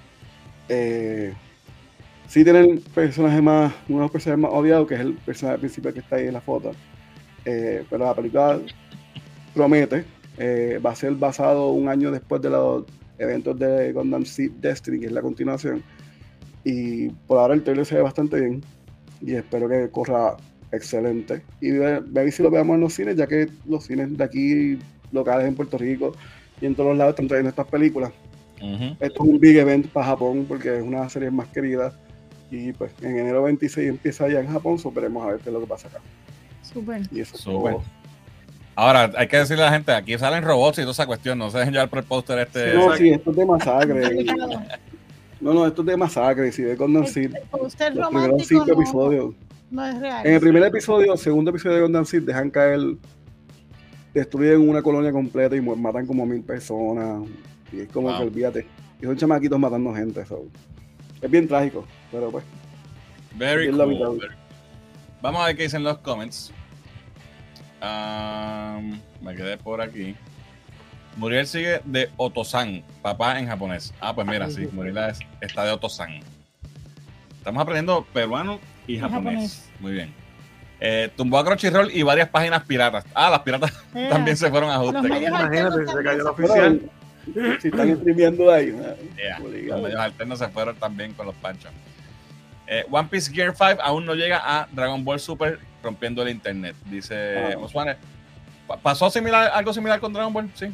[0.68, 1.32] Eh,
[2.28, 5.92] sí tienen personajes más, uno de los personajes más odiados, que es el personaje principal
[5.92, 6.72] que está ahí en la foto.
[7.44, 8.60] Eh, pero la película
[9.54, 10.04] promete,
[10.36, 12.84] eh, va a ser basado un año después de los
[13.18, 15.82] eventos de Gundam Seed Destiny, que es la continuación.
[16.64, 18.62] Y por ahora el trailer se ve bastante bien
[19.20, 20.36] y espero que corra
[20.70, 21.42] excelente.
[21.60, 24.78] Y ve, ve si lo veamos en los cines, ya que los cines de aquí,
[25.12, 26.12] locales en Puerto Rico
[26.60, 28.12] y en todos los lados están trayendo estas películas.
[28.60, 28.96] Ujú.
[29.00, 31.94] Esto es un big event para Japón porque es una de las series más queridas.
[32.50, 35.52] Y pues en enero 26 empieza ya en Japón, so veremos a ver qué es
[35.52, 35.98] lo que pasa acá.
[36.62, 37.02] Súper.
[37.12, 37.82] Y eso todo.
[38.74, 41.50] Ahora, hay que decirle a la gente, aquí salen robots y toda esa cuestión, no
[41.50, 42.74] se dejen llevar por el póster este.
[42.74, 44.02] No, sí, esto es de masacre.
[45.40, 46.50] No, no, esto es de masacre.
[46.50, 46.76] Si ve
[47.06, 47.32] Seed,
[47.94, 49.34] los primeros cinco no, episodios.
[49.70, 50.26] no es real.
[50.26, 52.80] En el primer episodio, segundo episodio de Seed, dejan caer,
[54.12, 57.22] destruyen una colonia completa y matan como mil personas.
[57.72, 58.18] Y es como Wow.
[58.18, 58.66] que olvídate.
[59.00, 60.24] Y son chamaquitos matando gente.
[60.26, 60.44] so.
[61.20, 62.44] Es bien trágico, pero pues.
[63.34, 64.28] Very cool.
[65.20, 66.52] Vamos a ver qué dicen los comments.
[67.82, 70.14] Um, me quedé por aquí.
[71.16, 73.92] Muriel sigue de Otosan, papá en japonés.
[74.00, 76.20] Ah, pues mira, sí, Muriel es- está de Otosan.
[77.36, 79.24] Estamos aprendiendo peruano y japonés.
[79.34, 79.70] japonés.
[79.80, 80.14] Muy bien.
[80.80, 83.04] Eh, tumbó a Crunchyroll y varias páginas piratas.
[83.14, 83.72] Ah, las piratas
[84.10, 84.98] también se fueron a ajuste.
[85.08, 86.90] Imagínate, se cayó la también oficial.
[87.60, 88.74] Si están streameando ahí.
[89.16, 89.38] Yeah.
[89.40, 91.70] Los alternos se fueron también con los panchos.
[92.66, 96.76] Eh, One Piece Gear 5 aún no llega a Dragon Ball Super rompiendo el internet,
[96.86, 97.58] dice Ah.
[97.58, 97.96] Oswane.
[98.66, 100.50] Pa- ¿Pasó similar, algo similar con Dragon Ball?
[100.54, 100.66] Sí.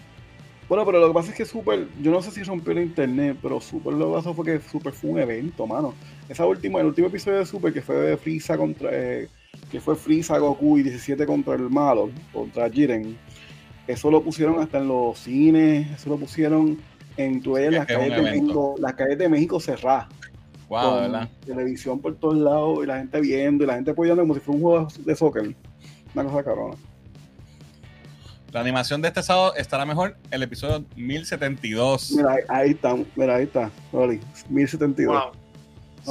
[0.69, 3.37] Bueno, pero lo que pasa es que Super, yo no sé si rompió el internet,
[3.41, 5.95] pero Super lo que pasó fue que Super fue un evento, mano.
[6.29, 9.29] Esa última, el último episodio de Super que fue de Frieza contra, eh,
[9.71, 13.16] que fue Frieza, Goku y 17 contra el malo, contra Jiren.
[13.86, 16.78] Eso lo pusieron hasta en los cines, eso lo pusieron
[17.16, 18.23] en ves Sí, las calles de.
[18.23, 20.09] México, las calles de México cerradas.
[20.69, 21.28] Wow, con ¿verdad?
[21.44, 24.56] televisión por todos lados y la gente viendo y la gente apoyando como si fuera
[24.56, 25.55] un juego de soccer.
[26.15, 26.77] Una cosa cabrona.
[28.52, 32.12] La animación de este sábado estará mejor el episodio 1072.
[32.12, 35.12] Mira, ahí, está, mira, ahí está, Rolly, 1072.
[35.12, 35.32] Wow.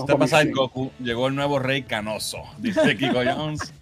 [0.02, 0.54] Este pa' pasa el 1100.
[0.54, 3.74] Goku, llegó el nuevo rey canoso, dice Kiko Jones.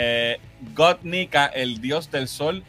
[0.00, 0.38] Eh,
[0.76, 2.62] God Nika, el dios del sol,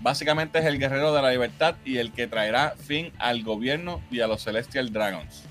[0.00, 4.18] básicamente es el guerrero de la libertad y el que traerá fin al gobierno y
[4.18, 5.44] a los Celestial Dragons.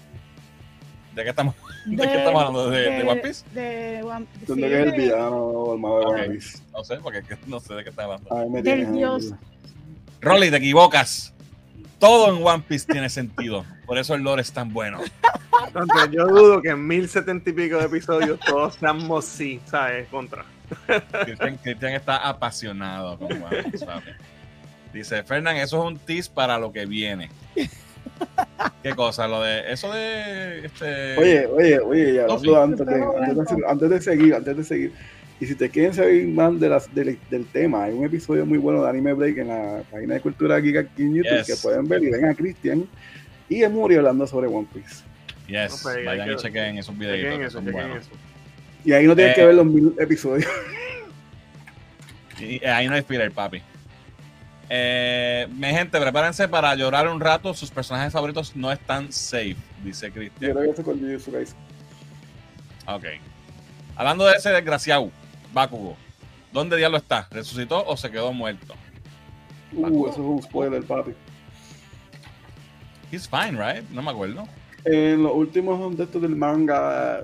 [1.16, 1.56] ¿De qué estamos,
[1.86, 2.70] de qué estamos hablando?
[2.70, 3.46] ¿De, de One Piece?
[3.54, 6.06] De One sí, es el villano o el mago de.
[6.06, 6.58] One Piece.
[6.74, 8.62] No sé, porque no sé de qué está hablando.
[8.62, 9.34] Del dios.
[10.20, 11.34] Rolly, te equivocas.
[11.98, 13.66] Todo en One Piece tiene sentido.
[13.86, 15.00] Por eso el lore es tan bueno.
[15.66, 20.10] Entonces, yo dudo que en mil setenta y pico de episodios todos seamos sí, ¿sabes?
[20.10, 20.44] Contra.
[21.26, 24.10] Cristian, Cristian está apasionado con One Piece, papi.
[24.94, 27.30] Dice, Fernán, eso es un tease para lo que viene.
[28.84, 29.28] ¿Qué cosa?
[29.28, 32.84] Lo de eso de este Oye, oye, oye, ya No, hablando sí.
[32.84, 34.94] antes, de, antes, de, hacer- antes de seguir, antes de seguir.
[35.40, 38.60] Y si te quieren saber más de las, del, del tema, hay un episodio muy
[38.60, 41.48] bueno de Anime Break en la página de Cultura Geek aquí en YouTube Yes.
[41.48, 42.86] que pueden ver y ven a Cristian
[43.50, 45.04] y a Muri hablando sobre One Piece.
[45.48, 47.98] Yes, No, vayan y chequen esos Chequen videitos que eso, chequen buenos.
[48.06, 48.10] eso.
[48.84, 49.36] Y ahí no tienes Eh.
[49.42, 50.50] que ver los mil episodios.
[52.40, 53.62] Y ahí no hay filler, papi.
[54.68, 57.54] Eh, mi gente, prepárense para llorar un rato.
[57.54, 60.58] Sus personajes favoritos no están safe, dice Cristian.
[62.88, 63.04] Ok.
[63.96, 65.12] Hablando de ese desgraciado,
[65.54, 65.96] Bakugo,
[66.52, 67.28] ¿dónde diablo está?
[67.30, 68.74] ¿Resucitó o se quedó muerto?
[69.74, 71.12] Uh, eso es un spoiler, papi.
[73.12, 73.88] He's fine, right?
[73.92, 74.48] No me acuerdo.
[74.86, 77.22] En los últimos de estos del manga,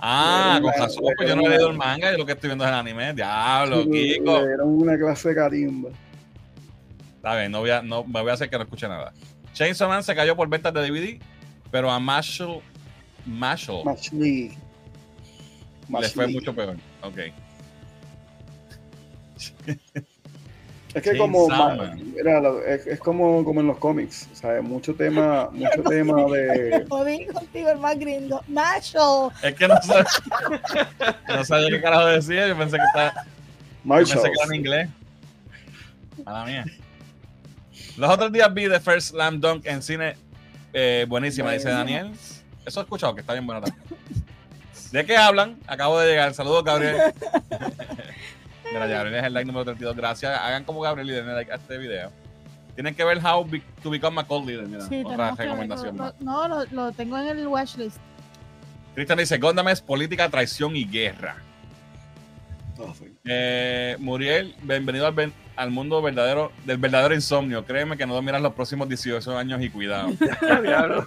[0.00, 2.48] Ah, Era con razón, pues yo no he leído el manga, yo lo que estoy
[2.48, 3.12] viendo es el anime.
[3.14, 4.46] Diablo, Kiko.
[4.46, 5.90] dieron una clase de carimba.
[7.16, 9.12] Está bien, no voy a, no, me voy a hacer que no escuche nada.
[9.52, 11.20] Chainsaw Man se cayó por ventas de DVD,
[11.70, 12.60] pero a Marshall,
[13.26, 14.56] Marshall Machli.
[15.88, 16.76] le fue mucho peor.
[17.02, 17.18] Ok.
[20.94, 21.48] Es que como
[22.14, 24.62] mira, es, es como, como en los cómics, ¿sabes?
[24.62, 28.42] Mucho tema, mucho tema de Jodí contigo el más gringo.
[28.48, 29.30] Macho.
[29.42, 29.92] Es que no sé.
[31.28, 32.48] no sabía qué carajo decía.
[32.48, 33.12] Yo pensé que estaba.
[33.14, 33.30] Yo
[33.84, 34.22] Marshall.
[34.22, 34.88] pensé que era en inglés.
[36.24, 36.64] A la mía.
[37.96, 40.16] Los otros días vi The First Slam Dunk en cine.
[40.72, 42.12] eh, buenísima, dice Daniel.
[42.64, 43.84] Eso he escuchado, que está bien buena también.
[44.92, 45.58] ¿De qué hablan?
[45.66, 46.32] Acabo de llegar.
[46.34, 46.96] Saludos, Gabriel.
[48.72, 49.96] Mira, Gabriel es el like número 32.
[49.96, 50.38] Gracias.
[50.40, 52.10] Hagan como Gabriel y denle like a este video.
[52.74, 54.66] Tienen que ver How Be- to Become a Cult Leader.
[54.66, 55.96] Mira, Sí, otra recomendación.
[56.20, 57.98] No, lo, lo tengo en el watchlist.
[58.94, 61.36] Cristian dice: Gundam es política, traición y guerra.
[62.78, 63.06] Ah, sí.
[63.24, 65.12] Eh, Muriel, bienvenido
[65.56, 67.64] al, mundo verdadero del verdadero insomnio.
[67.64, 70.10] Créeme que no dormirás los próximos 18 años y cuidado.
[70.62, 71.04] Diablo.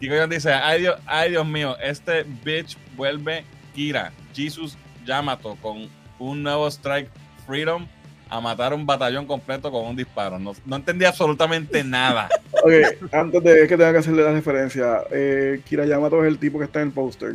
[0.00, 4.76] Kiko John dice, ay Dios, ay Dios mío, este bitch vuelve Kira, Jesus
[5.06, 7.10] Yamato con un nuevo Strike
[7.46, 7.86] Freedom
[8.28, 10.38] a matar un batallón completo con un disparo.
[10.38, 12.28] No, no entendí absolutamente nada.
[12.62, 12.72] Ok,
[13.12, 16.64] antes de que tenga que hacerle la referencia, eh, Kira Yamato es el tipo que
[16.66, 17.34] está en el póster.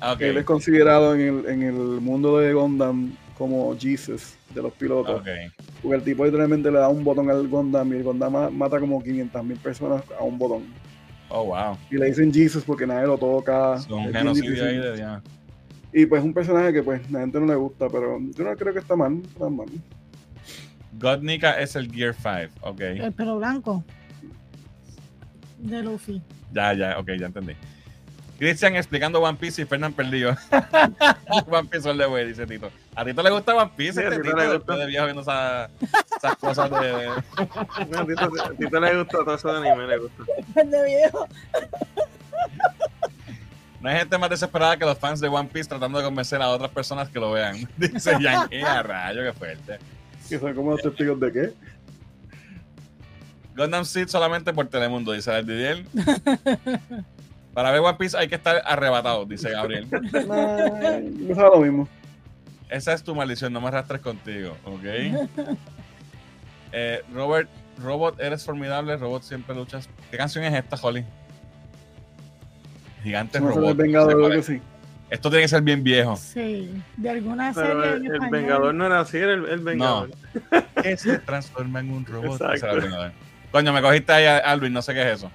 [0.00, 4.72] Ok, Él es considerado en el, en el mundo de Gundam como Jesus de los
[4.72, 5.20] pilotos.
[5.20, 5.28] ok.
[5.82, 8.80] Porque el tipo literalmente le da un botón al Gundam y el Gundam ma- mata
[8.80, 10.64] como 500 mil personas a un botón.
[11.28, 11.76] Oh, wow.
[11.90, 13.76] Y le dicen Jesus porque nadie lo toca.
[13.78, 15.22] Son Es bien genocidio ahí de Diana.
[15.92, 18.72] Y pues un personaje que pues la gente no le gusta, pero yo no creo
[18.72, 19.20] que está mal.
[19.26, 19.66] Está mal.
[20.98, 22.68] Godnika es el Gear 5.
[22.68, 22.80] Ok.
[22.80, 23.84] El pelo blanco.
[25.58, 26.22] De Luffy.
[26.52, 27.54] Ya, ya, ok, ya entendí.
[28.38, 30.36] Cristian explicando One Piece y Fernán perdido.
[31.50, 32.70] One Piece all the way, dice Tito.
[32.94, 33.94] ¿A Tito le gusta One Piece?
[33.94, 34.76] Sí, a este Tito Tito, le gusta.
[34.76, 35.68] de viejo viendo esa-
[36.16, 37.06] esas cosas de...
[37.90, 40.22] No, a Tito, a Tito le gusta todo eso de anime, le gusta.
[40.64, 41.26] De viejo.
[43.80, 46.48] No hay gente más desesperada que los fans de One Piece tratando de convencer a
[46.48, 47.56] otras personas que lo vean.
[47.76, 48.48] Dice Yang.
[48.50, 49.78] ¡Eh, a rayo, qué fuerte!
[50.28, 51.52] Que son como los testigos de qué.
[53.56, 55.84] Gundam Seed solamente por Telemundo, dice el Didier.
[57.54, 59.88] Para ver One Piece hay que estar arrebatado, dice Gabriel.
[59.90, 61.88] No sabe lo mismo.
[62.68, 64.84] Esa es tu maldición, no me arrastres contigo, ¿ok?
[66.70, 67.48] Eh, Robert,
[67.78, 69.88] Robot, eres formidable, Robot siempre luchas.
[70.10, 71.04] ¿Qué canción es esta, Holly?
[73.02, 73.70] Gigante No se Robot.
[73.70, 74.46] el Vengador, no sé creo cuál que es.
[74.46, 74.60] sí.
[75.10, 76.16] Esto tiene que ser bien viejo.
[76.16, 76.82] Sí.
[76.98, 78.30] De alguna Pero serie el, en.
[78.30, 80.10] Vengador no era así, era el, el Vengador.
[80.82, 82.40] Que se transforma en un robot.
[82.54, 83.12] Ese Vengador.
[83.50, 85.30] Coño, me cogiste ahí, Alvin, no sé qué es eso.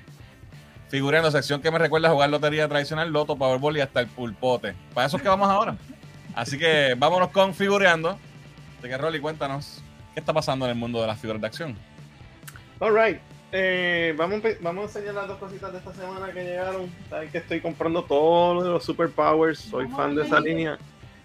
[0.90, 4.76] Figurando, sección que me recuerda a jugar lotería tradicional, loto, powerball y hasta el pulpote.
[4.94, 5.76] Para eso es que vamos ahora.
[6.36, 8.20] Así que vámonos con figureando.
[8.78, 9.82] Así que, Rolly, cuéntanos,
[10.14, 11.76] ¿qué está pasando en el mundo de las figuras de acción?
[12.80, 13.20] Alright.
[13.56, 16.90] Eh, vamos, vamos a enseñar las dos cositas de esta semana que llegaron.
[17.08, 19.60] Saben que estoy comprando todo lo de los superpowers.
[19.60, 20.80] Soy fan de esa línea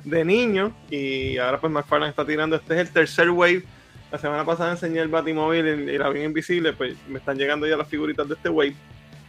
[0.04, 0.74] de niño.
[0.90, 2.56] Y ahora pues McFarlane está tirando.
[2.56, 3.64] Este es el tercer wave.
[4.12, 6.74] La semana pasada enseñé el Batimóvil y la bien invisible.
[6.74, 8.76] Pues me están llegando ya las figuritas de este wave.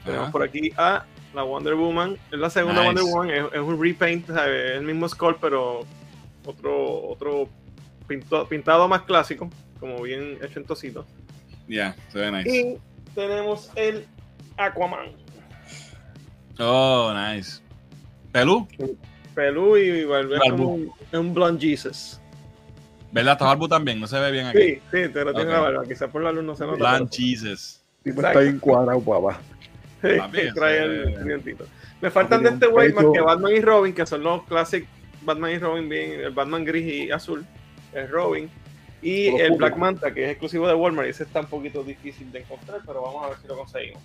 [0.04, 0.32] Tenemos Ajá.
[0.34, 2.18] por aquí a la Wonder Woman.
[2.32, 3.02] Es la segunda Nice.
[3.02, 3.30] Wonder Woman.
[3.30, 4.28] Es, es un repaint.
[4.28, 4.72] ¿sabe?
[4.74, 5.86] Es el mismo skull, pero
[6.46, 7.48] otro, otro
[8.10, 9.50] pinto- pintado más clásico.
[9.80, 11.06] Como bien hecho en tocito.
[11.70, 12.50] Ya, se ve nice.
[12.50, 12.78] Y
[13.16, 14.06] tenemos el
[14.58, 15.12] Aquaman.
[16.60, 17.62] Oh, nice.
[18.32, 18.68] ¿Pelú?
[19.34, 20.34] Pelú y Barbu.
[20.34, 22.20] Es un, un Blonde Jesus.
[23.12, 23.34] ¿Verdad?
[23.34, 24.60] Está Barbu también, no se ve bien aquí.
[24.60, 25.56] Sí, sí, pero tiene Ok.
[25.56, 25.84] la barba.
[25.86, 26.78] Quizás por la luz no se nota.
[26.78, 27.82] Bland Jesus.
[28.04, 29.40] El tipo está bien cuadrado, papá.
[30.02, 31.66] Sí, trae el dientito.
[32.02, 34.88] Me faltan de Tiene este wave más que Batman y Robin, que son los classic
[35.24, 37.46] Batman y Robin, bien, el Batman gris y azul,
[37.94, 38.50] el Robin.
[39.02, 39.58] Y el públicos.
[39.58, 43.02] Black Manta, que es exclusivo de Walmart, ese está un poquito difícil de encontrar, pero
[43.02, 44.02] vamos a ver si lo conseguimos.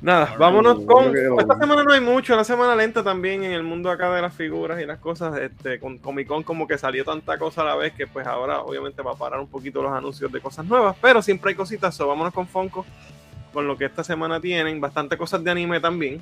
[0.00, 1.12] Nada, vámonos con.
[1.40, 4.32] Esta semana no hay mucho, una semana lenta también en el mundo acá de las
[4.32, 5.36] figuras y las cosas.
[5.38, 8.60] Este, con Comic Con como que salió tanta cosa a la vez que pues ahora
[8.60, 11.96] obviamente va a parar un poquito los anuncios de cosas nuevas, pero siempre hay cositas,
[11.96, 12.86] so vámonos con Funko,
[13.52, 16.20] con lo que esta semana tienen, bastante cosas de anime también.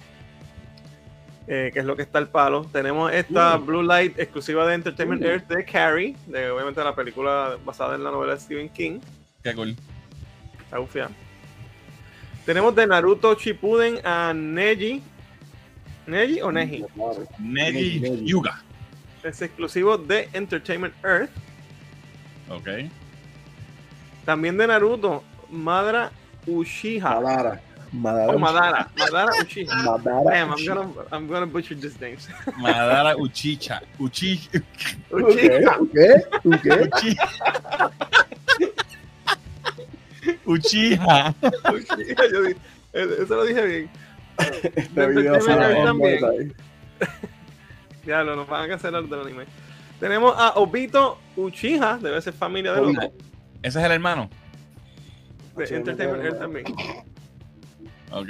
[1.47, 2.64] Eh, que es lo que está el palo.
[2.73, 3.64] Tenemos esta Uh.
[3.64, 5.27] Blue Light exclusiva de Entertainment Uh.
[5.27, 9.01] Earth de Carrie, de obviamente la película basada en la novela de Stephen King.
[9.43, 9.77] Qué cool.
[10.64, 11.09] Está bufia.
[12.44, 15.02] Tenemos de Naruto Shippuden a Neji.
[16.06, 16.85] ¿Neji o Neji?
[17.39, 18.24] Neji Neji.
[18.24, 18.62] Yuga.
[19.24, 21.31] Es exclusivo de Entertainment Earth.
[22.48, 22.68] Ok.
[24.24, 26.12] También de Naruto, Madara
[26.47, 27.20] Uchiha.
[27.20, 27.60] Madara.
[27.97, 28.35] Madara.
[28.35, 28.89] Oh, Madara.
[28.97, 29.73] Madara Uchiha.
[29.85, 30.31] Madara.
[30.31, 32.28] Damn, I'm gonna, I'm gonna butcher these names.
[32.59, 33.81] Madara Uchicha.
[33.98, 34.40] Uchi.
[35.10, 35.78] Uchiha.
[35.93, 36.24] ¿Qué?
[36.44, 36.59] ¿Qué?
[36.62, 36.73] ¿Qué?
[36.85, 37.16] Uchi.
[40.44, 41.35] Uchiha.
[41.73, 42.47] Uchiha, yo
[42.93, 43.90] eh, eso lo dije bien.
[44.62, 46.55] Este video se Entertainment va a también.
[48.05, 49.44] Ya lo nos van a cancelar del anime.
[50.01, 53.01] Tenemos a Obito Uchiha, debe ser familia de Obito.
[53.01, 53.10] los
[53.62, 54.28] Ese es el hermano.
[55.56, 56.64] de Sí, Entertainment también.
[58.12, 58.28] Ok.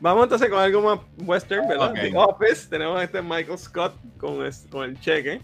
[0.00, 1.90] Vamos entonces con algo más western, ¿verdad?
[1.90, 1.98] Ok.
[2.00, 2.68] The Office.
[2.68, 5.40] Tenemos a este Michael Scott con, es- con el cheque.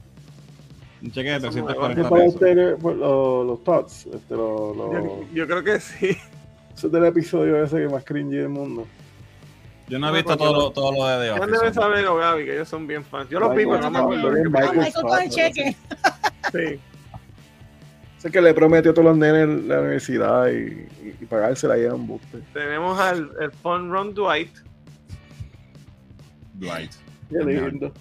[1.03, 2.35] Un cheque de ¿Qué 340 para pesos.
[2.35, 4.07] usted por los, los tots?
[4.07, 6.17] Este, los, los- Yo, yo creo que sí.
[6.75, 8.87] Ese es del episodio ese que más cringy del mundo.
[9.89, 11.59] Yo no he visto todo lo, todo lo de The Office.
[11.59, 13.29] debe saber, o Gaby, que ellos son bien fans.
[13.31, 14.31] Yo los vi, pero no me acuerdo.
[14.51, 14.69] Michael.
[14.69, 14.73] Ah.
[14.73, 15.77] Michael con el cheque.
[16.53, 16.81] Sí.
[18.33, 21.95] Que le prometió a todos los nenes la universidad y, y, y pagársela y era
[21.95, 22.39] un buste.
[22.53, 24.51] Tenemos al el Fun Run Dwight
[26.59, 26.91] Right.
[27.31, 27.93] Qué lindo.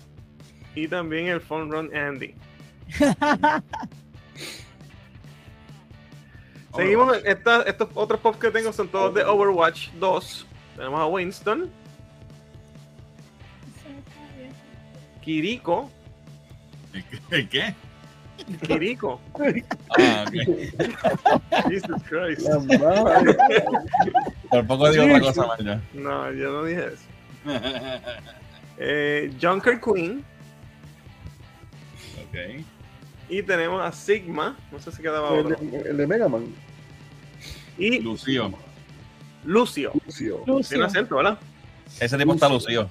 [0.76, 2.34] y también el Fun Run Andy.
[6.76, 10.46] Seguimos, esta- estos otros pops que tengo son todos de Overwatch 2.
[10.76, 11.70] Tenemos a Winston,
[15.22, 15.90] Kiriko,
[17.32, 17.74] ¿El qué?
[18.62, 19.20] Kiriko.
[19.98, 21.70] Ah, ok.
[21.70, 22.48] Jesus Christ.
[22.48, 23.38] La madre.
[24.50, 25.76] Por poco digo otra cosa más yo.
[25.94, 27.04] No, yo no dije eso.
[28.78, 30.24] Eh, Junker Queen
[32.28, 32.66] ok.
[33.30, 35.58] y tenemos a Sigma, no sé si quedaba El otro.
[35.62, 36.46] de, el de Mega Man.
[37.78, 38.52] Y Lucio.
[39.46, 39.92] Lucio.
[40.06, 40.44] Lucio.
[40.68, 41.38] Tiene acento, ¿verdad?
[42.00, 42.48] Ese tipo está.
[42.66, 42.90] Tiene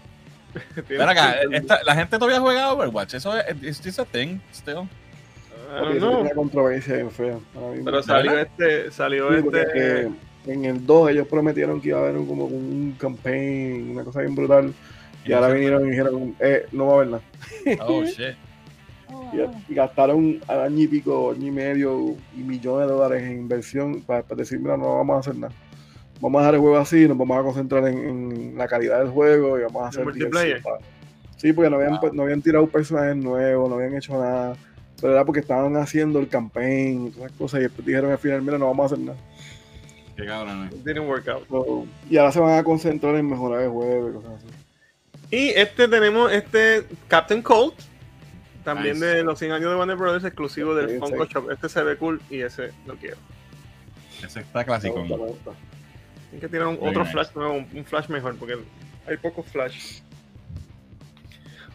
[0.89, 3.15] Ven acá, esta- la gente todavía juega Overwatch.
[3.15, 4.89] Eso es, is this a thing still?
[5.81, 7.39] Porque tiene una controversia bien fea.
[7.85, 10.03] Pero salió este, salió Sí, porque, este.
[10.07, 10.11] eh,
[10.47, 14.21] en el 2 ellos prometieron que iba a haber un, como un campaign, una cosa
[14.21, 14.73] bien brutal.
[15.25, 17.23] Y ahora vinieron y dijeron, eh, no va a haber nada.
[17.87, 18.37] Oh shit.
[19.33, 23.33] Y, y gastaron al año y pico, año y medio y millones de dólares en
[23.39, 25.53] inversión para, para decir, mira, no vamos a hacer nada.
[26.21, 29.09] Vamos a dejar el juego así, nos vamos a concentrar en, en la calidad del
[29.09, 30.63] juego y vamos a hacer multiplayer.
[30.63, 30.79] Para-
[31.37, 32.15] Sí, porque no habían, Wow.
[32.15, 34.57] no habían tirado personajes nuevos, no habían hecho nada.
[35.01, 37.61] Pero era porque estaban haciendo el campaign y todas esas cosas.
[37.61, 39.19] Y después dijeron al final, mira, no vamos a hacer nada.
[40.17, 40.71] Qué cabrón.
[40.73, 40.77] eh.
[40.85, 41.47] Didn't work out.
[41.49, 44.47] So, y ahora se van a concentrar en mejorar el juego y cosas así.
[45.31, 47.75] Y este tenemos este Captain Colt.
[48.63, 49.07] También Nice.
[49.07, 51.33] de los 100 años de Warner Brothers, exclusivo del Sí, Funko sí.
[51.35, 51.51] Shop.
[51.51, 53.17] Este se ve cool y ese lo quiero.
[54.25, 55.03] Ese está clásico.
[55.03, 57.13] Tienen que tirar un, otro nice.
[57.13, 58.57] flash nuevo, un, un flash mejor, porque
[59.07, 60.01] hay pocos flash.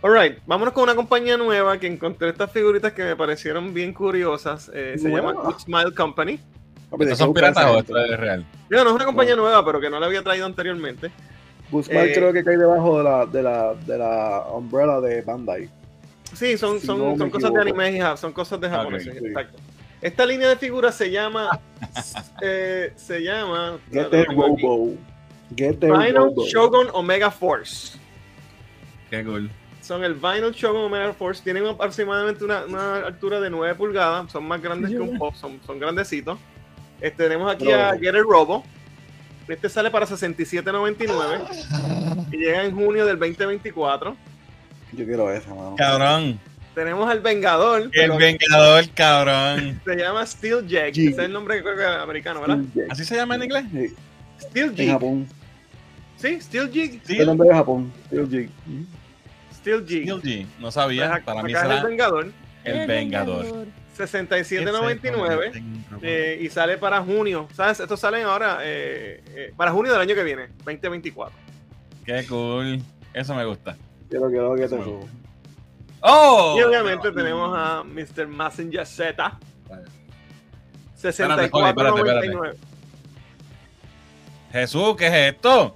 [0.02, 4.72] Alright, vámonos con una compañía nueva que encontré estas figuritas que me parecieron bien curiosas.
[4.74, 6.38] Eh, se llama Good Smile Company.
[6.38, 8.46] ¿de ¿Estos qué son piratas o esto es real?
[8.70, 11.12] Digo, no es una compañía nueva, pero que no la había traído anteriormente.
[11.70, 15.70] Guzmán Eh, creo que cae debajo de la, de la, de la umbrella de Bandai.
[16.34, 19.26] Sí, son, Si son, no son cosas de anime y son cosas de japoneses, sí.
[19.26, 19.58] exacto.
[20.02, 21.60] Esta línea de figuras se llama
[22.42, 24.26] eh, se llama Get lo the.
[24.26, 24.94] Robo.
[25.58, 26.46] Get the Vinyl Robo.
[26.46, 27.98] Shogun Omega Force.
[29.10, 29.52] Qué cool.
[29.90, 31.42] Son el Vinyl Shogun Omega Force.
[31.44, 34.32] Tienen aproximadamente una, una altura de 9 pulgadas.
[34.32, 35.34] Son más grandes que un pop.
[35.34, 36.38] Son, son grandecitos.
[37.02, 37.98] Este, tenemos aquí a.
[37.98, 38.64] Get el Robo.
[39.48, 44.16] Este sale para 67.99 y llega en junio del 2024.
[44.94, 45.74] Yo quiero esa, mano.
[45.76, 46.40] Cabrón.
[46.76, 47.90] Tenemos al Vengador.
[47.92, 49.82] El vengador, cabrón.
[49.84, 50.94] se llama Steel Jack.
[50.94, 51.14] Jig.
[51.14, 52.60] Ese es el nombre que creo que es americano, ¿verdad?
[52.92, 53.66] ¿Así se llama en inglés?
[53.72, 53.96] Sí,
[54.40, 54.92] Steel en Jig.
[54.92, 55.28] Japón.
[56.18, 57.02] Sí, Steel Jig.
[57.04, 57.18] Sí.
[57.18, 57.92] El nombre de Japón.
[58.06, 58.52] Steel Jig.
[59.78, 59.86] Steel
[60.22, 60.46] G.
[60.58, 61.14] No Pues sabía.
[61.16, 62.32] acá- Para mí es el será Vengador.
[62.64, 63.46] el vengador.
[63.98, 65.52] 67.99
[66.02, 67.48] eh, y sale para junio.
[67.54, 67.80] ¿Sabes?
[67.82, 71.36] Esto sale ahora eh, eh, para junio del año que viene, 2024.
[72.06, 72.82] Qué cool.
[73.14, 73.76] Eso me gusta.
[74.10, 74.84] Quiero, quiero que te Bueno.
[74.86, 75.10] subo.
[76.02, 76.56] ¡Oh!
[76.58, 78.26] Y obviamente tenemos a Mr.
[78.28, 79.38] Messenger Z.
[79.68, 79.84] Vale.
[80.98, 82.56] 64.99.
[84.52, 85.76] Jesús, ¿qué es esto?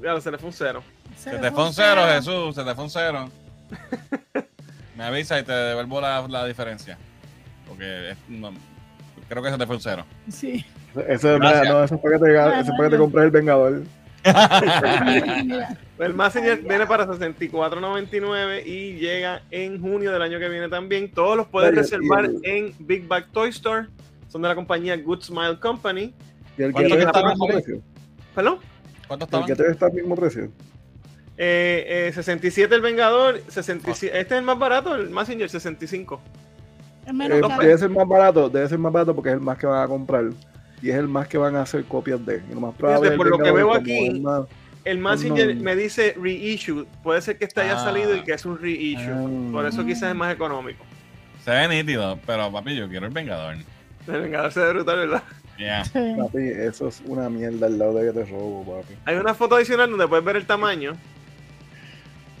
[0.00, 0.82] Claro, se le fue un cero.
[1.18, 2.54] Se te fue un cero, Jesús.
[2.54, 3.28] Se te fue un cero.
[4.96, 6.98] Me avisa y te devuelvo la, la diferencia.
[7.68, 8.50] Porque es- no,
[9.28, 10.04] creo que se te fue un cero.
[10.30, 10.64] Sí.
[10.94, 11.68] Gracias.
[11.68, 13.82] no, ese es para que te, ese es para que te compres el Vengador.
[15.98, 21.10] El Messenger viene para 64.99 y llega en junio del año que viene también.
[21.10, 23.86] Todos los puedes reservar en Big Bag Toy Store.
[24.28, 26.14] Son de la compañía Good Smile Company.
[26.56, 27.80] Y el ¿Cuánto que está está al mismo precio.
[28.34, 28.58] ¿Perdón?
[29.06, 29.46] ¿Cuánto El estaban?
[29.46, 30.50] que está al mismo precio.
[31.40, 33.40] Eh, eh, 67 el Vengador.
[33.48, 36.20] 67, este es el más barato, el Messenger 65.
[37.06, 39.56] Es menos Eh, debe ser más barato, debe ser más barato porque es el más
[39.56, 40.24] que van a comprar.
[40.82, 42.42] Y es el más que van a hacer copias de.
[42.50, 44.48] Y lo más probable Fíjate, es por el lo que Vengador, veo aquí,
[44.84, 45.62] El Messenger no.
[45.62, 46.86] me dice reissue.
[47.02, 47.84] Puede ser que este haya Ah.
[47.84, 49.12] salido y que es un reissue.
[49.12, 49.52] Ah.
[49.52, 50.84] Por eso quizás es más económico.
[51.44, 53.56] Se ve nítido, pero papi, yo quiero el Vengador.
[54.08, 55.22] El Vengador se ve brutal, ¿verdad?
[55.56, 55.84] Yeah.
[55.84, 55.98] Sí.
[56.16, 58.94] Papi, eso es una mierda al lado de que te robo, papi.
[59.04, 60.92] Hay una foto adicional donde puedes ver el tamaño.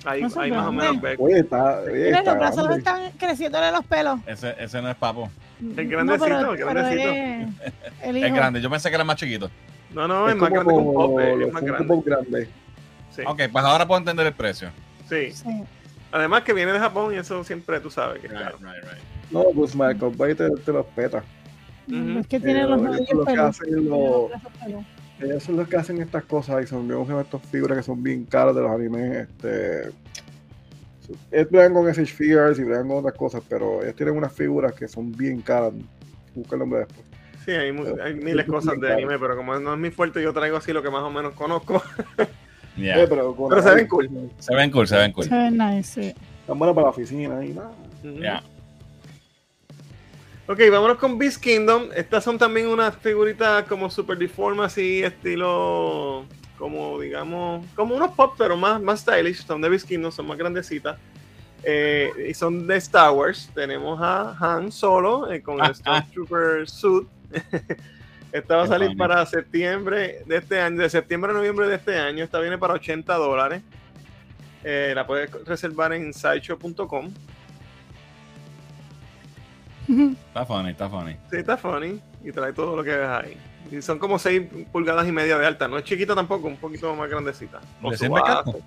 [0.04, 1.16] Ahí, No ahí más o menos ves.
[1.20, 1.80] Oye, está.
[1.80, 2.78] Oye, está los brazos grande.
[2.78, 4.20] están creciéndole los pelos.
[4.26, 5.30] Ese, ese no es papo.
[5.60, 7.10] El grandecito, el grandecito.
[7.10, 7.44] es
[8.02, 8.60] el grande.
[8.60, 9.50] Yo pensé que era más chiquito.
[9.92, 11.20] No, no, es, Es más como grande que un los- pop.
[11.20, 11.84] Es los más grande.
[11.88, 12.48] Pop grandes.
[13.10, 13.22] Sí.
[13.26, 14.70] Ok, pues ahora puedo entender el precio.
[15.08, 15.32] sí.
[15.32, 15.64] Sí.
[16.10, 19.02] Además que viene de Japón y eso siempre tú sabes que Right, right, right.
[19.30, 21.22] No, pues Michael Bay te, te los peta.
[21.86, 22.20] Ujú.
[22.20, 24.86] Es que tiene Eh, los que hacen los- los brazos peludos.
[25.20, 28.02] Ellos son los que hacen estas cosas y son bien usan estas figuras que son
[28.02, 29.28] bien caras de los animes.
[29.28, 29.90] Este,
[31.30, 34.72] ellos bregan con SH Figures y bregan con otras cosas, pero ellos tienen unas figuras
[34.74, 35.72] que son bien caras.
[36.34, 37.00] Busca el nombre después.
[37.44, 40.22] Sí, hay, Pero- hay miles de cosas de anime, pero como no es mi fuerte,
[40.22, 41.82] yo traigo así lo que más o menos conozco.
[42.76, 43.02] Yeah.
[43.02, 44.30] Eh, pero se ven cool.
[44.38, 45.24] Se ven cool, se ven cool.
[45.24, 46.14] Se ve nice, sí.
[46.42, 47.72] Están buenas para la oficina y nada.
[48.04, 48.42] Yeah.
[50.50, 51.90] Ok, vámonos con Beast Kingdom.
[51.94, 56.24] Estas son también unas figuritas como super deforme, así estilo,
[56.56, 59.44] como digamos, como unos pop, pero más, más stylish.
[59.44, 60.96] Son de Beast Kingdom, son más grandecitas.
[61.64, 63.50] Eh, y son de Star Wars.
[63.54, 67.06] Tenemos a Han Solo eh, con el Stormtrooper suit.
[68.32, 71.98] Esta va a salir para septiembre de este año, de septiembre a noviembre de este
[71.98, 72.24] año.
[72.24, 73.60] Esta viene para 80 dólares.
[74.64, 77.12] Eh, la puedes reservar en sideshow.com.
[79.88, 81.16] Está funny, está funny.
[81.30, 82.00] Sí, está funny.
[82.22, 83.36] Y trae todo lo que ves ahí.
[83.70, 84.42] Y son como 6
[84.72, 85.68] pulgadas y media de alta.
[85.68, 87.60] No es chiquita tampoco, un poquito más grandecita.
[87.82, 88.32] O ¿Le su sirve base.
[88.44, 88.60] casco?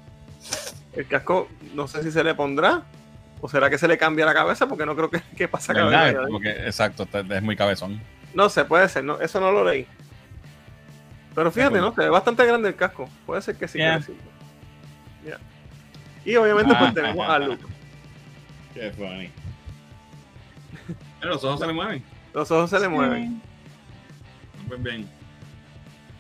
[0.93, 2.83] El casco, no sé si se le pondrá.
[3.39, 4.67] ¿O será que se le cambia la cabeza?
[4.67, 6.21] Porque no creo que, que pasa cabeza.
[6.29, 8.01] Porque, exacto, es muy cabezón.
[8.33, 9.03] No sé, puede ser.
[9.03, 9.87] No, eso no lo leí.
[11.33, 11.93] Pero fíjate, ¿no?
[11.95, 13.09] Se ve bastante grande el casco.
[13.25, 13.77] Puede ser que sí.
[13.79, 14.01] Yeah.
[15.25, 15.39] Yeah.
[16.25, 17.63] Y obviamente, Ah, pues tenemos ah, a Luke.
[18.73, 19.31] Qué funny.
[21.21, 22.03] Pero los ojos se le mueven.
[22.33, 23.41] Los ojos se le mueven.
[24.67, 25.07] Muy bien.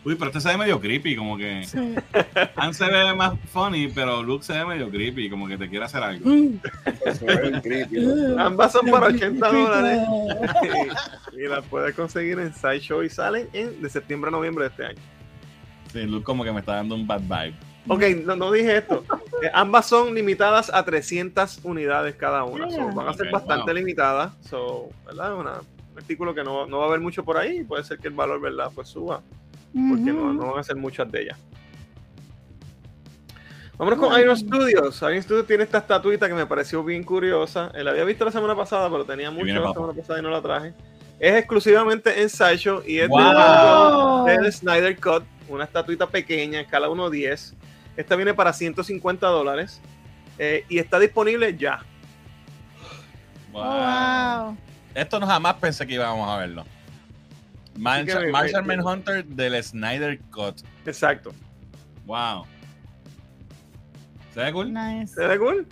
[0.03, 1.63] Uy, pero este se ve medio creepy, como que.
[1.65, 1.95] Sí.
[2.55, 5.85] Han se ve más funny, pero Luke se ve medio creepy, como que te quiere
[5.85, 6.29] hacer algo.
[6.29, 7.97] Se ven creepy.
[8.37, 10.07] Ambas son para 80 dólares.
[11.33, 14.85] y las puedes conseguir en Sideshow y salen en, de septiembre a noviembre de este
[14.85, 15.01] año.
[15.91, 17.70] Sí, Luke como que me está dando un bad vibe.
[17.87, 19.03] Ok, no, no dije esto.
[19.41, 22.69] Eh, ambas son limitadas a 300 unidades cada una.
[22.69, 23.73] So, van a ser Ok, bastante wow.
[23.73, 24.33] limitadas.
[24.47, 25.35] So, ¿verdad?
[25.35, 25.59] Una-
[25.91, 27.63] un artículo que no, no va a haber mucho por ahí.
[27.63, 28.71] Puede ser que el valor, ¿verdad?
[28.73, 29.21] Pues suba.
[29.73, 31.37] Porque no, no van a ser muchas de ellas.
[33.77, 34.19] Vámonos con.
[34.19, 35.01] Iron Studios.
[35.01, 37.71] Iron Studios tiene esta estatuita que me pareció bien curiosa.
[37.73, 40.29] Eh, La había visto la semana pasada, pero tenía mucho la semana pasada y no
[40.29, 40.73] la traje.
[41.19, 44.25] Es exclusivamente en Sideshow y es Wow.
[44.25, 45.23] del del Snyder Cut.
[45.49, 47.53] Una estatuita pequeña, escala 1.10.
[48.01, 49.79] Esta viene para 150 dólares.
[50.39, 51.83] eh, y está disponible ya.
[53.51, 53.61] Wow.
[53.63, 54.57] Oh, wow.
[54.95, 56.65] Esto no jamás pensé que íbamos a verlo.
[57.77, 58.31] Marshall
[58.65, 60.61] Manhunter del Snyder Cut.
[60.85, 61.31] Exacto.
[62.05, 62.45] Wow.
[64.33, 64.73] ¿Se ve cool?
[64.73, 65.13] Nice.
[65.13, 65.67] ¿Se ve cool?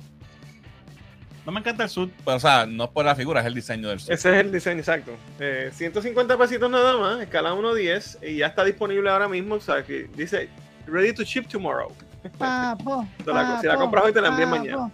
[1.45, 3.56] No me encanta el suit, pero o sea, no es por la figura, es el
[3.56, 4.11] diseño del suit.
[4.11, 5.15] Ese es el diseño exacto.
[5.39, 9.56] Eh, 150 pesitos nada más, escala 1.10 y ya está disponible ahora mismo.
[9.56, 10.47] O sea, que dice
[10.85, 11.91] ready to ship tomorrow.
[12.37, 13.07] Papo.
[13.25, 14.61] La- si la compras hoy, te la envían papo.
[14.61, 14.91] mañana.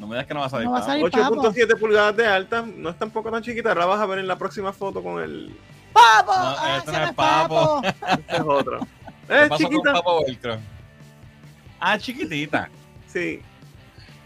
[0.00, 0.66] No me digas que no va a salir.
[0.66, 0.90] No va a papo.
[0.92, 1.68] salir.
[1.68, 3.68] 8.7 pulgadas de alta, no es tampoco tan chiquita.
[3.70, 5.54] Ahora vas a ver en la próxima foto con el.
[5.92, 6.32] ¡Papo!
[6.32, 7.82] No, Ah, esto ese no es papo.
[8.08, 8.80] Este es otro.
[9.28, 9.92] ¿Qué Es pasó con chiquita.
[9.92, 10.58] Papo Velcro?
[11.80, 12.68] Ah, chiquitita.
[13.06, 13.42] Sí,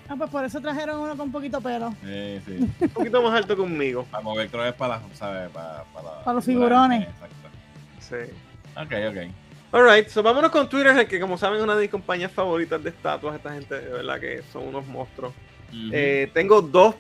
[0.09, 1.91] Ah, pues por eso trajeron uno con poquito pelo.
[2.05, 2.57] Sí, sí.
[2.81, 4.05] un poquito más alto conmigo.
[4.09, 5.51] Papo Velcro es para, ¿sabes?
[5.51, 7.09] Para, para, Para los figurones.
[7.09, 7.35] Exacto.
[7.99, 8.15] Sí.
[8.77, 9.33] Ok, ok.
[9.73, 12.91] Alright, so vámonos con Twitter, que como saben es una de mis compañías favoritas de
[12.91, 13.37] estatuas.
[13.37, 15.35] Esta gente, de verdad que son unos monstruos.
[15.93, 16.95] Eh, tengo dos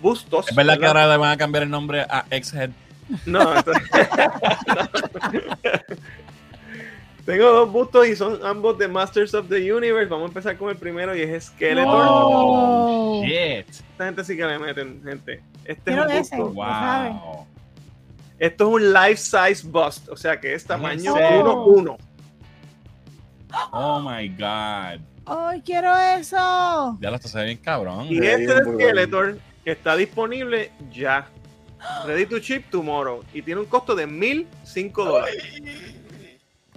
[0.00, 0.48] bustos.
[0.50, 2.70] es verdad que ahora le van a cambiar el nombre a X-Head.
[3.26, 3.72] No, esto-
[7.24, 10.10] Tengo dos bustos y son ambos de Masters of the Universe.
[10.10, 11.86] Vamos a empezar con el primero y es Skeletor.
[11.88, 13.22] Oh.
[13.24, 13.68] Shit.
[13.68, 15.40] Esta gente sí que le meten, gente.
[15.64, 16.54] Este Quiero es un busto.
[16.54, 17.46] Wow.
[18.42, 21.64] Esto es un life size bust, o sea que es tamaño serio?
[21.64, 21.96] 1-1.
[23.70, 25.00] Oh my god.
[25.26, 26.98] ¡Ay, quiero eso!
[27.00, 28.08] Ya lo está bien cabrón.
[28.10, 28.72] Y este bueno.
[28.74, 31.28] Skeletor está disponible ya.
[32.04, 33.22] Ready to ship tomorrow.
[33.32, 35.44] Y tiene un costo de 1005 dólares.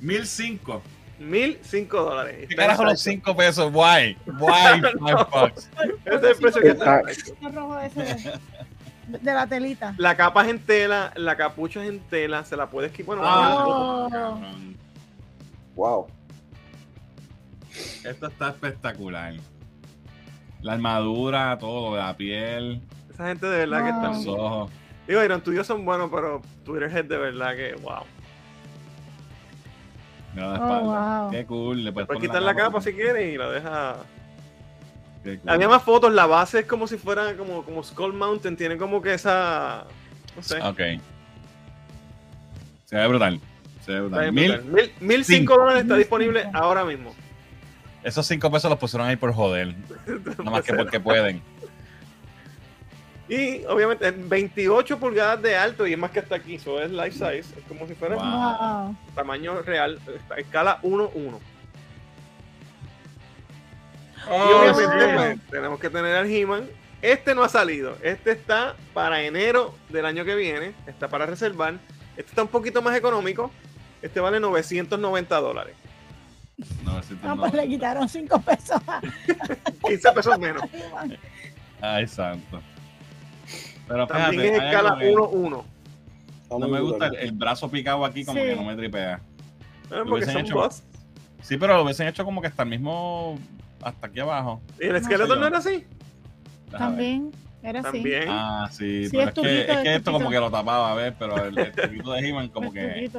[0.01, 0.83] 1005.
[1.17, 2.45] 1005 dólares.
[2.47, 3.33] ¿Qué carajo los Sideshow.
[3.33, 3.71] 5 pesos?
[3.73, 4.15] Why?
[4.39, 4.81] Why
[5.31, 5.67] bucks?
[6.05, 7.01] Este es el precio que está
[9.07, 9.93] de, la telita.
[9.97, 13.05] La capa es en tela, la capucha es en tela, se la puedes quitar.
[13.07, 14.39] Bueno, Ah, Oh.
[15.75, 16.07] Wow.
[18.03, 19.33] Esto está espectacular.
[20.61, 22.81] La armadura, todo, la piel,
[23.13, 24.07] esa gente de verdad que está.
[24.07, 24.71] los ojos.
[25.07, 28.03] Digo, Iron tuyos son buenos, pero Twitter Head de verdad que, wow.
[30.33, 31.21] Mira la Oh, espalda.
[31.21, 31.31] wow.
[31.31, 31.83] Qué cool.
[31.83, 33.95] Le puedes Puedes quitar la capa si quieres y la deja.
[35.47, 39.01] Había más fotos, la base es como si fuera como, como Skull Mountain, tiene como
[39.01, 39.85] que esa.
[40.35, 40.61] No sé.
[40.61, 40.79] Ok.
[42.85, 43.39] Se ve brutal.
[43.85, 44.31] Se ve brutal.
[44.31, 44.61] Mil.
[44.63, 45.57] Mil, mil cinco cinco.
[45.57, 46.57] dólares está disponible cinco.
[46.57, 47.15] ahora mismo.
[48.03, 49.75] esos 5 pesos los pusieron ahí por joder.
[50.07, 51.41] Nada más que porque pueden.
[53.27, 57.13] Y obviamente 28 pulgadas de alto y es más que hasta aquí, eso es life
[57.13, 58.95] size, es como si fuera Wow.
[59.15, 59.99] Tamaño real,
[60.37, 61.39] escala 1-1.
[64.27, 66.67] Y Oh, obviamente pues, tenemos que tener al He-Man.
[67.01, 71.75] Este no ha salido, este está para enero del año que viene, está para reservar.
[72.17, 73.51] Este está un poquito más económico,
[74.01, 75.75] este vale 990 dólares,
[76.83, 77.37] No, ese Ah, no.
[77.41, 79.01] pues le quitaron 5 pesos a
[79.87, 80.63] 15 pesos menos.
[81.81, 82.61] Ay, santo.
[83.87, 84.99] Pero También fíjate, es escala algo
[85.31, 85.63] que 1-1.
[86.43, 88.45] Está No me gusta el, el brazo picado aquí, como Sí.
[88.47, 89.19] que no me tripea.
[90.09, 90.81] Porque son hecho- bots.
[91.43, 93.37] Sí, pero lo hubiesen hecho como que hasta el mismo.
[93.85, 94.61] Hasta aquí abajo.
[94.81, 95.85] ¿Y el esqueleto no era así?
[96.71, 97.31] También,
[97.61, 97.91] era así.
[97.91, 98.23] También.
[98.27, 101.13] Ah, sí, Sí, pero es es, que, es esto como que lo tapaba, a ver,
[101.19, 103.11] pero el, el tuquito de He-Man como que.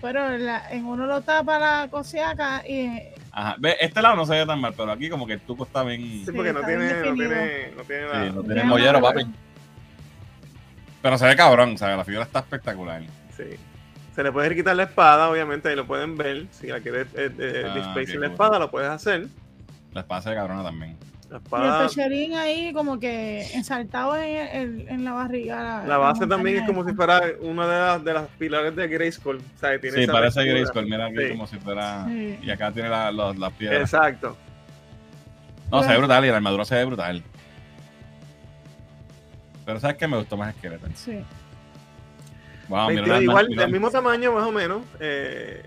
[0.00, 3.00] Pero en, la- en uno lo tapa la cosiaca y
[3.30, 3.54] Ajá.
[3.60, 5.84] Ve, este lado no se ve tan mal, pero aquí como que el tuco está
[5.84, 6.00] bien.
[6.00, 8.24] Sí, Sí, porque no tiene, no tiene, no tiene nada.
[8.30, 9.24] no tiene Ya, mollero, papi.
[11.00, 13.02] Pero se ve cabrón, o sea, la figura está espectacular.
[13.36, 13.44] Sí.
[14.16, 16.46] Se le puede quitar la espada, obviamente, ahí lo pueden ver.
[16.50, 19.28] Si la quieres eh, eh, Ah, display qué sin la espada, lo puedes hacer.
[19.98, 20.96] La espada se ve cabrona también.
[21.28, 25.84] La Y el pecherín ahí como que ensaltado en, el- en la barriga.
[25.86, 29.36] la base también es como si fuera una de las, de las pilares de Grayskull.
[29.38, 30.44] O sea, tiene Sí, esa parece.
[30.44, 31.30] Grayskull, mira aquí Sí.
[31.32, 32.04] como si fuera.
[32.06, 32.38] Sí.
[32.42, 33.80] Y acá tiene la- las piedras.
[33.80, 34.36] Exacto.
[35.70, 37.22] No, se ve brutal y la armadura se ve brutal.
[39.66, 40.92] Pero sabes que me gustó más Skeleton.
[40.94, 41.22] Sí.
[42.68, 44.80] Wow, mira 22, la- igual, del mismo tamaño, más o menos.
[45.00, 45.62] eh,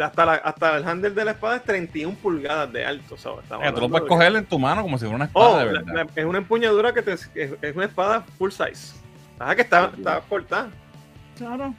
[0.00, 3.16] hasta, la- hasta el handle de la espada es 31 pulgadas de alto.
[3.16, 3.44] ¿sabes?
[3.50, 5.58] Mira, tú lo puedes de- coger en tu mano como si fuera una espada Oh,
[5.58, 5.94] de la- verdad.
[6.14, 8.94] la- es una empuñadura que te, es, es una espada full size.
[9.38, 10.70] Ajá, que está, está cortada.
[11.36, 11.74] Claro.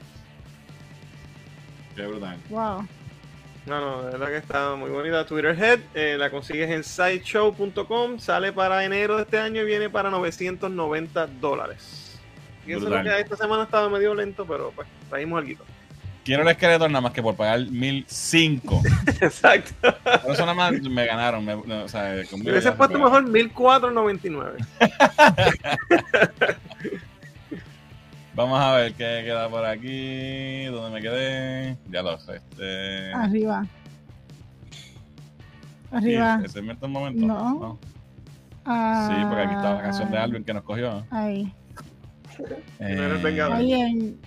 [1.96, 2.38] Qué brutal.
[2.50, 2.88] Wow.
[3.66, 5.26] No, no, de verdad que está muy bonita.
[5.26, 9.90] Twitter Head, eh, la consigues en sideshow.com, sale para enero de este año y viene
[9.90, 12.20] para 990 dólares.
[12.66, 13.16] Y eso es lo Brutal.
[13.16, 15.64] que esta semana estaba medio lento, pero pues trajimos algo.
[16.24, 18.82] Quiero el Skeleton nada más que por pagar 1005.
[19.22, 19.74] Exacto.
[20.24, 21.44] Por eso nada más me ganaron.
[21.44, 24.58] me- no, o sea, hubiese puesto mejor 1499.
[28.36, 30.66] Vamos a ver qué queda por aquí.
[30.66, 31.78] ¿Dónde me quedé?
[31.92, 32.38] Ya lo sé.
[32.38, 33.14] Este...
[33.14, 33.66] Arriba.
[35.92, 36.40] Arriba.
[36.40, 37.26] Sí, ¿Ese es un momento?
[37.26, 37.78] No.
[38.66, 41.06] Ah, Sí, porque aquí está la canción de Alvin que nos cogió.
[41.12, 41.54] Ahí.
[42.40, 42.46] no
[42.88, 43.58] el Eh, Vengador.
[43.58, 44.20] Ahí en.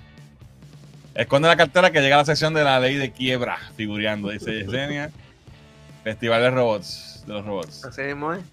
[1.17, 4.53] Esconde la cartera que llega a la sección de la ley de quiebra, figureando, dice
[4.53, 5.11] Yesenia.
[6.05, 7.85] Festival de robots, de los robots.
[7.87, 8.45] Así mismo es.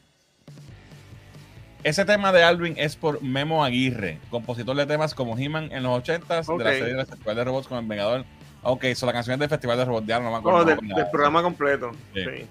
[1.83, 6.01] Ese tema de Alvin es por Memo Aguirre, compositor de temas como He-Man en los
[6.01, 8.23] 80s, de la serie del Festival de Robots con el Vengador.
[8.61, 10.59] Ok, son las canciones del Festival de Robots, ya no me acuerdo.
[10.59, 11.91] No del, de programa completo.
[12.13, 12.23] Sí.
[12.23, 12.45] Sí.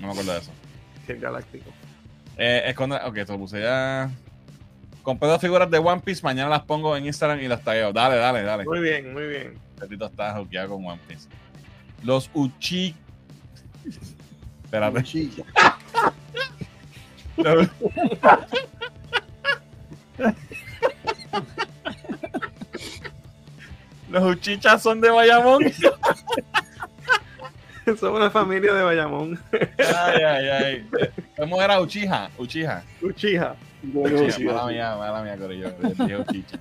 [0.00, 0.52] No me acuerdo de eso.
[1.06, 1.70] sí, el galáctico.
[2.38, 4.10] Eh, esconde, ok, esto lo puse ya.
[5.04, 7.92] Compré dos figuras de One Piece, mañana las pongo en Instagram y las tagueo.
[7.92, 8.64] Dale, dale, dale.
[8.64, 9.58] Muy bien, muy bien.
[9.78, 11.28] Petito está hookeado con One Piece.
[12.02, 12.94] Los Uchi.
[14.64, 15.02] Espérate.
[15.02, 15.44] Chilla.
[17.36, 17.68] Los,
[24.08, 25.64] Los Uchichas son de Bayamón.
[27.84, 29.38] Somos una familia de Bayamón.
[29.52, 30.88] Ay, ay, ay.
[31.36, 32.30] ¿Cómo era Uchiha?
[32.38, 32.82] Uchiha.
[33.02, 33.54] Uchiha.
[34.30, 35.70] Sí, Mala mía, mala mía, Corillo.
[35.70, 36.58] Dije Uchicha.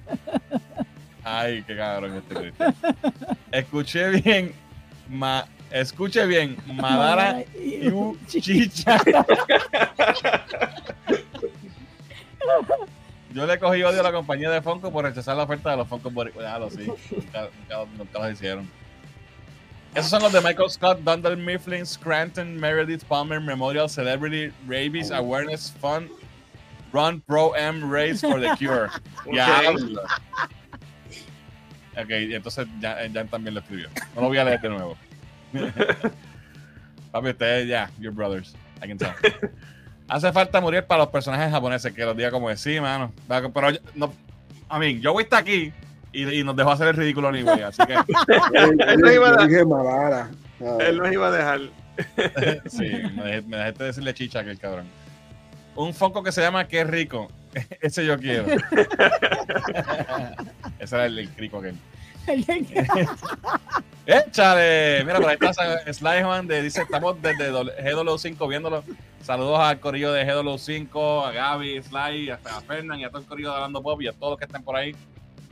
[1.23, 2.75] Ay, qué cabrón este Cristian.
[3.51, 4.53] Escuché bien.
[5.09, 6.57] Ma, escuche bien.
[6.67, 8.97] Madara y Uchicha.
[13.33, 15.87] Yo le cogí odio a la compañía de Funko por rechazar la oferta de los
[15.87, 16.43] Funko Boricua.
[16.43, 16.85] Déjalo, sí.
[17.15, 18.69] Nunca, nunca, nunca los hicieron.
[19.95, 25.15] Esos son los de Michael Scott, Dunder Mifflin, Scranton, Meredith Palmer Memorial Celebrity Rabies Oh.
[25.15, 26.09] Awareness Fund
[26.93, 28.89] Run Pro M Race for the Cure.
[29.33, 29.61] Ya.
[31.95, 33.87] Ok, y entonces ya, Jan también lo escribió.
[34.15, 34.97] No lo voy a leer de nuevo.
[37.11, 38.55] Papi, ustedes ya, your brothers.
[38.83, 39.13] I can tell.
[40.07, 43.13] Hace falta morir para los personajes japoneses, que los diga como es, sí, mano.
[43.27, 44.13] Pero yo- no,
[44.67, 45.71] a mí, yo voy a estar aquí
[46.11, 47.93] y, y nos dejó hacer el ridículo anyway, así que
[48.93, 50.29] Eso iba a.
[50.61, 51.59] Ah, Él nos iba a dejar.
[52.65, 54.85] sí, me, dejé, me dejaste decirle chicha que el cabrón.
[55.75, 57.31] Un Fonco que se llama Qué rico.
[57.81, 58.45] Ese yo quiero.
[60.79, 61.75] Ese era el, el crico aquel.
[64.05, 65.03] ¡Échale!
[65.05, 68.83] Mira, por ahí está Slyman de dice, estamos desde GW5 viéndolo.
[69.21, 73.27] Saludos al corillo de GW5, a Gaby, Sly, a, a Fernan y a todo el
[73.27, 74.95] corillo de Hablando Pop y a todos los que estén por ahí.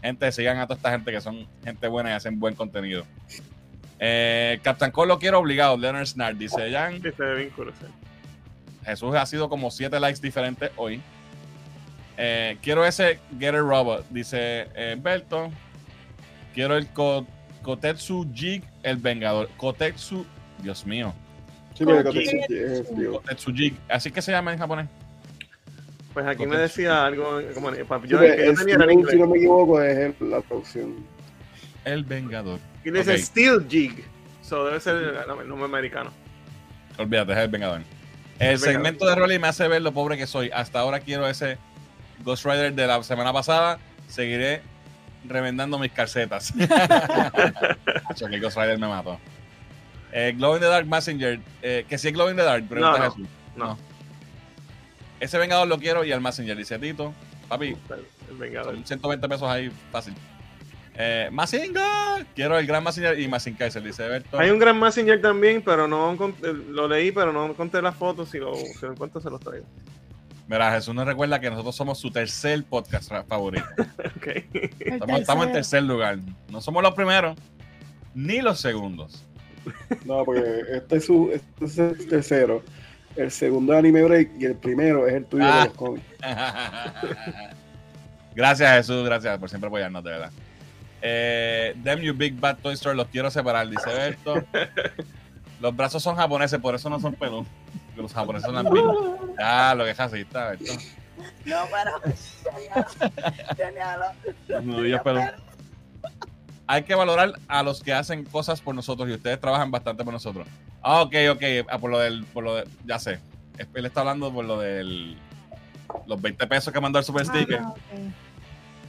[0.01, 3.05] Gente, sigan a toda esta gente que son gente buena y hacen buen contenido.
[3.99, 7.01] Eh, Captain Cole lo quiero obligado, Leonard Snart, dice Jan.
[7.01, 7.85] Que ve bien cool, sí.
[8.85, 11.01] Jesús ha sido como siete likes diferentes hoy.
[12.17, 15.49] Eh, quiero ese Get a Robot, dice eh, Berto.
[16.53, 17.25] Quiero el Ko-
[17.61, 19.49] Kotetsu Jig, el Vengador.
[19.57, 20.25] Kotetsu,
[20.61, 21.13] Dios mío.
[21.75, 24.87] Sí, porque ¿Con Kotetsu digo, Kotetsu Jig, así que se llama en japonés.
[26.13, 27.39] Pues aquí me decía algo.
[27.53, 30.95] Como, yo, sí, yo es- tenía en si no me equivoco, es el- la traducción.
[31.85, 32.59] El Vengador.
[32.83, 33.17] Y dice.
[33.17, 34.03] Steel Jig.
[34.41, 35.05] So debe ser el,
[35.41, 36.11] el nombre americano.
[36.97, 37.81] Olvídate, es el Vengador.
[38.41, 40.49] El segmento de Rolly me hace ver lo pobre que soy.
[40.53, 41.57] Hasta ahora quiero ese
[42.23, 43.77] Ghost Rider de la semana pasada.
[44.07, 44.61] Seguiré
[45.25, 46.51] revendando mis calcetas.
[48.09, 49.19] Hacho, que el Ghost Rider me mató.
[50.11, 51.39] Eh, Glow in the Dark Messenger.
[51.61, 53.27] eh, que si es Glow in the Dark, pregunta No, no, Jesús.
[53.55, 53.77] no.
[55.19, 57.13] Ese Vengador lo quiero y el Messenger, dice Tito.
[57.47, 57.77] Papi,
[58.29, 58.73] El Vengador.
[58.75, 60.15] son 120 pesos ahí, fácil.
[60.95, 62.25] Eh, Mazinga.
[62.35, 64.37] Quiero el Gran Messenger y Mazing Kaiser, dice Berto.
[64.37, 68.29] Hay un gran Messenger también, pero no eh, lo leí, pero no encontré las fotos.
[68.29, 69.65] Si lo, si lo encuentro, se los traigo.
[70.47, 73.65] Mira, Jesús nos recuerda que nosotros somos su tercer podcast favorito.
[74.17, 74.27] Ok.
[74.79, 76.19] Estamos, estamos en tercer lugar.
[76.49, 77.37] No somos los primeros
[78.13, 79.23] ni los segundos.
[80.05, 80.43] No, porque
[80.73, 82.63] este es, su, este es el tercero.
[83.15, 85.59] El segundo es Anime Break y el primero es el tuyo Ah.
[85.59, 86.05] de los cómics.
[88.35, 89.05] gracias, Jesús.
[89.05, 90.31] Gracias por siempre apoyarnos, de verdad.
[91.01, 94.35] Eh, Damn You Big Bad Toy Store, los quiero separar, dice Berto.
[95.59, 97.13] Los brazos son japoneses, por eso no son.
[97.13, 97.45] Porque
[97.95, 98.83] Los japoneses son las big.
[99.39, 100.73] Ah, lo que es racista, Berto.
[101.45, 102.15] No, pero.
[103.55, 103.99] Genial.
[104.47, 105.29] Los nudillos peludos.
[106.65, 110.13] Hay que valorar a los que hacen cosas por nosotros y ustedes trabajan bastante por
[110.13, 110.47] nosotros.
[110.81, 111.43] Ah, ok, ok.
[111.69, 112.25] Ah, por lo del.
[112.25, 113.19] Por lo de, ya sé.
[113.73, 115.17] Él está hablando por lo del.
[116.07, 117.59] Los 20 pesos que mandó el Super Sticker.
[117.61, 117.73] Ah.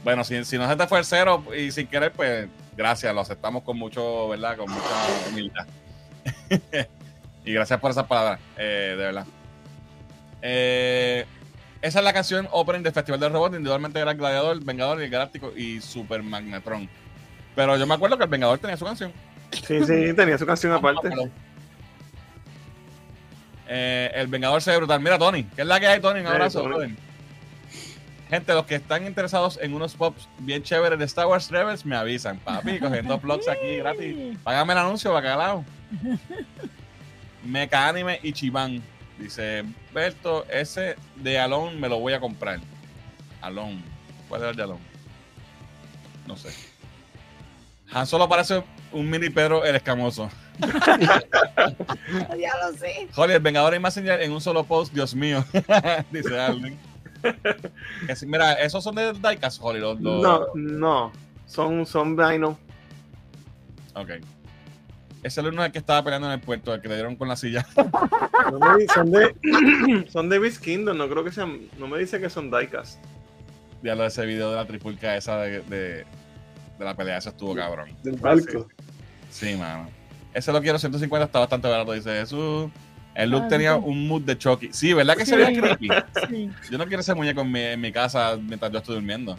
[0.04, 3.20] Bueno, si, si no se te fue el cero y sin querer, pues gracias, lo
[3.20, 4.56] aceptamos con mucho, ¿verdad?
[4.56, 4.88] Con mucha
[5.28, 5.66] humildad.
[7.44, 9.26] y gracias por esas palabras, eh, de verdad.
[10.42, 11.24] Eh,
[11.80, 13.52] esa es la canción opening del Festival del Robot.
[13.52, 16.88] Individualmente era el Gladiador, el Vengador, el Galáctico y Super Magnetron.
[17.54, 19.12] Pero yo me acuerdo que el Vengador tenía su canción.
[19.52, 21.10] Sí, sí, tenía su canción aparte.
[23.68, 25.00] Eh, el Vengador se ve brutal.
[25.00, 26.20] Mira, Tony, ¿qué es la que hay, Tony?
[26.20, 26.94] Un abrazo, Tony.
[28.32, 31.94] Gente, los que están interesados en unos pops bien chéveres de Star Wars Rebels, me
[31.94, 32.38] avisan.
[32.38, 34.38] Papi, cogiendo blogs aquí gratis.
[34.42, 35.62] Págame el anuncio, bacalao.
[37.44, 38.82] Mecha Anime y Chiban.
[39.18, 42.58] Dice Berto, ese de Alone me lo voy a comprar.
[43.42, 43.82] Alone.
[44.30, 44.80] ¿Cuál era el de Alone?
[46.26, 46.48] No sé.
[47.92, 50.30] Han Solo parece un mini Pedro el escamoso.
[52.38, 53.08] Ya lo sé.
[53.14, 55.44] Holly, el Vengador y Messenger en un solo post, Dios mío.
[56.10, 56.91] Dice Arlen.
[58.16, 59.80] Sí, mira, esos son de Diecast, Holly.
[59.80, 61.12] Los, los- No, no.
[61.46, 62.58] Son, son Dino.
[63.94, 64.08] Ok.
[64.10, 64.24] Ese
[65.22, 67.36] es el uno que estaba peleando en el puerto, el que le dieron con la
[67.36, 67.64] silla.
[68.50, 71.60] No me di- son de, son de Beast Kingdom, no creo que sean.
[71.78, 72.98] No me dice que son diecast.
[73.82, 76.04] Ya lo de ese video de la tripulca esa de, de,
[76.78, 77.90] de la pelea, eso estuvo cabrón.
[78.02, 78.66] Del barco.
[79.30, 79.88] Sí, mano.
[80.34, 82.70] Ese lo quiero 150, está bastante barato, dice Jesús.
[83.14, 83.80] El look Ah, tenía sí.
[83.84, 84.70] un mood de Chucky.
[84.72, 85.30] Sí, ¿verdad que Sí.
[85.32, 85.88] se veía creepy?
[86.30, 86.50] Sí.
[86.70, 89.36] Yo no quiero ese muñeco en mi, en mi casa mientras yo estoy durmiendo.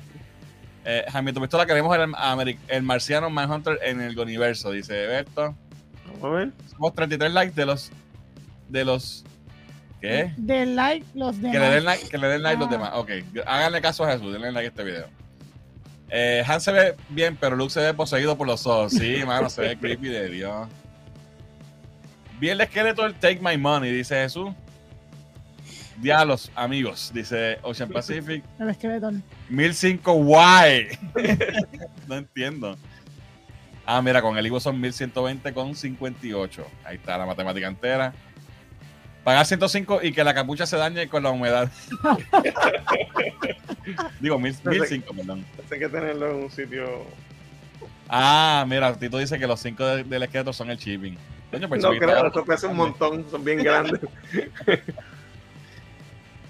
[0.85, 5.55] Eh, Jaime, tu pistola queremos el, Ameri- el marciano Manhunter en el universo, dice Berto.
[6.05, 6.49] Vamos a ver.
[6.69, 7.91] Somos 33 likes de los.
[8.69, 9.23] De los.
[10.01, 10.33] ¿Qué?
[10.35, 11.53] De like los demás.
[11.53, 12.71] Que le den like, que le den like los Ah.
[12.71, 12.91] demás.
[12.95, 13.09] Ok,
[13.47, 15.07] háganle caso a Jesús, denle like a este video.
[16.09, 18.91] Eh, Han se ve bien, pero Luke se ve poseído por los ojos.
[18.91, 20.67] Sí, mano, se ve creepy de Dios.
[22.43, 24.51] Vi el esqueleto del Take My Money, dice Jesús.
[25.95, 28.43] Diablos, amigos, dice Ocean Pacific.
[28.59, 29.13] El esqueleto.
[29.47, 30.89] 1005 Why.
[32.09, 32.77] no entiendo.
[33.85, 36.67] Ah, mira, con el Ivo son 1120 con 58.
[36.83, 38.13] Ahí está la matemática entera.
[39.23, 41.71] Pagar 105 y que la capucha se dañe con la humedad.
[44.19, 45.45] Digo, 1000 1005, perdón.
[45.71, 47.05] Hay que tenerlo en un sitio.
[48.09, 51.17] Ah, mira, Tito dice que los 5 del esqueleto son el shipping.
[51.53, 53.99] Coño, pues, No creo, eso pesa un montón, son bien grandes.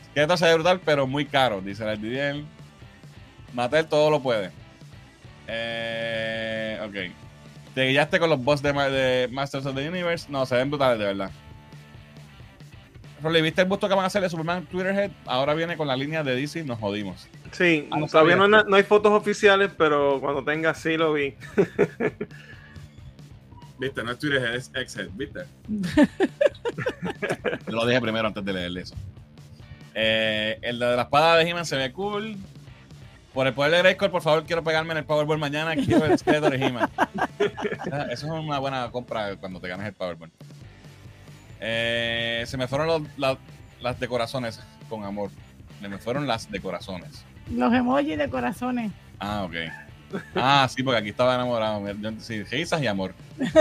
[0.07, 2.43] Esqueleto se ve brutal, pero muy caro, dice el Didier.
[3.53, 4.51] Matel todo lo puede.
[5.47, 7.13] Eh, ok.
[7.75, 10.27] ¿Te guiaste con los boss de, Ma- de Masters of the Universe?
[10.31, 11.31] No, se ven brutales, de verdad.
[13.21, 15.11] Rolly, ¿viste el busto que van a hacer de Superman Twitterhead?
[15.25, 17.27] Ahora viene con la línea de DC, nos jodimos.
[17.51, 21.35] Sí, Ah, no todavía no, no hay fotos oficiales, pero cuando tenga sí lo vi.
[23.83, 25.41] Viste, no es Twitterhead, es Xhead, ¿viste?
[27.67, 28.95] Yo lo dije primero antes de leerle eso.
[29.95, 32.37] Eh, el de la espada de He-Man se ve cool.
[33.33, 35.73] Por el poder de Grayskull, por favor, quiero pegarme en el Powerball mañana.
[35.75, 36.89] Quiero el esqueleto de He-Man.
[37.91, 40.31] Ah, Eso es una buena compra cuando te ganes el Powerball.
[41.59, 43.37] Eh, se me fueron los- la-
[43.81, 45.31] las decoraciones con amor.
[45.81, 47.25] Se me fueron las decoraciones.
[47.51, 48.91] Los emojis de corazones.
[49.19, 49.55] Ah, ok.
[50.35, 51.81] Ah, sí, porque aquí estaba enamorado.
[52.19, 53.13] Sí, risas y amor.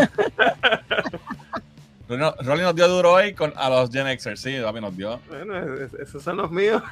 [2.08, 4.40] Rolly nos dio duro hoy con, a los Gen Xers.
[4.40, 5.18] Sí, papi nos dio.
[5.28, 6.82] Bueno, es- es- esos son los míos.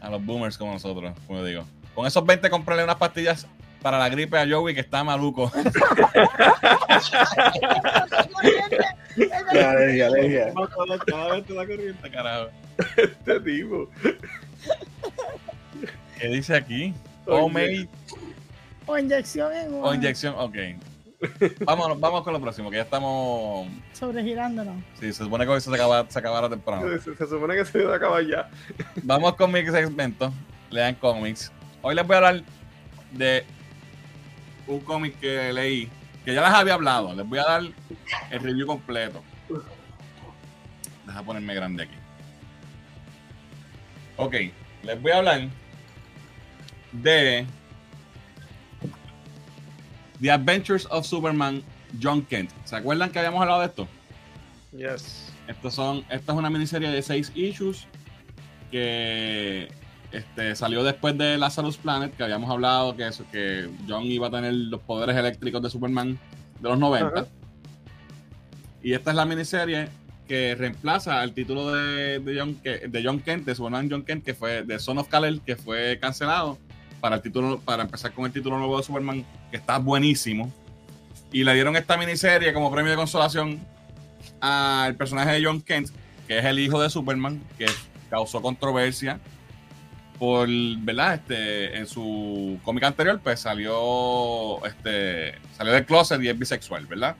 [0.00, 1.64] A los boomers como nosotros, como digo.
[1.94, 3.46] Con esos 20 comprarle unas pastillas
[3.80, 5.50] para la gripe a Joey que está maluco.
[9.54, 10.52] Ya, alergia, alergia.
[11.06, 12.48] Cada vez te da corriente, carajo.
[12.96, 13.88] Este tipo.
[16.18, 16.92] ¿Qué dice aquí?
[17.26, 17.88] Homemade
[18.86, 20.34] O inyección en o inyección.
[20.38, 20.56] Ok.
[21.64, 23.68] Vámonos, vamos con lo próximo, que ya estamos.
[23.92, 24.76] Sobregirándonos.
[25.00, 26.86] Sí, se supone que hoy se, acaba, se acabara temprano.
[27.00, 28.50] Se, se supone que se iba a acabar ya.
[29.02, 30.32] Vamos con mi segmento.
[30.70, 31.52] Lean cómics.
[31.82, 32.42] Hoy les voy a hablar
[33.12, 33.44] de
[34.66, 35.88] un cómic que leí,
[36.24, 37.14] que ya les había hablado.
[37.14, 37.62] Les voy a dar
[38.30, 39.22] el review completo.
[41.06, 41.94] Deja ponerme grande aquí.
[44.16, 44.34] Ok,
[44.82, 45.48] les voy a hablar
[47.02, 47.46] de
[50.20, 51.62] The Adventures of Superman
[52.00, 52.50] John Kent.
[52.64, 53.88] ¿Se acuerdan que habíamos hablado de esto?
[54.72, 55.32] Yes.
[55.48, 57.86] Estos son, esta es una miniserie de seis issues
[58.70, 59.68] que
[60.12, 64.30] este, salió después de Lazarus Planet, que habíamos hablado que, eso, que John iba a
[64.30, 66.18] tener los poderes eléctricos de Superman
[66.60, 67.06] de los 90.
[67.06, 67.26] Ajá.
[68.82, 69.88] Y esta es la miniserie
[70.26, 74.34] que reemplaza el título de, de, John, de John Kent, de Superman John Kent, que
[74.34, 76.58] fue de Son of Kal-El, que fue cancelado
[77.00, 80.52] para el título, para empezar con el título nuevo de Superman, que está buenísimo.
[81.32, 83.60] Y le dieron esta miniserie como premio de consolación
[84.40, 85.90] al personaje de John Kent,
[86.26, 87.66] que es el hijo de Superman, que
[88.10, 89.20] causó controversia
[90.18, 91.14] por, ¿verdad?
[91.14, 97.16] Este, en su cómic anterior, pues salió, este, salió del closet y es bisexual, ¿verdad?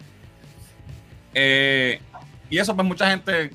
[1.34, 2.00] Eh,
[2.48, 3.50] y eso, pues mucha gente,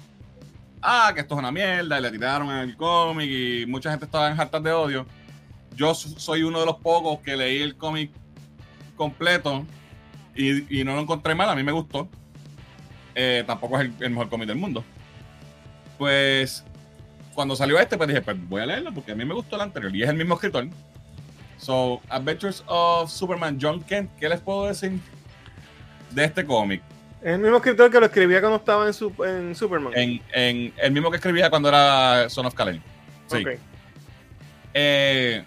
[0.81, 4.29] ah, que esto es una mierda, y le tiraron el cómic y mucha gente estaba
[4.29, 5.05] en hartas de odio.
[5.81, 8.11] Yo so- soy uno de los pocos que leí el cómic
[8.95, 9.65] completo
[10.35, 12.07] y, y no lo encontré mal, a mí me gustó.
[13.15, 14.83] Eh, tampoco es el, el mejor cómic del mundo.
[15.97, 16.63] Pues
[17.33, 19.63] cuando salió este, pues dije, pues voy a leerlo porque a mí me gustó el
[19.63, 20.67] anterior y es el mismo escritor.
[21.57, 24.99] So, Adventures of Superman John Kent, ¿qué les puedo decir
[26.11, 26.83] de este cómic?
[27.23, 29.93] Es el mismo escritor que lo escribía cuando estaba en, su, en Superman.
[29.95, 32.79] En, en el mismo que escribía cuando era Son of Kal-El.
[33.25, 33.37] Sí.
[33.37, 33.47] Ok.
[34.75, 35.43] Eh,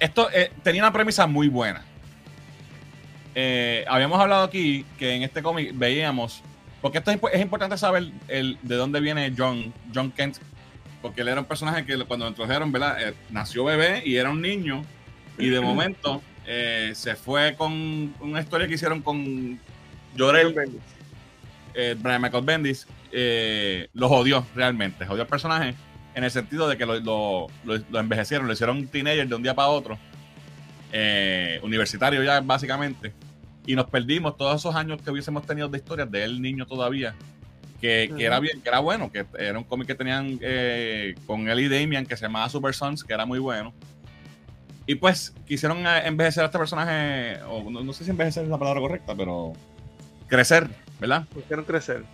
[0.00, 1.82] esto eh, tenía una premisa muy buena.
[3.34, 6.42] Eh, habíamos hablado aquí que en este cómic veíamos,
[6.80, 10.38] porque esto es, impo- es importante saber el, de dónde viene John, John Kent,
[11.02, 13.08] porque él era un personaje que cuando lo introdujeron, ¿verdad?
[13.08, 14.82] Eh, nació bebé y era un niño,
[15.38, 19.60] y de momento eh, se fue con una historia que hicieron con
[20.16, 20.54] Jorel,
[21.98, 22.86] Brian Michael Bendis,
[23.92, 25.74] lo jodió realmente, jodió al personaje
[26.16, 29.42] en el sentido de que lo, lo- lo- lo envejecieron, lo hicieron teenager de un
[29.44, 29.96] día para otro,
[30.92, 33.12] eh, universitario ya básicamente,
[33.66, 37.14] y nos perdimos todos esos años que hubiésemos tenido de historias de él niño todavía,
[37.80, 41.48] que, que era bien, que era bueno, que era un cómic que tenían eh, con
[41.48, 43.74] él y Damian que se llamaba Super Sons, que era muy bueno.
[44.86, 48.48] Y pues quisieron eh, envejecer a este personaje, o no, no sé si envejecer es
[48.48, 49.52] la palabra correcta, pero
[50.28, 50.68] crecer,
[50.98, 51.26] ¿verdad?
[51.34, 52.04] Quisieron crecer.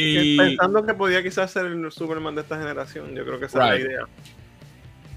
[0.00, 3.14] Y Pensando que podía quizás ser el Superman de esta generación.
[3.14, 3.80] Yo creo que esa Right.
[3.80, 4.02] es la idea.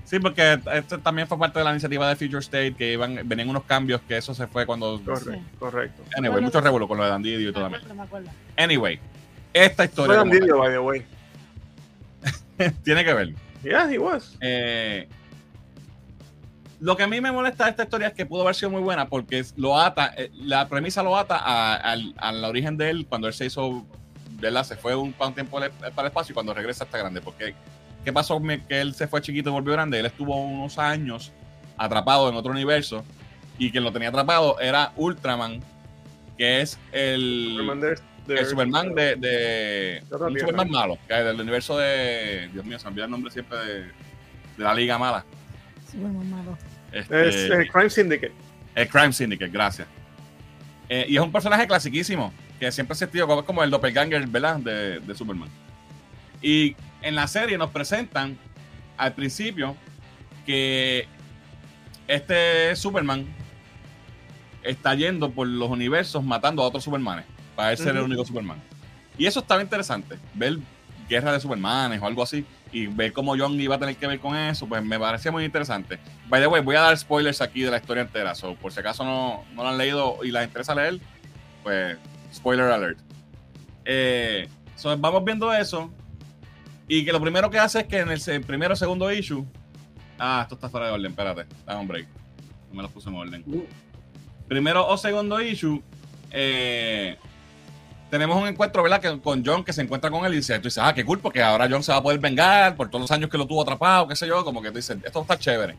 [0.05, 3.47] sí, porque esto también fue parte de la iniciativa de Future State, que iban, venían
[3.49, 4.99] unos cambios, que eso se fue cuando...
[5.05, 5.41] Correcto.
[5.59, 6.03] correcto.
[6.17, 6.63] Anyway, Bueno, mucho sí.
[6.65, 7.69] revuelo con lo de Dandidio y todo.
[8.57, 8.99] Anyway,
[9.53, 11.05] esta Fue historia como Dandidio, by the way.
[12.83, 13.33] tiene que ver.
[13.63, 14.35] Yeah, he was.
[14.41, 15.07] Eh,
[16.79, 18.81] Lo que a mí me molesta de esta historia es que pudo haber sido muy
[18.81, 23.05] buena porque lo ata, eh, la premisa lo ata a- al, al origen de él
[23.07, 23.85] cuando él se hizo,
[24.41, 24.63] ¿verdad?
[24.63, 27.21] Se fue un, para un tiempo le- para el espacio y cuando regresa está grande.
[27.21, 27.53] Porque,
[28.03, 28.41] ¿qué pasó?
[28.67, 29.99] Que él se fue chiquito y volvió grande.
[29.99, 31.31] Él estuvo unos años
[31.77, 33.03] atrapado en otro universo
[33.57, 35.61] y quien lo tenía atrapado era Ultraman,
[36.37, 37.95] que es el Superman de-
[38.27, 40.39] de- el Superman de, de un tierra.
[40.39, 43.57] Superman malo, que es del universo de Dios mío, se me olvida el nombre siempre
[43.57, 43.91] de, de
[44.63, 45.25] la Liga Mala.
[45.91, 46.57] Superman malo.
[46.91, 48.33] Este, Es eh, Crime Syndicate.
[48.75, 49.87] el Crime Syndicate, gracias.
[50.89, 54.57] Eh, y es un personaje clasiquísimo, que siempre ha existido como, el doppelganger, ¿verdad?
[54.57, 55.49] De, de Superman.
[56.43, 58.37] Y en la serie nos presentan
[58.97, 59.75] al principio
[60.45, 61.07] que
[62.07, 63.25] este Superman
[64.61, 67.25] está yendo por los universos matando a otros Supermanes
[67.55, 68.05] para él ser el Ujú.
[68.05, 68.61] único Superman.
[69.17, 70.59] Y eso estaba interesante, ver
[71.09, 74.19] guerra de Supermanes o algo así y ver cómo John iba a tener que ver
[74.19, 75.97] con eso, pues me parecía muy interesante.
[76.29, 78.81] By the way, voy a dar spoilers aquí de la historia entera, so, por si
[78.81, 80.99] acaso no, no lo han leído y les interesa leer,
[81.63, 81.97] pues
[82.33, 82.99] spoiler alert.
[83.85, 85.91] Eh, so, vamos viendo eso
[86.87, 89.45] y que lo primero que hace es que en el primero o segundo issue,
[90.19, 92.07] ah, esto está fuera de orden, espérate, dame un break,
[92.69, 93.45] no me lo puse en orden.
[94.47, 95.81] Primero o segundo issue,
[96.31, 97.17] eh,
[98.09, 98.99] tenemos un encuentro, ¿verdad?
[98.99, 101.19] Que, con John que se encuentra con él y dice, tú dices, ah, qué cool,
[101.19, 103.61] porque ahora John se va a poder vengar por todos los años que lo tuvo
[103.61, 105.77] atrapado, qué sé yo, como que tú dices, esto está chévere.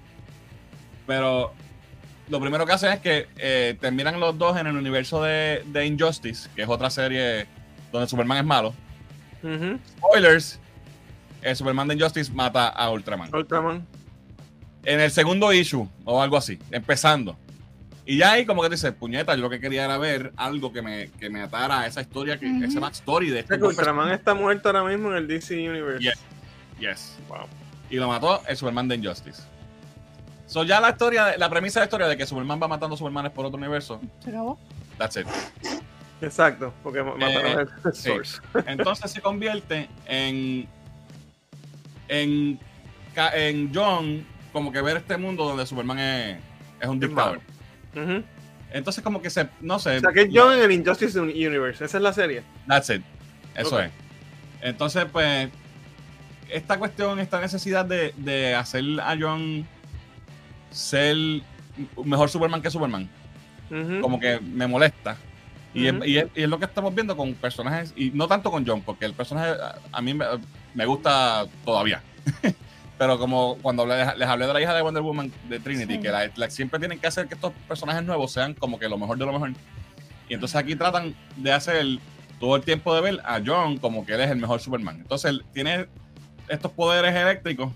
[1.06, 1.52] Pero
[2.28, 5.86] lo primero que hacen es que eh, terminan los dos en el universo de, de
[5.86, 7.46] Injustice, que es otra serie
[7.90, 8.74] donde Superman es malo.
[9.42, 9.78] Ujú.
[9.98, 10.60] Spoilers,
[11.42, 13.34] el Superman de Injustice mata a Ultraman.
[13.34, 13.86] Ultraman.
[14.84, 17.36] En el segundo issue, o algo así, empezando.
[18.04, 20.82] Y ya ahí como que dices, puñeta, yo lo que quería era ver algo que
[20.82, 24.68] me, que me atara a esa historia, que, ese backstory de este Ultraman está muerto
[24.68, 26.02] ahora mismo en el DC Universe.
[26.02, 26.18] Yes.
[26.80, 27.18] Yes.
[27.28, 27.46] Wow.
[27.90, 29.42] Y lo mató el Superman de Injustice.
[30.52, 33.32] So ya la historia, la premisa de la historia de que Superman va matando Supermanes
[33.32, 34.58] por otro universo, Se acabó.
[34.98, 35.26] that's it.
[36.20, 38.02] Exacto, porque ma- mataron Eh, el sí.
[38.10, 38.40] Source.
[38.66, 40.68] Entonces se convierte en
[42.08, 42.60] en,
[43.34, 46.36] en John como que ver este mundo donde Superman es,
[46.80, 47.40] es un dictador.
[47.96, 48.22] Ujú.
[48.72, 49.96] Entonces como que se, no sé.
[49.96, 51.82] O sea que es John en el Injustice Universe.
[51.82, 52.42] Esa es la serie.
[52.68, 53.02] That's it.
[53.54, 53.90] Eso es.
[54.60, 55.48] Entonces, pues,
[56.50, 59.66] esta cuestión, esta necesidad de, de hacer a John
[60.72, 61.16] ser
[62.04, 63.08] mejor Superman que Superman,
[64.00, 65.16] como que me molesta.
[65.74, 66.04] Y, es- Ujú.
[66.04, 68.82] y es, y es lo que estamos viendo con personajes, y no tanto con John,
[68.82, 70.26] porque el personaje a, a mí me,
[70.74, 72.02] me gusta todavía.
[72.98, 76.00] Pero como cuando les, les hablé de la hija de Wonder Woman de Trinity, Sí.
[76.00, 78.98] que la- la- siempre tienen que hacer que estos personajes nuevos sean como que lo
[78.98, 79.52] mejor de lo mejor.
[80.28, 81.86] Y entonces aquí tratan de hacer
[82.38, 84.98] todo el tiempo de ver a John como que él es el mejor Superman.
[85.00, 85.86] Entonces él tiene
[86.48, 87.72] estos poderes eléctricos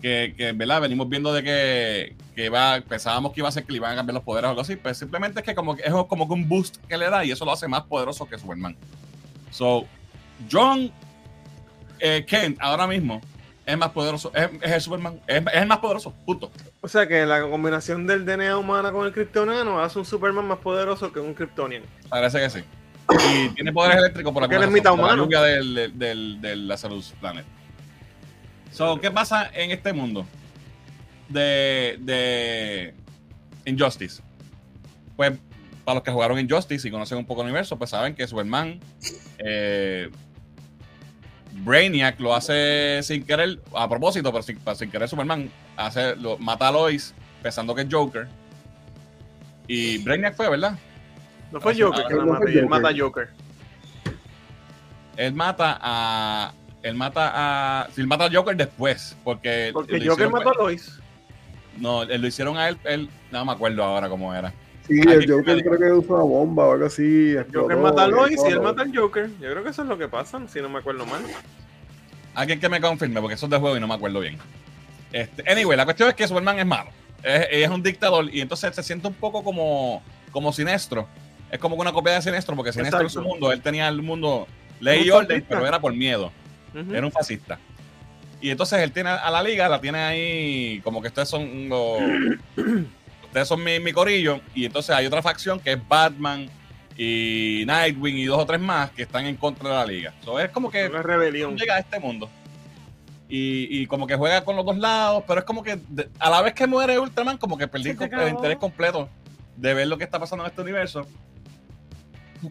[0.00, 0.80] que, que ¿verdad?
[0.80, 3.96] venimos viendo de que, que va, pensábamos que iba a ser que le iban a
[3.96, 6.34] cambiar los poderes o algo así, pero simplemente es que como que es como que
[6.34, 8.76] un boost que le da y eso lo hace más poderoso que Superman.
[9.50, 9.86] So,
[10.50, 10.90] John
[11.98, 13.20] eh, Kent ahora mismo
[13.66, 16.50] es más poderoso, es, es el Superman, es, es el más poderoso, punto.
[16.80, 20.58] O sea que la combinación del DNA humana con el kryptoniano hace un Superman más
[20.58, 21.82] poderoso que un kryptonian.
[22.08, 22.60] Parece que sí.
[23.34, 25.24] Y tiene poderes eléctricos por alguna él es mitad la humano.
[25.24, 27.44] lluvia del, del, del, del Lazarus Planet.
[28.70, 30.26] So, ¿qué pasa en este mundo
[31.28, 32.94] de, de
[33.64, 34.22] Injustice?
[35.16, 35.32] Pues,
[35.84, 38.80] para los que jugaron Injustice y conocen un poco el universo, pues saben que Superman,
[39.38, 40.08] eh,
[41.52, 46.68] Brainiac lo hace sin querer, a propósito, pero sin, sin querer Superman, hace, lo, mata
[46.68, 48.28] a Lois pensando que es Joker.
[49.66, 50.78] Y Brainiac fue, ¿verdad?
[51.52, 53.28] No fue Ah, Joker ah, que la no mata, él mata a Joker.
[55.16, 56.52] él mata a.
[56.82, 57.88] Él mata a.
[57.94, 59.16] Si él mata a Joker después.
[59.24, 59.70] Porque.
[59.72, 60.98] Porque Joker hicieron- mató a Lois.
[61.78, 63.08] No, él lo hicieron a él, él.
[63.30, 64.52] No me acuerdo ahora cómo era.
[64.86, 67.34] Sí, Aquí el Joker creo que usó una bomba o algo así.
[67.52, 69.30] Joker mata a Lois y él mata al Joker.
[69.40, 71.22] Yo creo que eso es lo que pasa, si no me acuerdo mal.
[72.34, 74.38] Alguien que me confirme, porque eso es de juego y no me acuerdo bien.
[75.12, 76.90] Este, anyway, la cuestión es que Superman es malo.
[77.22, 80.02] Es, es un dictador y entonces se siente un poco como,
[80.32, 81.06] como Sinestro.
[81.50, 84.46] Es como una copia de Sinestro, porque Sinestro en su mundo, él tenía el mundo
[84.80, 86.32] ley y orden, pero era por miedo.
[86.74, 87.58] Era un fascista.
[88.40, 91.98] Y entonces él tiene a la liga, la tiene ahí como que ustedes son los.
[93.24, 94.40] ustedes son mi, mi corillo.
[94.54, 96.48] Y entonces hay otra facción que es Batman
[96.96, 100.14] y Nightwing y dos o tres más que están en contra de la liga.
[100.24, 101.56] So, es como que Una rebelión.
[101.56, 102.28] llega a este mundo.
[103.28, 106.28] Y, y como que juega con los dos lados, pero es como que de- a
[106.30, 109.08] la vez que muere Ultraman, como que perdí el interés completo
[109.56, 111.06] de ver lo que está pasando en este universo.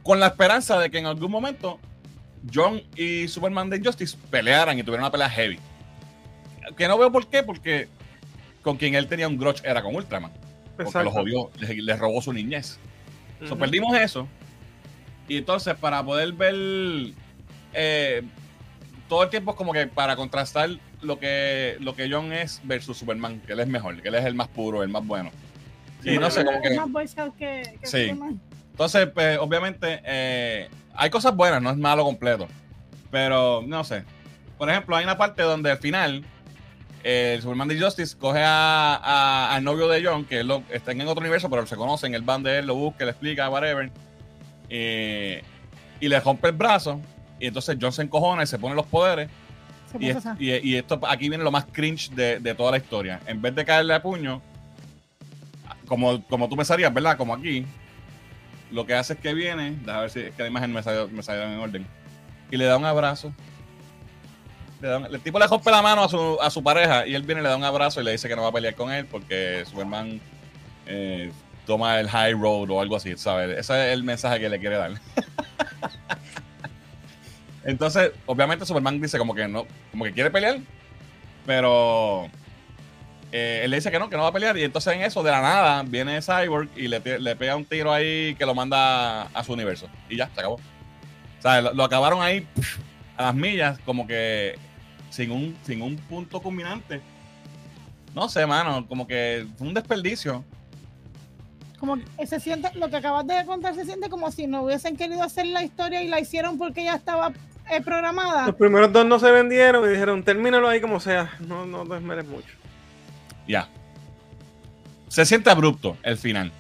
[0.04, 1.80] Con la esperanza de que en algún momento
[2.54, 5.60] John y Superman de Injustice pelearan y tuvieran una pelea heavy.
[6.78, 7.88] Que no veo por qué, porque
[8.62, 10.32] con quien él tenía un grudge era con Ultraman.
[10.76, 11.06] Porque Exacto.
[11.06, 12.80] lo jodió, le, le robó su niñez.
[13.40, 13.58] So, Ujú.
[13.58, 14.28] perdimos eso.
[15.28, 16.56] Y entonces, para poder ver
[17.74, 18.22] eh,
[19.08, 20.70] todo el tiempo, es como que para contrastar
[21.02, 24.26] lo que, lo que John es versus Superman, que él es mejor, que él es
[24.26, 25.32] el más puro, el más bueno.
[26.04, 26.76] Y no sé, como que.
[26.76, 28.04] Más que, que Sí.
[28.10, 28.40] Superman.
[28.72, 32.48] Entonces, pues, obviamente, eh, hay cosas buenas, no es malo completo.
[33.10, 34.04] Pero, no sé.
[34.58, 36.24] Por ejemplo, hay una parte donde al final
[37.04, 40.64] eh, el Superman de Justice coge a, a- al novio de John, que él lo,
[40.70, 43.50] está en otro universo, pero se conocen, el van de él lo busca, le explica,
[43.50, 43.90] whatever.
[44.70, 45.42] eh,
[46.02, 47.00] y le rompe el brazo.
[47.40, 49.30] Y entonces John se encojona y se pone los poderes.
[50.10, 53.20] Es- y- y esto aquí viene lo más cringe de, de toda la historia.
[53.26, 54.42] En vez de caerle a puño,
[55.88, 57.18] como, como tú pensarías, ¿verdad?
[57.18, 57.66] Como aquí,
[58.72, 61.08] lo que hace es que viene, a ver si es que la imagen me salió,
[61.10, 61.88] me salió en orden,
[62.52, 63.34] y le da un abrazo.
[64.82, 67.14] Le da un- el tipo le rompe la mano a su, a su pareja y
[67.16, 68.92] él viene, le da un abrazo y le dice que no va a pelear con
[68.92, 70.22] él porque Superman
[70.88, 71.32] eh,
[71.68, 73.58] toma el high road o algo así, ¿sabes?
[73.58, 74.92] Ese es el mensaje que le quiere dar.
[77.64, 80.60] Entonces, obviamente Superman dice como que no, como que quiere pelear,
[81.46, 82.30] pero
[83.32, 84.58] eh, él le dice que no, que no va a pelear.
[84.58, 87.92] Y entonces en eso, de la nada, viene Cyborg y le, le pega un tiro
[87.92, 89.88] ahí que lo manda a su universo.
[90.10, 90.56] Y ya, se acabó.
[90.56, 92.82] O sea, lo, lo acabaron ahí pf,
[93.18, 94.58] a las millas, como que
[95.10, 97.02] sin un, sin un punto culminante.
[98.16, 100.44] No sé, mano, como que fue un desperdicio.
[101.80, 104.98] Como que se siente, lo que acabas de contar se siente como si no hubiesen
[104.98, 107.32] querido hacer la historia y la hicieron porque ya estaba
[107.72, 108.48] eh, programada.
[108.48, 111.32] Los primeros dos no se vendieron y dijeron, termínalo ahí como sea.
[111.40, 112.59] No, no te esmeres mucho.
[113.50, 113.68] Ya.
[115.08, 116.52] Se siente abrupto el final.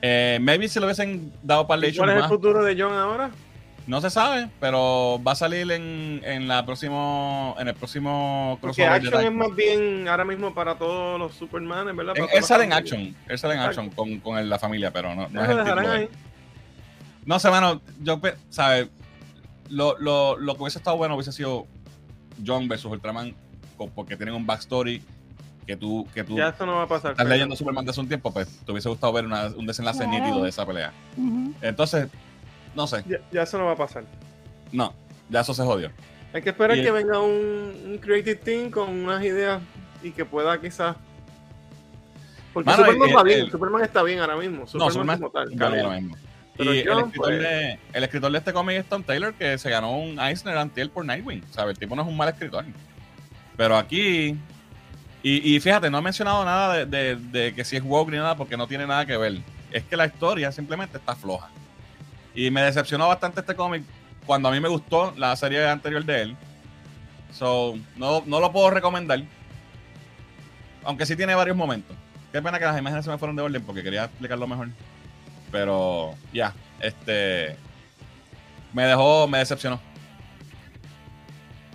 [0.00, 3.30] Eh, maybe si lo hubiesen dado para ¿Y ¿Cuál es el futuro de John ahora?
[3.86, 8.76] No se sabe, pero va a salir en, en la próximo, en el próximo Porque
[8.82, 12.14] crossover de Action es más bien ahora mismo para todos los Supermanes, ¿verdad?
[12.14, 13.60] Para él sale en Action, él sale en.
[13.60, 15.90] Action con, con el- la familia, pero no, no es el título.
[15.92, 16.08] ahí.
[17.26, 18.18] No sé, mano, yo,
[18.48, 18.88] ¿sabes?
[19.68, 21.66] Lo, lo, lo que hubiese estado bueno hubiese sido
[22.46, 23.34] John versus Ultraman,
[23.94, 25.02] porque tienen un backstory
[25.66, 27.12] que tú, que tú Ya esto no va a pasar.
[27.12, 29.66] estás pero- leyendo Superman de hace un tiempo, pues te hubiese gustado ver una- un
[29.66, 30.12] desenlace Claro.
[30.12, 30.92] nítido de esa pelea.
[31.62, 32.08] Entonces,
[32.74, 34.04] no sé, Ya, ya eso no va a pasar.
[34.72, 34.92] no,
[35.28, 35.90] ya eso se jodió.
[36.32, 39.62] Hay que esperar Y que el- venga un, un creative team con unas ideas
[40.02, 40.96] y que pueda quizás.
[42.52, 44.66] Porque Mano, Superman el- va bien, el- Superman está bien ahora mismo.
[44.66, 45.44] Superman, no, Superman como tal.
[45.46, 45.80] bueno, cabrón.
[45.86, 46.16] ahora mismo.
[46.56, 49.58] Pero y el, escritor pues- de, el escritor de este cómic es Tom Taylor, que
[49.58, 51.42] se ganó un Eisner Antiel por Nightwing.
[51.50, 51.72] ¿sabes?
[51.74, 52.64] El tipo no es un mal escritor.
[53.56, 54.36] Pero aquí.
[55.26, 58.66] Y, fíjate, no he mencionado nada de que si es woke ni nada, porque no
[58.66, 59.40] tiene nada que ver.
[59.72, 61.48] Es que la historia simplemente está floja.
[62.34, 63.84] Y me decepcionó bastante este cómic
[64.26, 66.36] cuando a mí me gustó la serie anterior de él.
[67.32, 69.22] So, no, no lo puedo recomendar.
[70.84, 71.96] Aunque sí tiene varios momentos.
[72.30, 74.68] Qué pena que las imágenes se me fueron de orden porque quería explicarlo mejor.
[75.50, 77.56] Pero ya, este.
[78.74, 79.80] Me dejó, me decepcionó.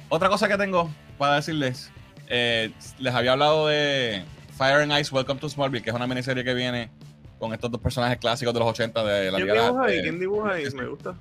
[0.08, 1.92] Otra cosa que tengo para decirles.
[2.30, 4.24] Eh, les había hablado de
[4.58, 6.90] Fire and Ice, Welcome to Smallville, que es una miniserie que viene
[7.38, 9.96] con estos dos personajes clásicos de los 80 de la ¿Quién Liga dibuja ahí?
[9.98, 10.64] de- ¿Quién dibuja ahí?
[10.76, 11.16] Me gusta.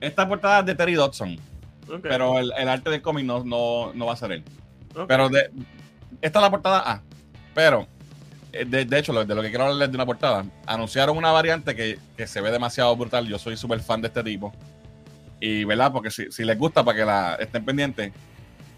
[0.00, 1.38] Esta portada es de Terry Dodson,
[2.02, 4.44] pero el, el arte del cómic no, no, no va a ser él.
[5.08, 5.50] Pero de,
[6.20, 7.02] esta es la portada A.
[7.54, 7.86] Pero,
[8.52, 11.74] eh, de, de hecho, de lo que quiero hablarles de una portada, anunciaron una variante
[11.74, 13.26] que, que se ve demasiado brutal.
[13.26, 14.52] Yo soy súper fan de este tipo.
[15.40, 15.92] Y, ¿verdad?
[15.92, 18.12] Porque si, si les gusta, para que la estén pendientes,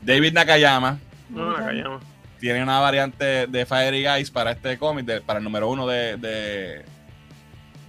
[0.03, 0.99] David Nakayama
[1.29, 2.03] No, la callamos.
[2.41, 5.87] tiene una variante de Fire and Ice para este cómic, de- para el número uno
[5.87, 6.85] de, de-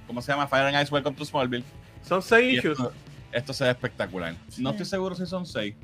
[0.08, 0.48] ¿Cómo se llama?
[0.48, 1.64] Fire and Ice Welcome to Smallville.
[2.04, 2.80] Son seis Y issues.
[2.80, 2.94] esto,
[3.32, 4.34] esto se ve espectacular.
[4.58, 5.76] No estoy seguro si son seis.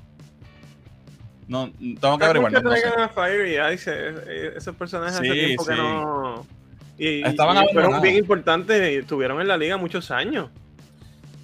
[1.48, 2.52] No, tengo que Es averiguar.
[2.54, 2.82] que No, no sé.
[2.82, 6.46] traigan a Fire y Ice, eh, eh, esos personajes Sí, hace tiempo que no.
[6.98, 10.50] Y, Estaban y fueron bien importantes y estuvieron en la liga muchos años.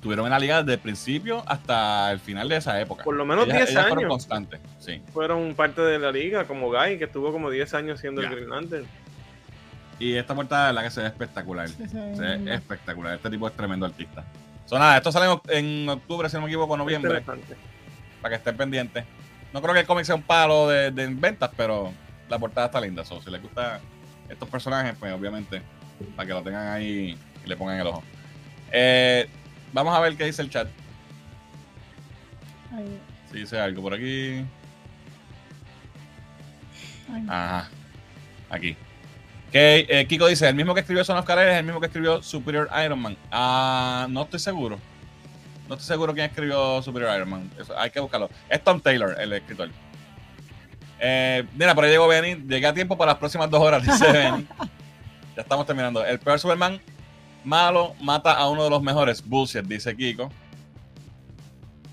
[0.02, 3.04] Estuvieron en la liga desde el principio hasta el final de esa época.
[3.04, 4.10] Por lo menos Ellas- 10 ellas fueron años.
[4.10, 5.00] constantes, sí.
[5.14, 8.30] Fueron parte de la liga, como Guy, que estuvo como 10 años siendo Ya.
[8.30, 8.88] el Green Lantern.
[10.00, 11.70] Y esta portada es la que se ve espectacular.
[11.70, 13.14] Sí, sí, Se ve espectacular.
[13.14, 14.24] Este tipo es tremendo artista.
[14.66, 17.56] So, nada, esto sale en oc- en octubre, si no me equivoco, noviembre, Interesante.
[18.24, 19.06] para que estén pendientes.
[19.54, 21.94] No creo que el cómic sea un palo de, de ventas, pero
[22.28, 23.06] la portada está linda.
[23.06, 23.80] So, si les gustan
[24.28, 25.62] estos personajes, pues obviamente,
[26.16, 27.16] para que lo tengan ahí
[27.46, 28.02] y le pongan el ojo.
[28.72, 29.30] Eh,
[29.74, 30.68] vamos a ver qué dice el chat.
[32.74, 33.00] Ay,
[33.32, 34.46] Si dice algo por aquí.
[37.14, 37.26] ay.
[37.28, 37.70] Ajá.
[38.50, 38.76] Aquí.
[39.52, 42.24] Que eh, Kiko dice, el mismo que escribió Son of es el mismo que escribió
[42.24, 43.18] Superior Iron Man.
[43.32, 44.80] Ah, no estoy seguro.
[45.68, 47.52] No estoy seguro quién escribió Superior Iron Man.
[47.60, 48.30] Eso, hay que buscarlo.
[48.50, 49.70] Es Tom Taylor, el escritor.
[51.00, 52.36] Eh, mira, por ahí llegó Benny.
[52.48, 54.48] Llegué a tiempo para las próximas dos horas, dice Benny.
[55.36, 56.06] Ya estamos terminando.
[56.06, 56.80] El peor Superman
[57.44, 59.24] malo mata a uno de los mejores.
[59.28, 60.30] Bullshit, dice Kiko.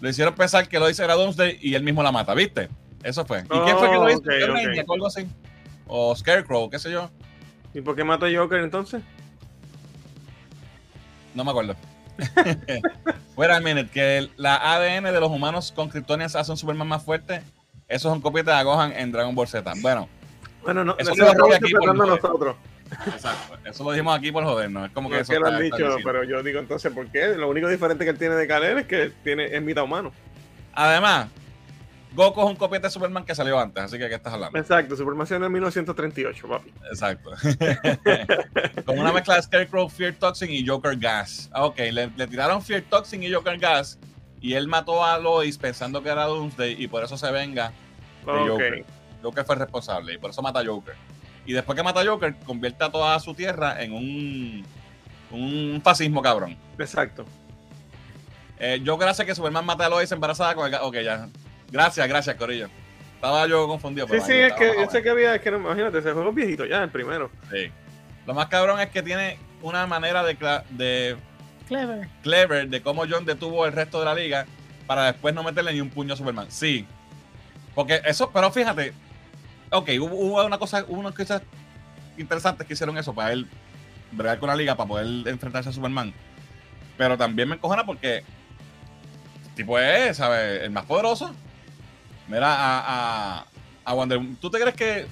[0.01, 2.69] Le hicieron pensar que lo dice era Doomsday y él mismo la mata, ¿viste?
[3.03, 3.41] Eso fue.
[3.41, 4.19] ¿Y quién fue que lo hizo?
[4.19, 4.51] Oh, ok, ¿Qué ok.
[4.53, 5.27] Brainiac o algo así?
[5.87, 7.11] O Scarecrow, qué sé yo.
[7.75, 9.03] ¿Y por qué mató a Joker entonces?
[11.35, 11.75] No me acuerdo.
[13.35, 16.89] Fuera a minute, que el- la ADN de los humanos con Kryptonians hace un Superman
[16.89, 17.43] más fuerte.
[17.87, 19.73] Eso es un copete de Gohan en Dragon Ball Z.
[19.81, 20.09] Bueno,
[20.63, 22.57] Bueno, no, Eso eso lo lo aquí por nosotros.
[23.07, 23.59] Exacto.
[23.65, 24.87] Eso lo dijimos aquí por jodernos.
[24.89, 25.99] Es como No que es eso que lo han dicho, diciendo.
[26.05, 27.29] pero yo digo entonces, ¿por qué?
[27.37, 30.13] Lo único diferente que él tiene de Kal-El es que tiene, es mitad humano.
[30.75, 31.29] Además,
[32.15, 34.59] Goku es un copete de Superman que salió antes, así que ¿qué estás hablando?
[34.59, 36.73] Exacto, Superman en 1938, papi.
[36.91, 37.31] Exacto.
[38.85, 41.51] Con una mezcla de Scarecrow, Fear Toxin y Joker Gas.
[41.53, 43.99] Ah, ok, le, le tiraron Fear Toxin y Joker Gas
[44.41, 47.73] y él mató a Lois pensando que era Doomsday y por eso se venga
[48.25, 48.49] de Ok.
[48.49, 48.85] Joker.
[49.23, 50.95] Joker fue el responsable y por eso mata a Joker.
[51.49, 54.67] Y después que mata a Joker, convierte a toda su tierra en un,
[55.31, 56.55] un fascismo cabrón.
[56.79, 57.25] Exacto.
[58.59, 61.27] Eh, Joker hace que Superman mate a Lois embarazada con el Ok, ya.
[61.71, 62.69] Gracias, gracias, Corillo.
[63.15, 64.07] Estaba yo confundido.
[64.07, 66.13] Sí, pero sí, ahí es que yo sé que había, es que no, imagínate, ese
[66.13, 67.31] juego es viejito ya, el primero.
[67.51, 67.71] Sí.
[68.27, 71.17] Lo más cabrón es que tiene una manera de, cla- de
[71.67, 72.09] Clever.
[72.23, 74.45] clever de cómo John detuvo el resto de la liga
[74.87, 76.47] para después no meterle ni un puño a Superman.
[76.51, 76.87] Sí.
[77.75, 78.93] Porque eso, pero fíjate,
[79.71, 81.43] ok, hubo, hubo una cosa, hubo unas cosas
[82.17, 83.47] interesantes que hicieron eso para él
[84.13, 86.13] bregar con la liga para poder enfrentarse a Superman.
[86.97, 88.25] Pero también me encojona porque
[89.55, 90.63] tipo es, ¿sabes?
[90.63, 91.35] El más poderoso.
[92.29, 93.47] Mira, a, a,
[93.85, 95.07] a Wonder ¿Tú te crees que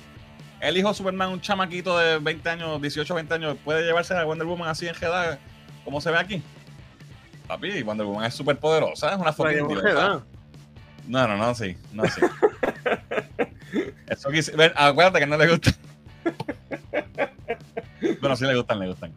[0.61, 4.25] el hijo de Superman, un chamaquito de 20 años, 18, 20 años, puede llevarse a
[4.25, 5.39] Wonder Woman así en jeddah
[5.85, 6.43] como se ve aquí?
[7.47, 9.33] Papi, Wonder Woman es súper poderosa, es una.
[9.33, 10.23] Jeddah.
[11.07, 12.21] No, no, no, sí, no, sí.
[14.09, 15.71] Eso quise, ven, acuérdate que no le gusta.
[18.21, 19.13] bueno, sí le gustan, le gustan.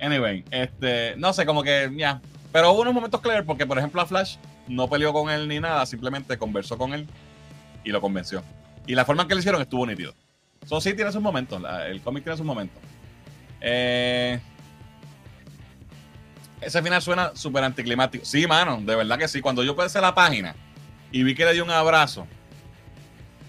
[0.00, 2.20] Anyway, este, no sé, como que ya.
[2.52, 4.36] Pero hubo unos momentos claros porque, por ejemplo, a Flash
[4.68, 7.06] no peleó con él ni nada, simplemente conversó con él
[7.84, 8.42] y lo convenció.
[8.86, 10.14] Y la forma en que lo hicieron estuvo nítido.
[10.62, 12.82] Eso sí tiene sus momentos, el cómic tiene sus momentos.
[13.60, 14.40] Eh,
[16.60, 18.24] ese final suena súper anticlimático.
[18.24, 19.40] Sí, mano, de verdad que sí.
[19.40, 20.54] Cuando yo pasé la página
[21.12, 22.26] y vi que le dio un abrazo,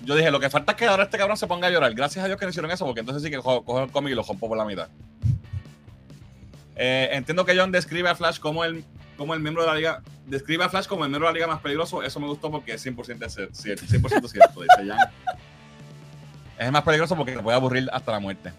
[0.04, 1.94] yo dije, lo que falta es que ahora este cabrón se ponga a llorar.
[1.94, 4.12] Gracias a Dios que no hicieron eso, porque entonces sí que co- cojo el cómic
[4.12, 4.88] y lo rompo por la mitad.
[6.76, 8.84] Eh, entiendo que John describe a Flash como el,
[9.18, 10.02] como el miembro de la liga.
[10.28, 12.02] Describe a Flash como el miembro de la liga más peligroso.
[12.04, 12.96] Eso me gustó porque es 100%
[13.30, 13.86] cier- cierto.
[13.86, 14.98] 100% cierto, dice Jan.
[16.58, 18.52] Es el más peligroso porque te puede aburrir hasta la muerte.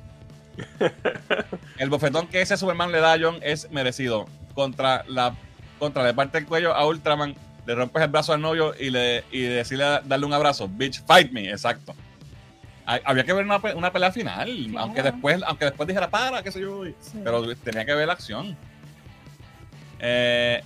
[1.78, 4.26] El bofetón que ese Superman le da a John es merecido.
[4.54, 5.34] Contra la
[5.78, 7.34] contra le parte el cuello a Ultraman,
[7.70, 10.68] le rompes el brazo al novio y le y decirle darle un abrazo.
[10.68, 11.94] Bitch, fight me, exacto.
[12.86, 14.80] Hay- Había que ver una, una pelea final, Claro.
[14.80, 17.20] aunque después aunque después dijera para, qué sé yo, Sí.
[17.22, 18.56] pero tenía que ver la acción.
[19.98, 20.62] Eh,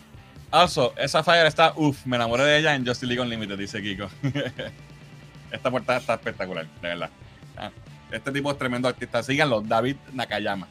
[0.51, 4.09] also, esa Fire está, uff, me enamoré de ella en Justice League Unlimited, dice Kiko.
[5.51, 7.11] Esta portada está espectacular, de verdad.
[7.57, 7.71] Ah,
[8.11, 9.23] Este tipo es tremendo artista.
[9.23, 10.67] Síganlo, David Nakayama.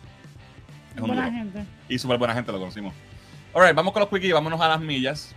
[0.95, 1.37] Es un Buena duro.
[1.37, 1.65] gente.
[1.89, 2.93] Y súper buena gente, lo conocimos.
[3.53, 5.35] Alright, vamos con los quickies, vámonos a las millas.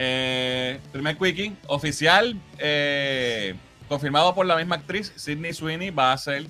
[0.00, 3.56] Eh, primer quickie, oficial, eh,
[3.88, 6.46] confirmado por la misma actriz, Sidney Sweeney, va a ser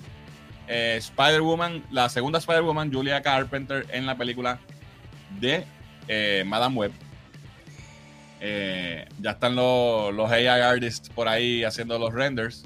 [0.67, 4.59] eh, Spider-Woman, la segunda Spider-Woman, Julia Carpenter, en la película
[5.39, 5.65] de
[6.07, 6.91] eh, Madame Web.
[8.39, 12.63] Ya están los, los AI artists por ahí haciendo los renders.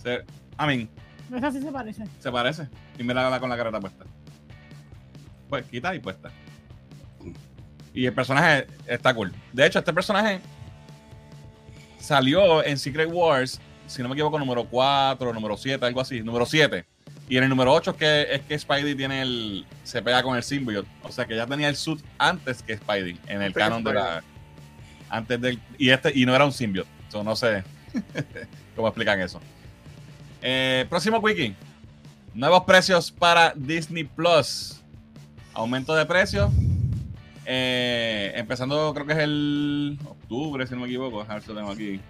[0.00, 0.24] Se,
[0.60, 0.88] I mean,
[1.34, 2.04] Esa sí se parece.
[2.20, 2.68] se parece.
[2.98, 4.04] Y mira con la careta puesta.
[5.48, 6.30] Pues quita y puesta.
[7.94, 9.32] Y el personaje está cool.
[9.52, 10.40] De hecho, este personaje
[11.98, 16.22] salió en Secret Wars, si no me equivoco, número 4, número 7, algo así.
[16.22, 16.84] Número 7.
[17.28, 19.66] Y en el número 8 es que, es que Spidey tiene el.
[19.84, 20.88] se pega con el symbiote.
[21.02, 23.18] O sea que ya tenía el suit antes que Spidey.
[23.26, 24.22] En el canon de la.
[25.08, 25.60] Antes del.
[25.78, 26.12] Y este.
[26.14, 26.90] Y no era un symbiote.
[27.10, 27.62] So, no sé
[28.76, 29.40] cómo explican eso.
[30.40, 31.54] Eh, próximo wiki.
[32.34, 34.80] Nuevos precios para Disney Plus.
[35.54, 36.50] Aumento de precios.
[37.44, 41.22] Eh, empezando, creo que es el octubre, si no me equivoco.
[41.22, 42.00] A ver si lo tengo aquí.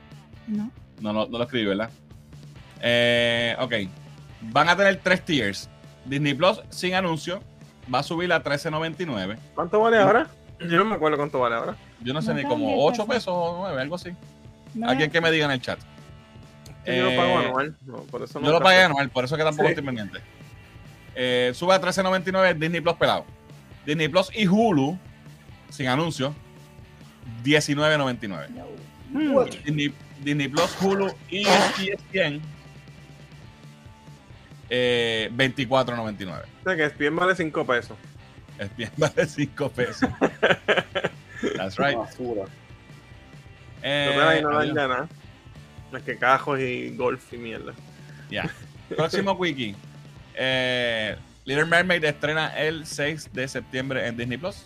[0.47, 0.71] No.
[1.01, 1.91] No, no, no lo escribí, ¿verdad?
[2.81, 3.75] Eh, ok.
[4.43, 5.71] Van a tener tres tiers.
[6.05, 7.43] Disney Plus sin anuncio.
[7.93, 9.37] Va a subir a 13.99.
[9.55, 10.29] ¿Cuánto vale ahora?
[10.61, 11.77] Yo no me acuerdo cuánto vale ahora.
[12.01, 13.29] Yo no sé No ni como bien 8 pesos.
[13.35, 14.11] o 9, algo así.
[14.75, 15.79] No, Alguien que me diga en el chat.
[16.87, 17.77] Yo lo pago Eh, anual.
[17.87, 19.73] no, por eso no Yo lo pagué anual, por eso que tampoco Sí.
[19.73, 20.19] estoy pendiente.
[21.15, 23.25] Eh, sube a 13.99 Disney Plus pelado.
[23.85, 24.97] Disney Plus y Hulu,
[25.73, 26.35] sin anuncio,
[27.43, 28.49] 19.99.
[29.11, 29.45] Mm.
[29.65, 32.41] Disney, Disney Plus, Hulu y ESPN.
[34.69, 36.43] Eh, 24.99.
[36.61, 37.97] O sea que ESPN vale 5 pesos.
[38.59, 40.09] ESPN vale 5 pesos.
[41.57, 41.97] That's right.
[41.97, 42.45] Basura.
[43.83, 44.67] Eh, no dan adiós.
[44.67, 45.09] ya nada.
[45.93, 47.73] Es que cajos y golf y mierda.
[48.31, 48.51] Ya.
[48.97, 49.75] Próximo wiki.
[50.35, 54.65] Eh, Little Mermaid estrena el 6 de septiembre en Disney Plus.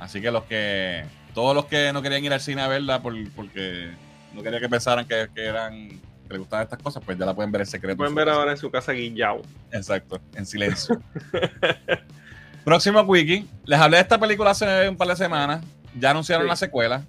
[0.00, 1.04] Así que los que.
[1.34, 3.92] Todos los que no querían ir al cine a verla por- porque
[4.34, 5.88] no quería que pensaran que, que eran.
[5.90, 5.98] que
[6.30, 7.96] les gustaban estas cosas, pues ya la pueden ver en secreto.
[7.96, 9.42] Pueden ver ahora en su casa Guillao.
[9.72, 11.00] Exacto, en silencio.
[12.64, 13.48] Próximo wiki.
[13.64, 15.62] Les hablé de esta película hace un par de semanas.
[15.98, 16.50] Ya anunciaron Sí.
[16.50, 17.02] la secuela.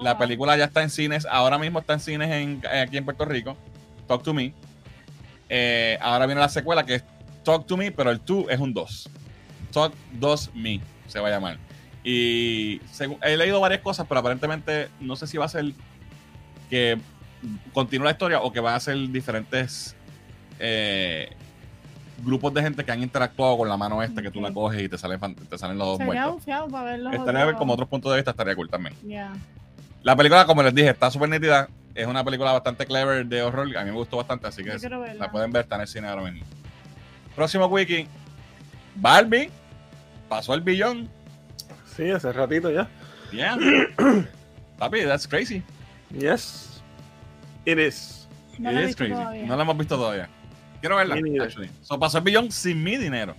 [0.00, 1.26] La película ya está en cines.
[1.30, 3.56] Ahora mismo está en cines en- aquí en Puerto Rico.
[4.06, 4.52] Talk to Me.
[5.48, 7.04] Eh, ahora viene la secuela que es
[7.44, 9.08] Talk to Me, pero el 2 es un 2.
[9.72, 11.58] Talk 2 Me se va a llamar.
[12.02, 15.72] Y según- he leído varias cosas, pero aparentemente no sé si va a ser
[16.70, 16.98] que
[17.72, 19.94] continúe la historia o que van a ser diferentes
[20.58, 21.30] eh,
[22.24, 24.88] grupos de gente que han interactuado con la mano esta que tú la coges y
[24.88, 26.44] te salen, te salen los dos muertos.
[26.70, 27.10] para verlo.
[27.12, 28.94] Estaría bien como otros puntos de vista, estaría cool también.
[30.02, 31.68] La película, como les dije, está súper nítida.
[31.94, 33.74] Es una película bastante clever de horror.
[33.76, 34.78] A mí me gustó bastante, así que
[35.18, 36.46] la pueden ver, está en el cine ahora mismo.
[37.34, 38.06] Próximo wiki.
[38.96, 39.50] Barbie
[40.28, 41.08] pasó el billón.
[42.00, 42.88] Sí, hace ratito ya.
[43.30, 43.58] Yeah.
[44.78, 45.62] Papi, that's crazy.
[46.10, 46.80] Yes.
[47.66, 48.26] It is.
[48.58, 49.12] No It is crazy.
[49.12, 49.46] todavía.
[49.46, 50.26] No la hemos visto todavía.
[50.80, 51.16] Quiero verla.
[51.42, 51.68] Actually.
[51.82, 53.34] So, pasó el billón sin mi dinero.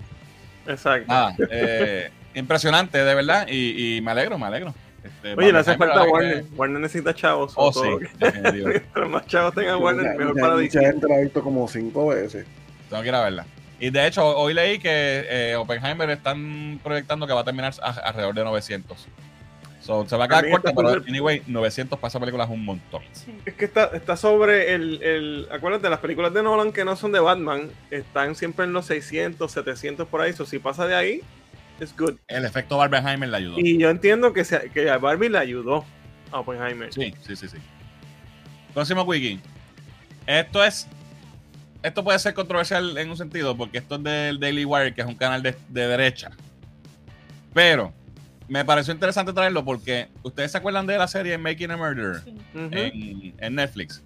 [0.67, 1.07] Exacto.
[1.11, 3.47] Nada, eh, impresionante, de verdad.
[3.49, 4.75] Y, y me alegro, me alegro.
[5.03, 6.43] Este, Oye, le hace falta Warner.
[6.43, 7.53] que- Warner necesita chavos.
[7.55, 7.81] Oh, sí.
[8.19, 12.45] Mientras más chavos tengan Warner, mejor para mucha gente la ha visto como cinco veces.
[12.91, 13.45] Tengo que ir a verla.
[13.81, 17.89] Y de hecho, hoy leí que eh, Oppenheimer están proyectando que va a terminar a-
[17.89, 19.07] alrededor de 900.
[19.81, 23.01] So, se va a quedar corta, pero anyway, 900 para esa película es un montón.
[23.43, 25.47] Es que está, está sobre el, el.
[25.51, 29.51] Acuérdate, las películas de Nolan que no son de Batman están siempre en los 600,
[29.51, 30.33] 700 por ahí.
[30.33, 31.21] So, si pasa de ahí,
[31.79, 32.13] es good.
[32.27, 33.55] El efecto Barbenheimer le ayudó.
[33.57, 35.83] Y yo entiendo que, se- que a Barbie le ayudó
[36.31, 36.93] a Oppenheimer.
[36.93, 37.57] Sí, sí, sí, sí.
[38.75, 39.39] Próximo wiki.
[40.27, 40.87] Esto es.
[41.83, 45.07] Esto puede ser controversial en un sentido, porque esto es del Daily Wire, que es
[45.07, 46.29] un canal de, de derecha.
[47.53, 47.91] Pero
[48.47, 51.93] me pareció interesante traerlo porque ustedes se acuerdan de la serie Making a
[52.23, 52.37] Sí.
[52.53, 52.69] Ujú.
[52.71, 54.03] en, en Netflix.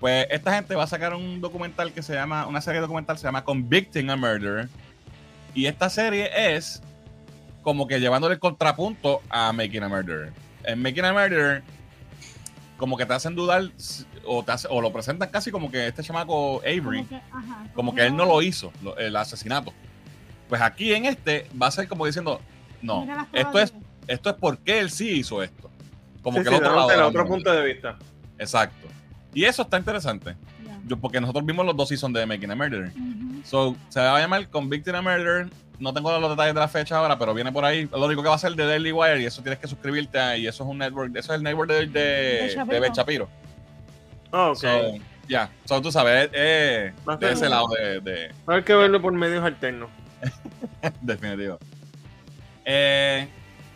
[0.00, 3.24] Pues esta gente va a sacar un documental que se llama, una serie documental se
[3.24, 4.68] llama Convicting a Murderer.
[5.54, 6.82] Y esta serie es
[7.62, 10.32] como que llevándole el contrapunto a Making a Murderer.
[10.64, 11.62] En Making a Murderer,
[12.76, 13.70] como que te hacen dudar
[14.26, 17.66] o, te hace- o lo presentan casi como que este chamaco Avery, Como que, ajá,
[17.74, 19.72] como que él no lo hizo, lo- el asesinato.
[20.48, 22.40] Pues aquí en este va a ser como diciendo,
[22.82, 23.72] no, esto es,
[24.06, 25.70] esto es porque él sí hizo esto.
[26.22, 27.96] Como Sí, que sí, el otro lado el otro punto de vista.
[28.38, 28.88] Exacto.
[29.32, 30.36] Y eso está interesante.
[30.86, 32.88] Yo, porque nosotros vimos los dos seasons de Making a Murderer.
[32.90, 33.40] Ujú.
[33.44, 35.48] So, se va a llamar Convicted a Murder.
[35.78, 37.88] No tengo los detalles de la fecha ahora, pero viene por ahí.
[37.90, 40.36] Lo único que va a ser de Daily Wire y eso tienes que suscribirte a,
[40.36, 42.80] y eso es un network, eso es el network de, de, De de Shapiro.
[42.80, 43.28] Ben Shapiro.
[44.36, 44.56] Ah, ok.
[44.58, 44.94] So,
[45.28, 49.44] ya, So, tú sabes, eh, de ese lado de, de- Hay que verlo por medios
[49.44, 49.88] alternos.
[51.00, 51.58] definitivo.
[52.64, 53.28] Eh,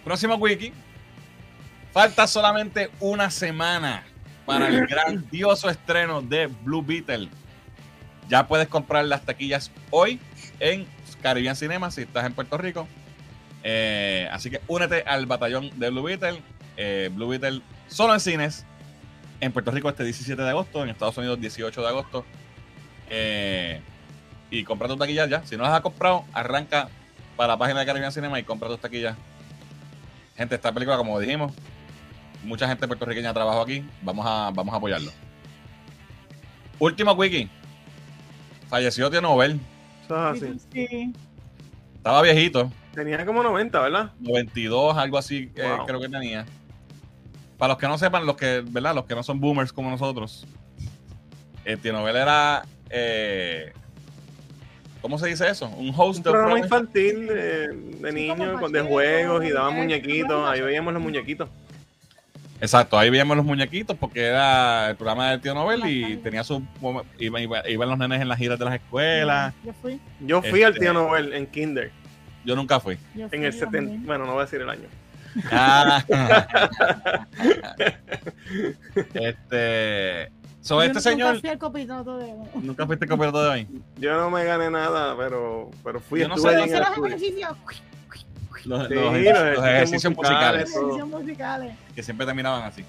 [0.05, 0.73] próximo wiki.
[1.93, 4.03] Falta solamente una semana
[4.45, 7.29] para el grandioso estreno de Blue Beetle.
[8.29, 10.21] Ya puedes comprar las taquillas hoy
[10.61, 10.87] en
[11.23, 12.87] Caribbean Cinema si estás en Puerto Rico.
[13.63, 16.43] Eh, así que únete al batallón de Blue Beetle.
[16.77, 18.67] Eh, Blue Beetle solo en cines.
[19.41, 20.83] En Puerto Rico este 17 de agosto.
[20.83, 22.25] En Estados Unidos 18 de agosto.
[23.11, 23.81] Eh,
[24.51, 25.45] y compra tus taquillas ya.
[25.45, 26.89] Si no las has comprado, arranca
[27.37, 29.17] para la página de Caribbean Cinema y compra tus taquillas.
[30.37, 31.53] Gente, esta película, como dijimos,
[32.45, 33.85] mucha gente puertorriqueña trabajó aquí.
[34.03, 35.11] Vamos a, vamos a apoyarlo.
[36.79, 37.51] Último wiki.
[38.69, 39.61] Falleció Tío Nobel.
[40.73, 41.13] Sí.
[41.97, 42.71] Estaba viejito.
[42.95, 44.13] Tenía como 90, ¿verdad?
[44.21, 46.47] 92, algo así, eh, creo que tenía.
[47.59, 48.95] Para los que no sepan, los que, ¿verdad?
[48.95, 50.47] Los que no son boomers como nosotros.
[51.65, 52.63] El Tío Nobel era.
[52.89, 53.73] eh,
[55.03, 55.69] ¿Cómo se dice eso?
[55.69, 59.51] Un host Un de un programa infantil de, de Sí, niños, con- de juegos y
[59.51, 60.49] daban eh, muñequitos.
[60.49, 61.49] Ahí veíamos los muñequitos.
[62.61, 66.63] Exacto, ahí veíamos los muñequitos porque era el programa del tío Nobel y tenía su.
[67.19, 69.55] Iba, iba- iban los nenes en las giras de las escuelas.
[69.65, 70.01] Yo fui.
[70.21, 71.93] Yo fui al Este- tío Nobel en Kinder.
[72.45, 72.97] Yo nunca fui.
[73.15, 73.79] Yo fui En el 70.
[73.79, 74.07] también.
[74.07, 74.89] Bueno, no voy a decir el año.
[75.51, 76.05] Ah.
[79.15, 80.31] este.
[80.61, 81.41] So, Yo este nunca señor.
[81.41, 82.35] fui al copiloto de.
[82.57, 83.69] Nunca fuiste copiloto de hoy.
[83.97, 86.21] Yo no me gané nada, pero, pero fui.
[86.21, 86.49] Yo no sé.
[86.53, 87.57] en el los ejercicios.
[88.65, 90.71] Los, Sí, los- los los ejercicios ejercicios musicales musicales.
[90.75, 91.75] Ejercicios musicales.
[91.95, 92.85] que siempre terminaban así.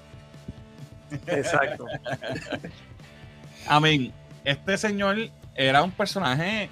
[1.26, 1.86] Exacto.
[3.70, 4.12] I mean,
[4.44, 5.16] este señor
[5.54, 6.68] era un personaje,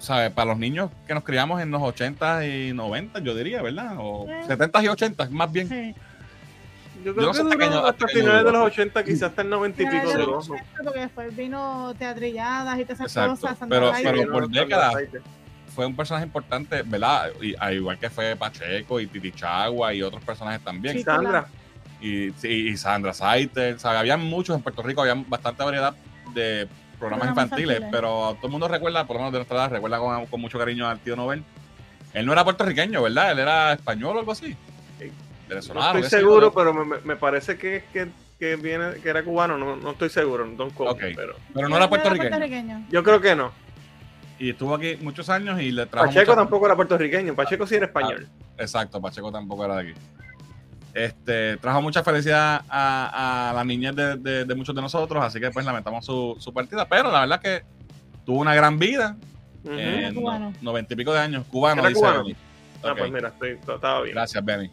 [0.00, 0.32] ¿sabes?
[0.32, 3.94] Para los niños que nos criamos en los 80 y 90, yo diría, ¿verdad?
[3.98, 4.42] O Eh.
[4.48, 5.68] 70 y 80, más bien.
[5.68, 5.94] Sí.
[7.04, 9.42] Yo Yo creo no que qué duró año- hasta finales de los 80, quizás hasta
[9.42, 13.40] el 90 y pico de los 80, Porque después vino teatrilladas y todas esas Exacto,
[13.40, 13.58] cosas.
[13.58, 14.94] Sandra pero- pero por décadas.
[15.74, 17.30] Fue un personaje importante, ¿verdad?
[17.40, 20.96] Y, al igual que fue Pacheco y Titi Chagua y otros personajes también.
[20.98, 21.02] Sí.
[21.04, 21.46] Sandra.
[22.02, 24.00] Y, sí, y Sandra Saiter, ¿sabes?
[24.00, 25.94] Había muchos en Puerto Rico, había bastante variedad
[26.34, 26.66] de
[27.00, 27.90] programas Programas infantiles, infantiles.
[28.00, 30.58] pero todo el mundo recuerda, por lo menos de nuestra edad, recuerda con, con mucho
[30.58, 31.42] cariño al tío Nobel.
[32.14, 33.32] Él no era puertorriqueño, ¿verdad?
[33.32, 34.56] Él era español o algo así.
[34.98, 35.10] Sí.
[35.48, 35.92] Venezolano.
[35.94, 38.08] No estoy seguro, pero me, parece que, que,
[38.38, 41.88] que viene, que era cubano, no, no estoy seguro, don't quote pero Pero no era
[41.88, 42.86] puertorriqueño.
[42.90, 43.50] yo creo que no.
[44.38, 46.06] Y estuvo aquí muchos años y le trajo.
[46.06, 48.26] Pacheco muchas- tampoco era puertorriqueño, Pacheco sí era español.
[48.56, 50.00] Exacto, Pacheco tampoco era de aquí.
[50.92, 55.38] Este, trajo mucha felicidad a, a la niñez de, de- de muchos de nosotros, así
[55.40, 57.62] que pues lamentamos su, su partida, pero la verdad que
[58.26, 59.16] tuvo una gran vida,
[60.60, 62.22] noventa y pico de años, cubano, ¿Era dice cubano?
[62.24, 62.36] Benny.
[62.82, 64.14] Ah, pues mira, estoy, estaba bien.
[64.14, 64.70] Gracias, Benny.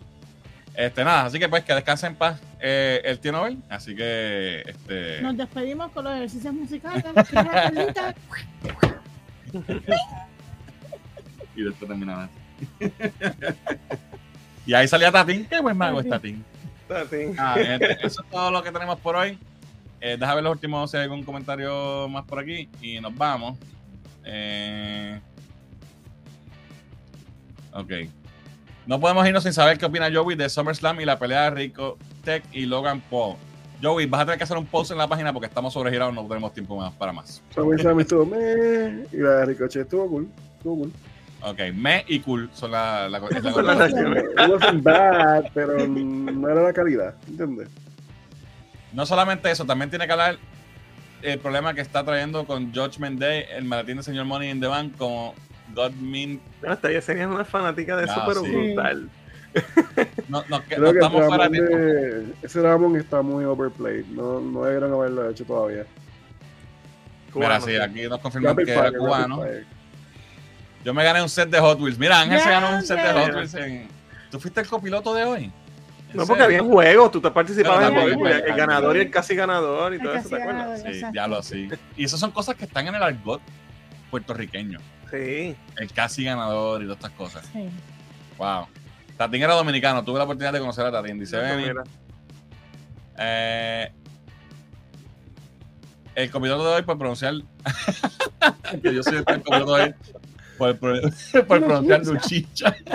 [0.74, 4.62] Este, nada, así que pues que descanse en paz eh, el tío Nobel, así que
[4.66, 7.04] este, Nos despedimos con los ejercicios musicales.
[11.56, 12.30] Y después terminaba.
[14.68, 16.44] y ahí salía Tatín, qué buen mago es Tatín.
[16.82, 17.36] Está bien.
[17.40, 19.40] Ah, gente, eso es todo lo que tenemos por hoy.
[20.00, 23.58] Eh, deja ver los últimos si hay algún comentario más por aquí y nos vamos.
[24.24, 25.20] Eh,
[27.74, 27.92] ok.
[28.86, 31.98] No podemos irnos sin saber qué opina Joey de SummerSlam y la pelea de Rico
[32.24, 33.36] Tech y Logan Paul.
[33.82, 36.26] Joey, vas a tener que hacer un post en la página porque estamos sobregirados, no
[36.26, 37.42] tenemos tiempo más para más.
[37.54, 40.30] Subway Slam estuvo meh, y la de Ricochet estuvo cool.
[40.58, 40.92] Estuvo cool.
[41.50, 43.50] Ok, me y cool son la, la, es la-.
[44.46, 47.70] It wasn't bad, pero no era la calidad, ¿entiendes?
[48.94, 50.38] No solamente eso, también tiene que hablar
[51.22, 54.68] el problema que está trayendo con Judgment Day, el maletín de señor Money in the
[54.68, 55.36] Bank, como
[55.74, 58.50] God Mean No, hasta ya serías una fanática de eso, Ah, pero sí.
[58.52, 59.10] brutal.
[60.28, 64.06] No, no, que- Creo no que estamos fuera Ramón de ese Ramón está muy overplayed.
[64.08, 65.86] No, no debieron haberlo hecho todavía.
[67.34, 67.78] Mira, Cubano, sí, sí.
[67.78, 69.38] aquí nos confirman que era cubano.
[69.44, 69.77] rapid fire.
[70.88, 72.00] Yo me gané un set de Hot Wheels.
[72.00, 73.12] Mira, Ángel se ganó un set de.
[73.12, 73.54] Hot Wheels.
[73.56, 73.90] En...
[74.32, 75.44] ¿Tú fuiste el copiloto de hoy?
[75.44, 75.54] ¿En
[76.14, 79.92] No, porque había juegos, tú te participabas en pues, el ganador y el casi ganador
[79.92, 80.82] y El todo eso, ¿te acuerdas?
[80.82, 81.68] Sí, ya lo sí.
[81.98, 83.42] Y esas son cosas que están en el argot
[84.10, 84.80] puertorriqueño.
[85.12, 85.58] Sí.
[85.76, 87.46] El casi ganador y todas estas cosas.
[87.52, 87.68] Sí.
[88.38, 88.68] Wow.
[89.18, 90.06] Tatín era dominicano.
[90.06, 91.20] Tuve la oportunidad de conocer a Tatín.
[91.20, 91.70] Dice, Benny,
[93.18, 93.92] Eh,
[96.16, 97.34] el copiloto de hoy por pronunciar.
[98.82, 99.96] que yo soy el copiloto de hoy
[100.58, 101.02] por, por-
[101.48, 102.76] por pronunciar Luchicha.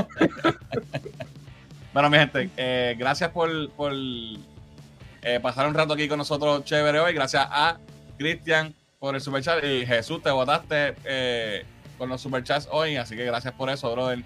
[1.93, 7.01] bueno, mi gente, eh, gracias por, por eh, pasar un rato aquí con nosotros chévere
[7.01, 7.13] hoy.
[7.13, 7.79] Gracias a
[8.19, 9.63] Cristian por el superchat.
[9.65, 11.65] Y Jesús, te votaste eh,
[11.99, 12.97] con los superchats hoy.
[12.97, 14.23] Así que gracias por eso, brother.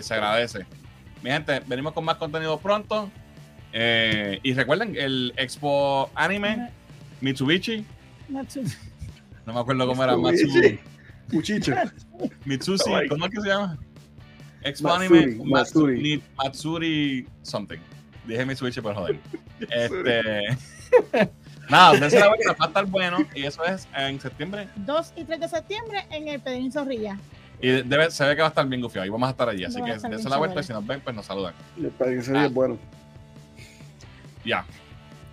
[0.00, 0.64] Se agradece.
[1.22, 3.10] Mi gente, venimos con más contenido pronto.
[3.72, 6.70] Y recuerden, el Expo Anime,
[7.20, 7.84] Mitsubishi,
[8.30, 8.76] Matsu-
[9.46, 10.78] no me acuerdo cómo era, Mitsubishi.
[11.32, 11.74] Muchicho.
[12.44, 13.78] Mitsushi, ¿cómo es que se llama?
[14.62, 16.22] Expo Matsuri, Anime, Matsuri.
[16.36, 17.78] Matsuri, something.
[18.26, 19.18] Dije Mitsubishi por joder.
[19.70, 20.42] Este,
[21.70, 23.18] nada, dense la vuelta, va a estar bueno.
[23.32, 24.68] Y eso es en septiembre.
[24.74, 27.16] 2 y 3 de septiembre en el Pedrín Zorrilla.
[27.60, 29.06] Y debe, se ve que va a estar bien gufiado.
[29.06, 29.64] Y vamos a estar allí.
[29.64, 31.54] Así que dense la vuelta y si nos ven, pues nos saludan.
[31.76, 32.48] Y el país sería Ah.
[32.48, 32.76] bueno.
[34.44, 34.66] Ya.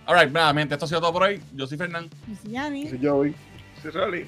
[0.06, 1.42] Alright, nuevamente, esto ha sido todo por hoy.
[1.54, 2.08] Yo soy Fernán.
[2.28, 2.84] Dice Yanni.
[2.84, 3.34] Ese Joey.
[3.82, 4.26] sí, Rolly.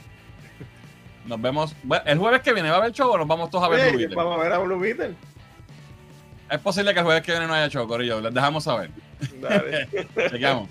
[1.27, 1.75] Nos vemos.
[1.83, 3.91] Bueno, el jueves que viene va a haber show o nos vamos todos a ver
[3.91, 4.17] Blue Beetle?
[4.17, 5.15] vamos a ver a Blue Beetle.
[6.51, 8.21] Es posible que el jueves que viene no haya show, Corillo.
[8.21, 8.91] Les dejamos saber.
[9.41, 9.89] Dale.
[10.31, 10.69] Chequeamos.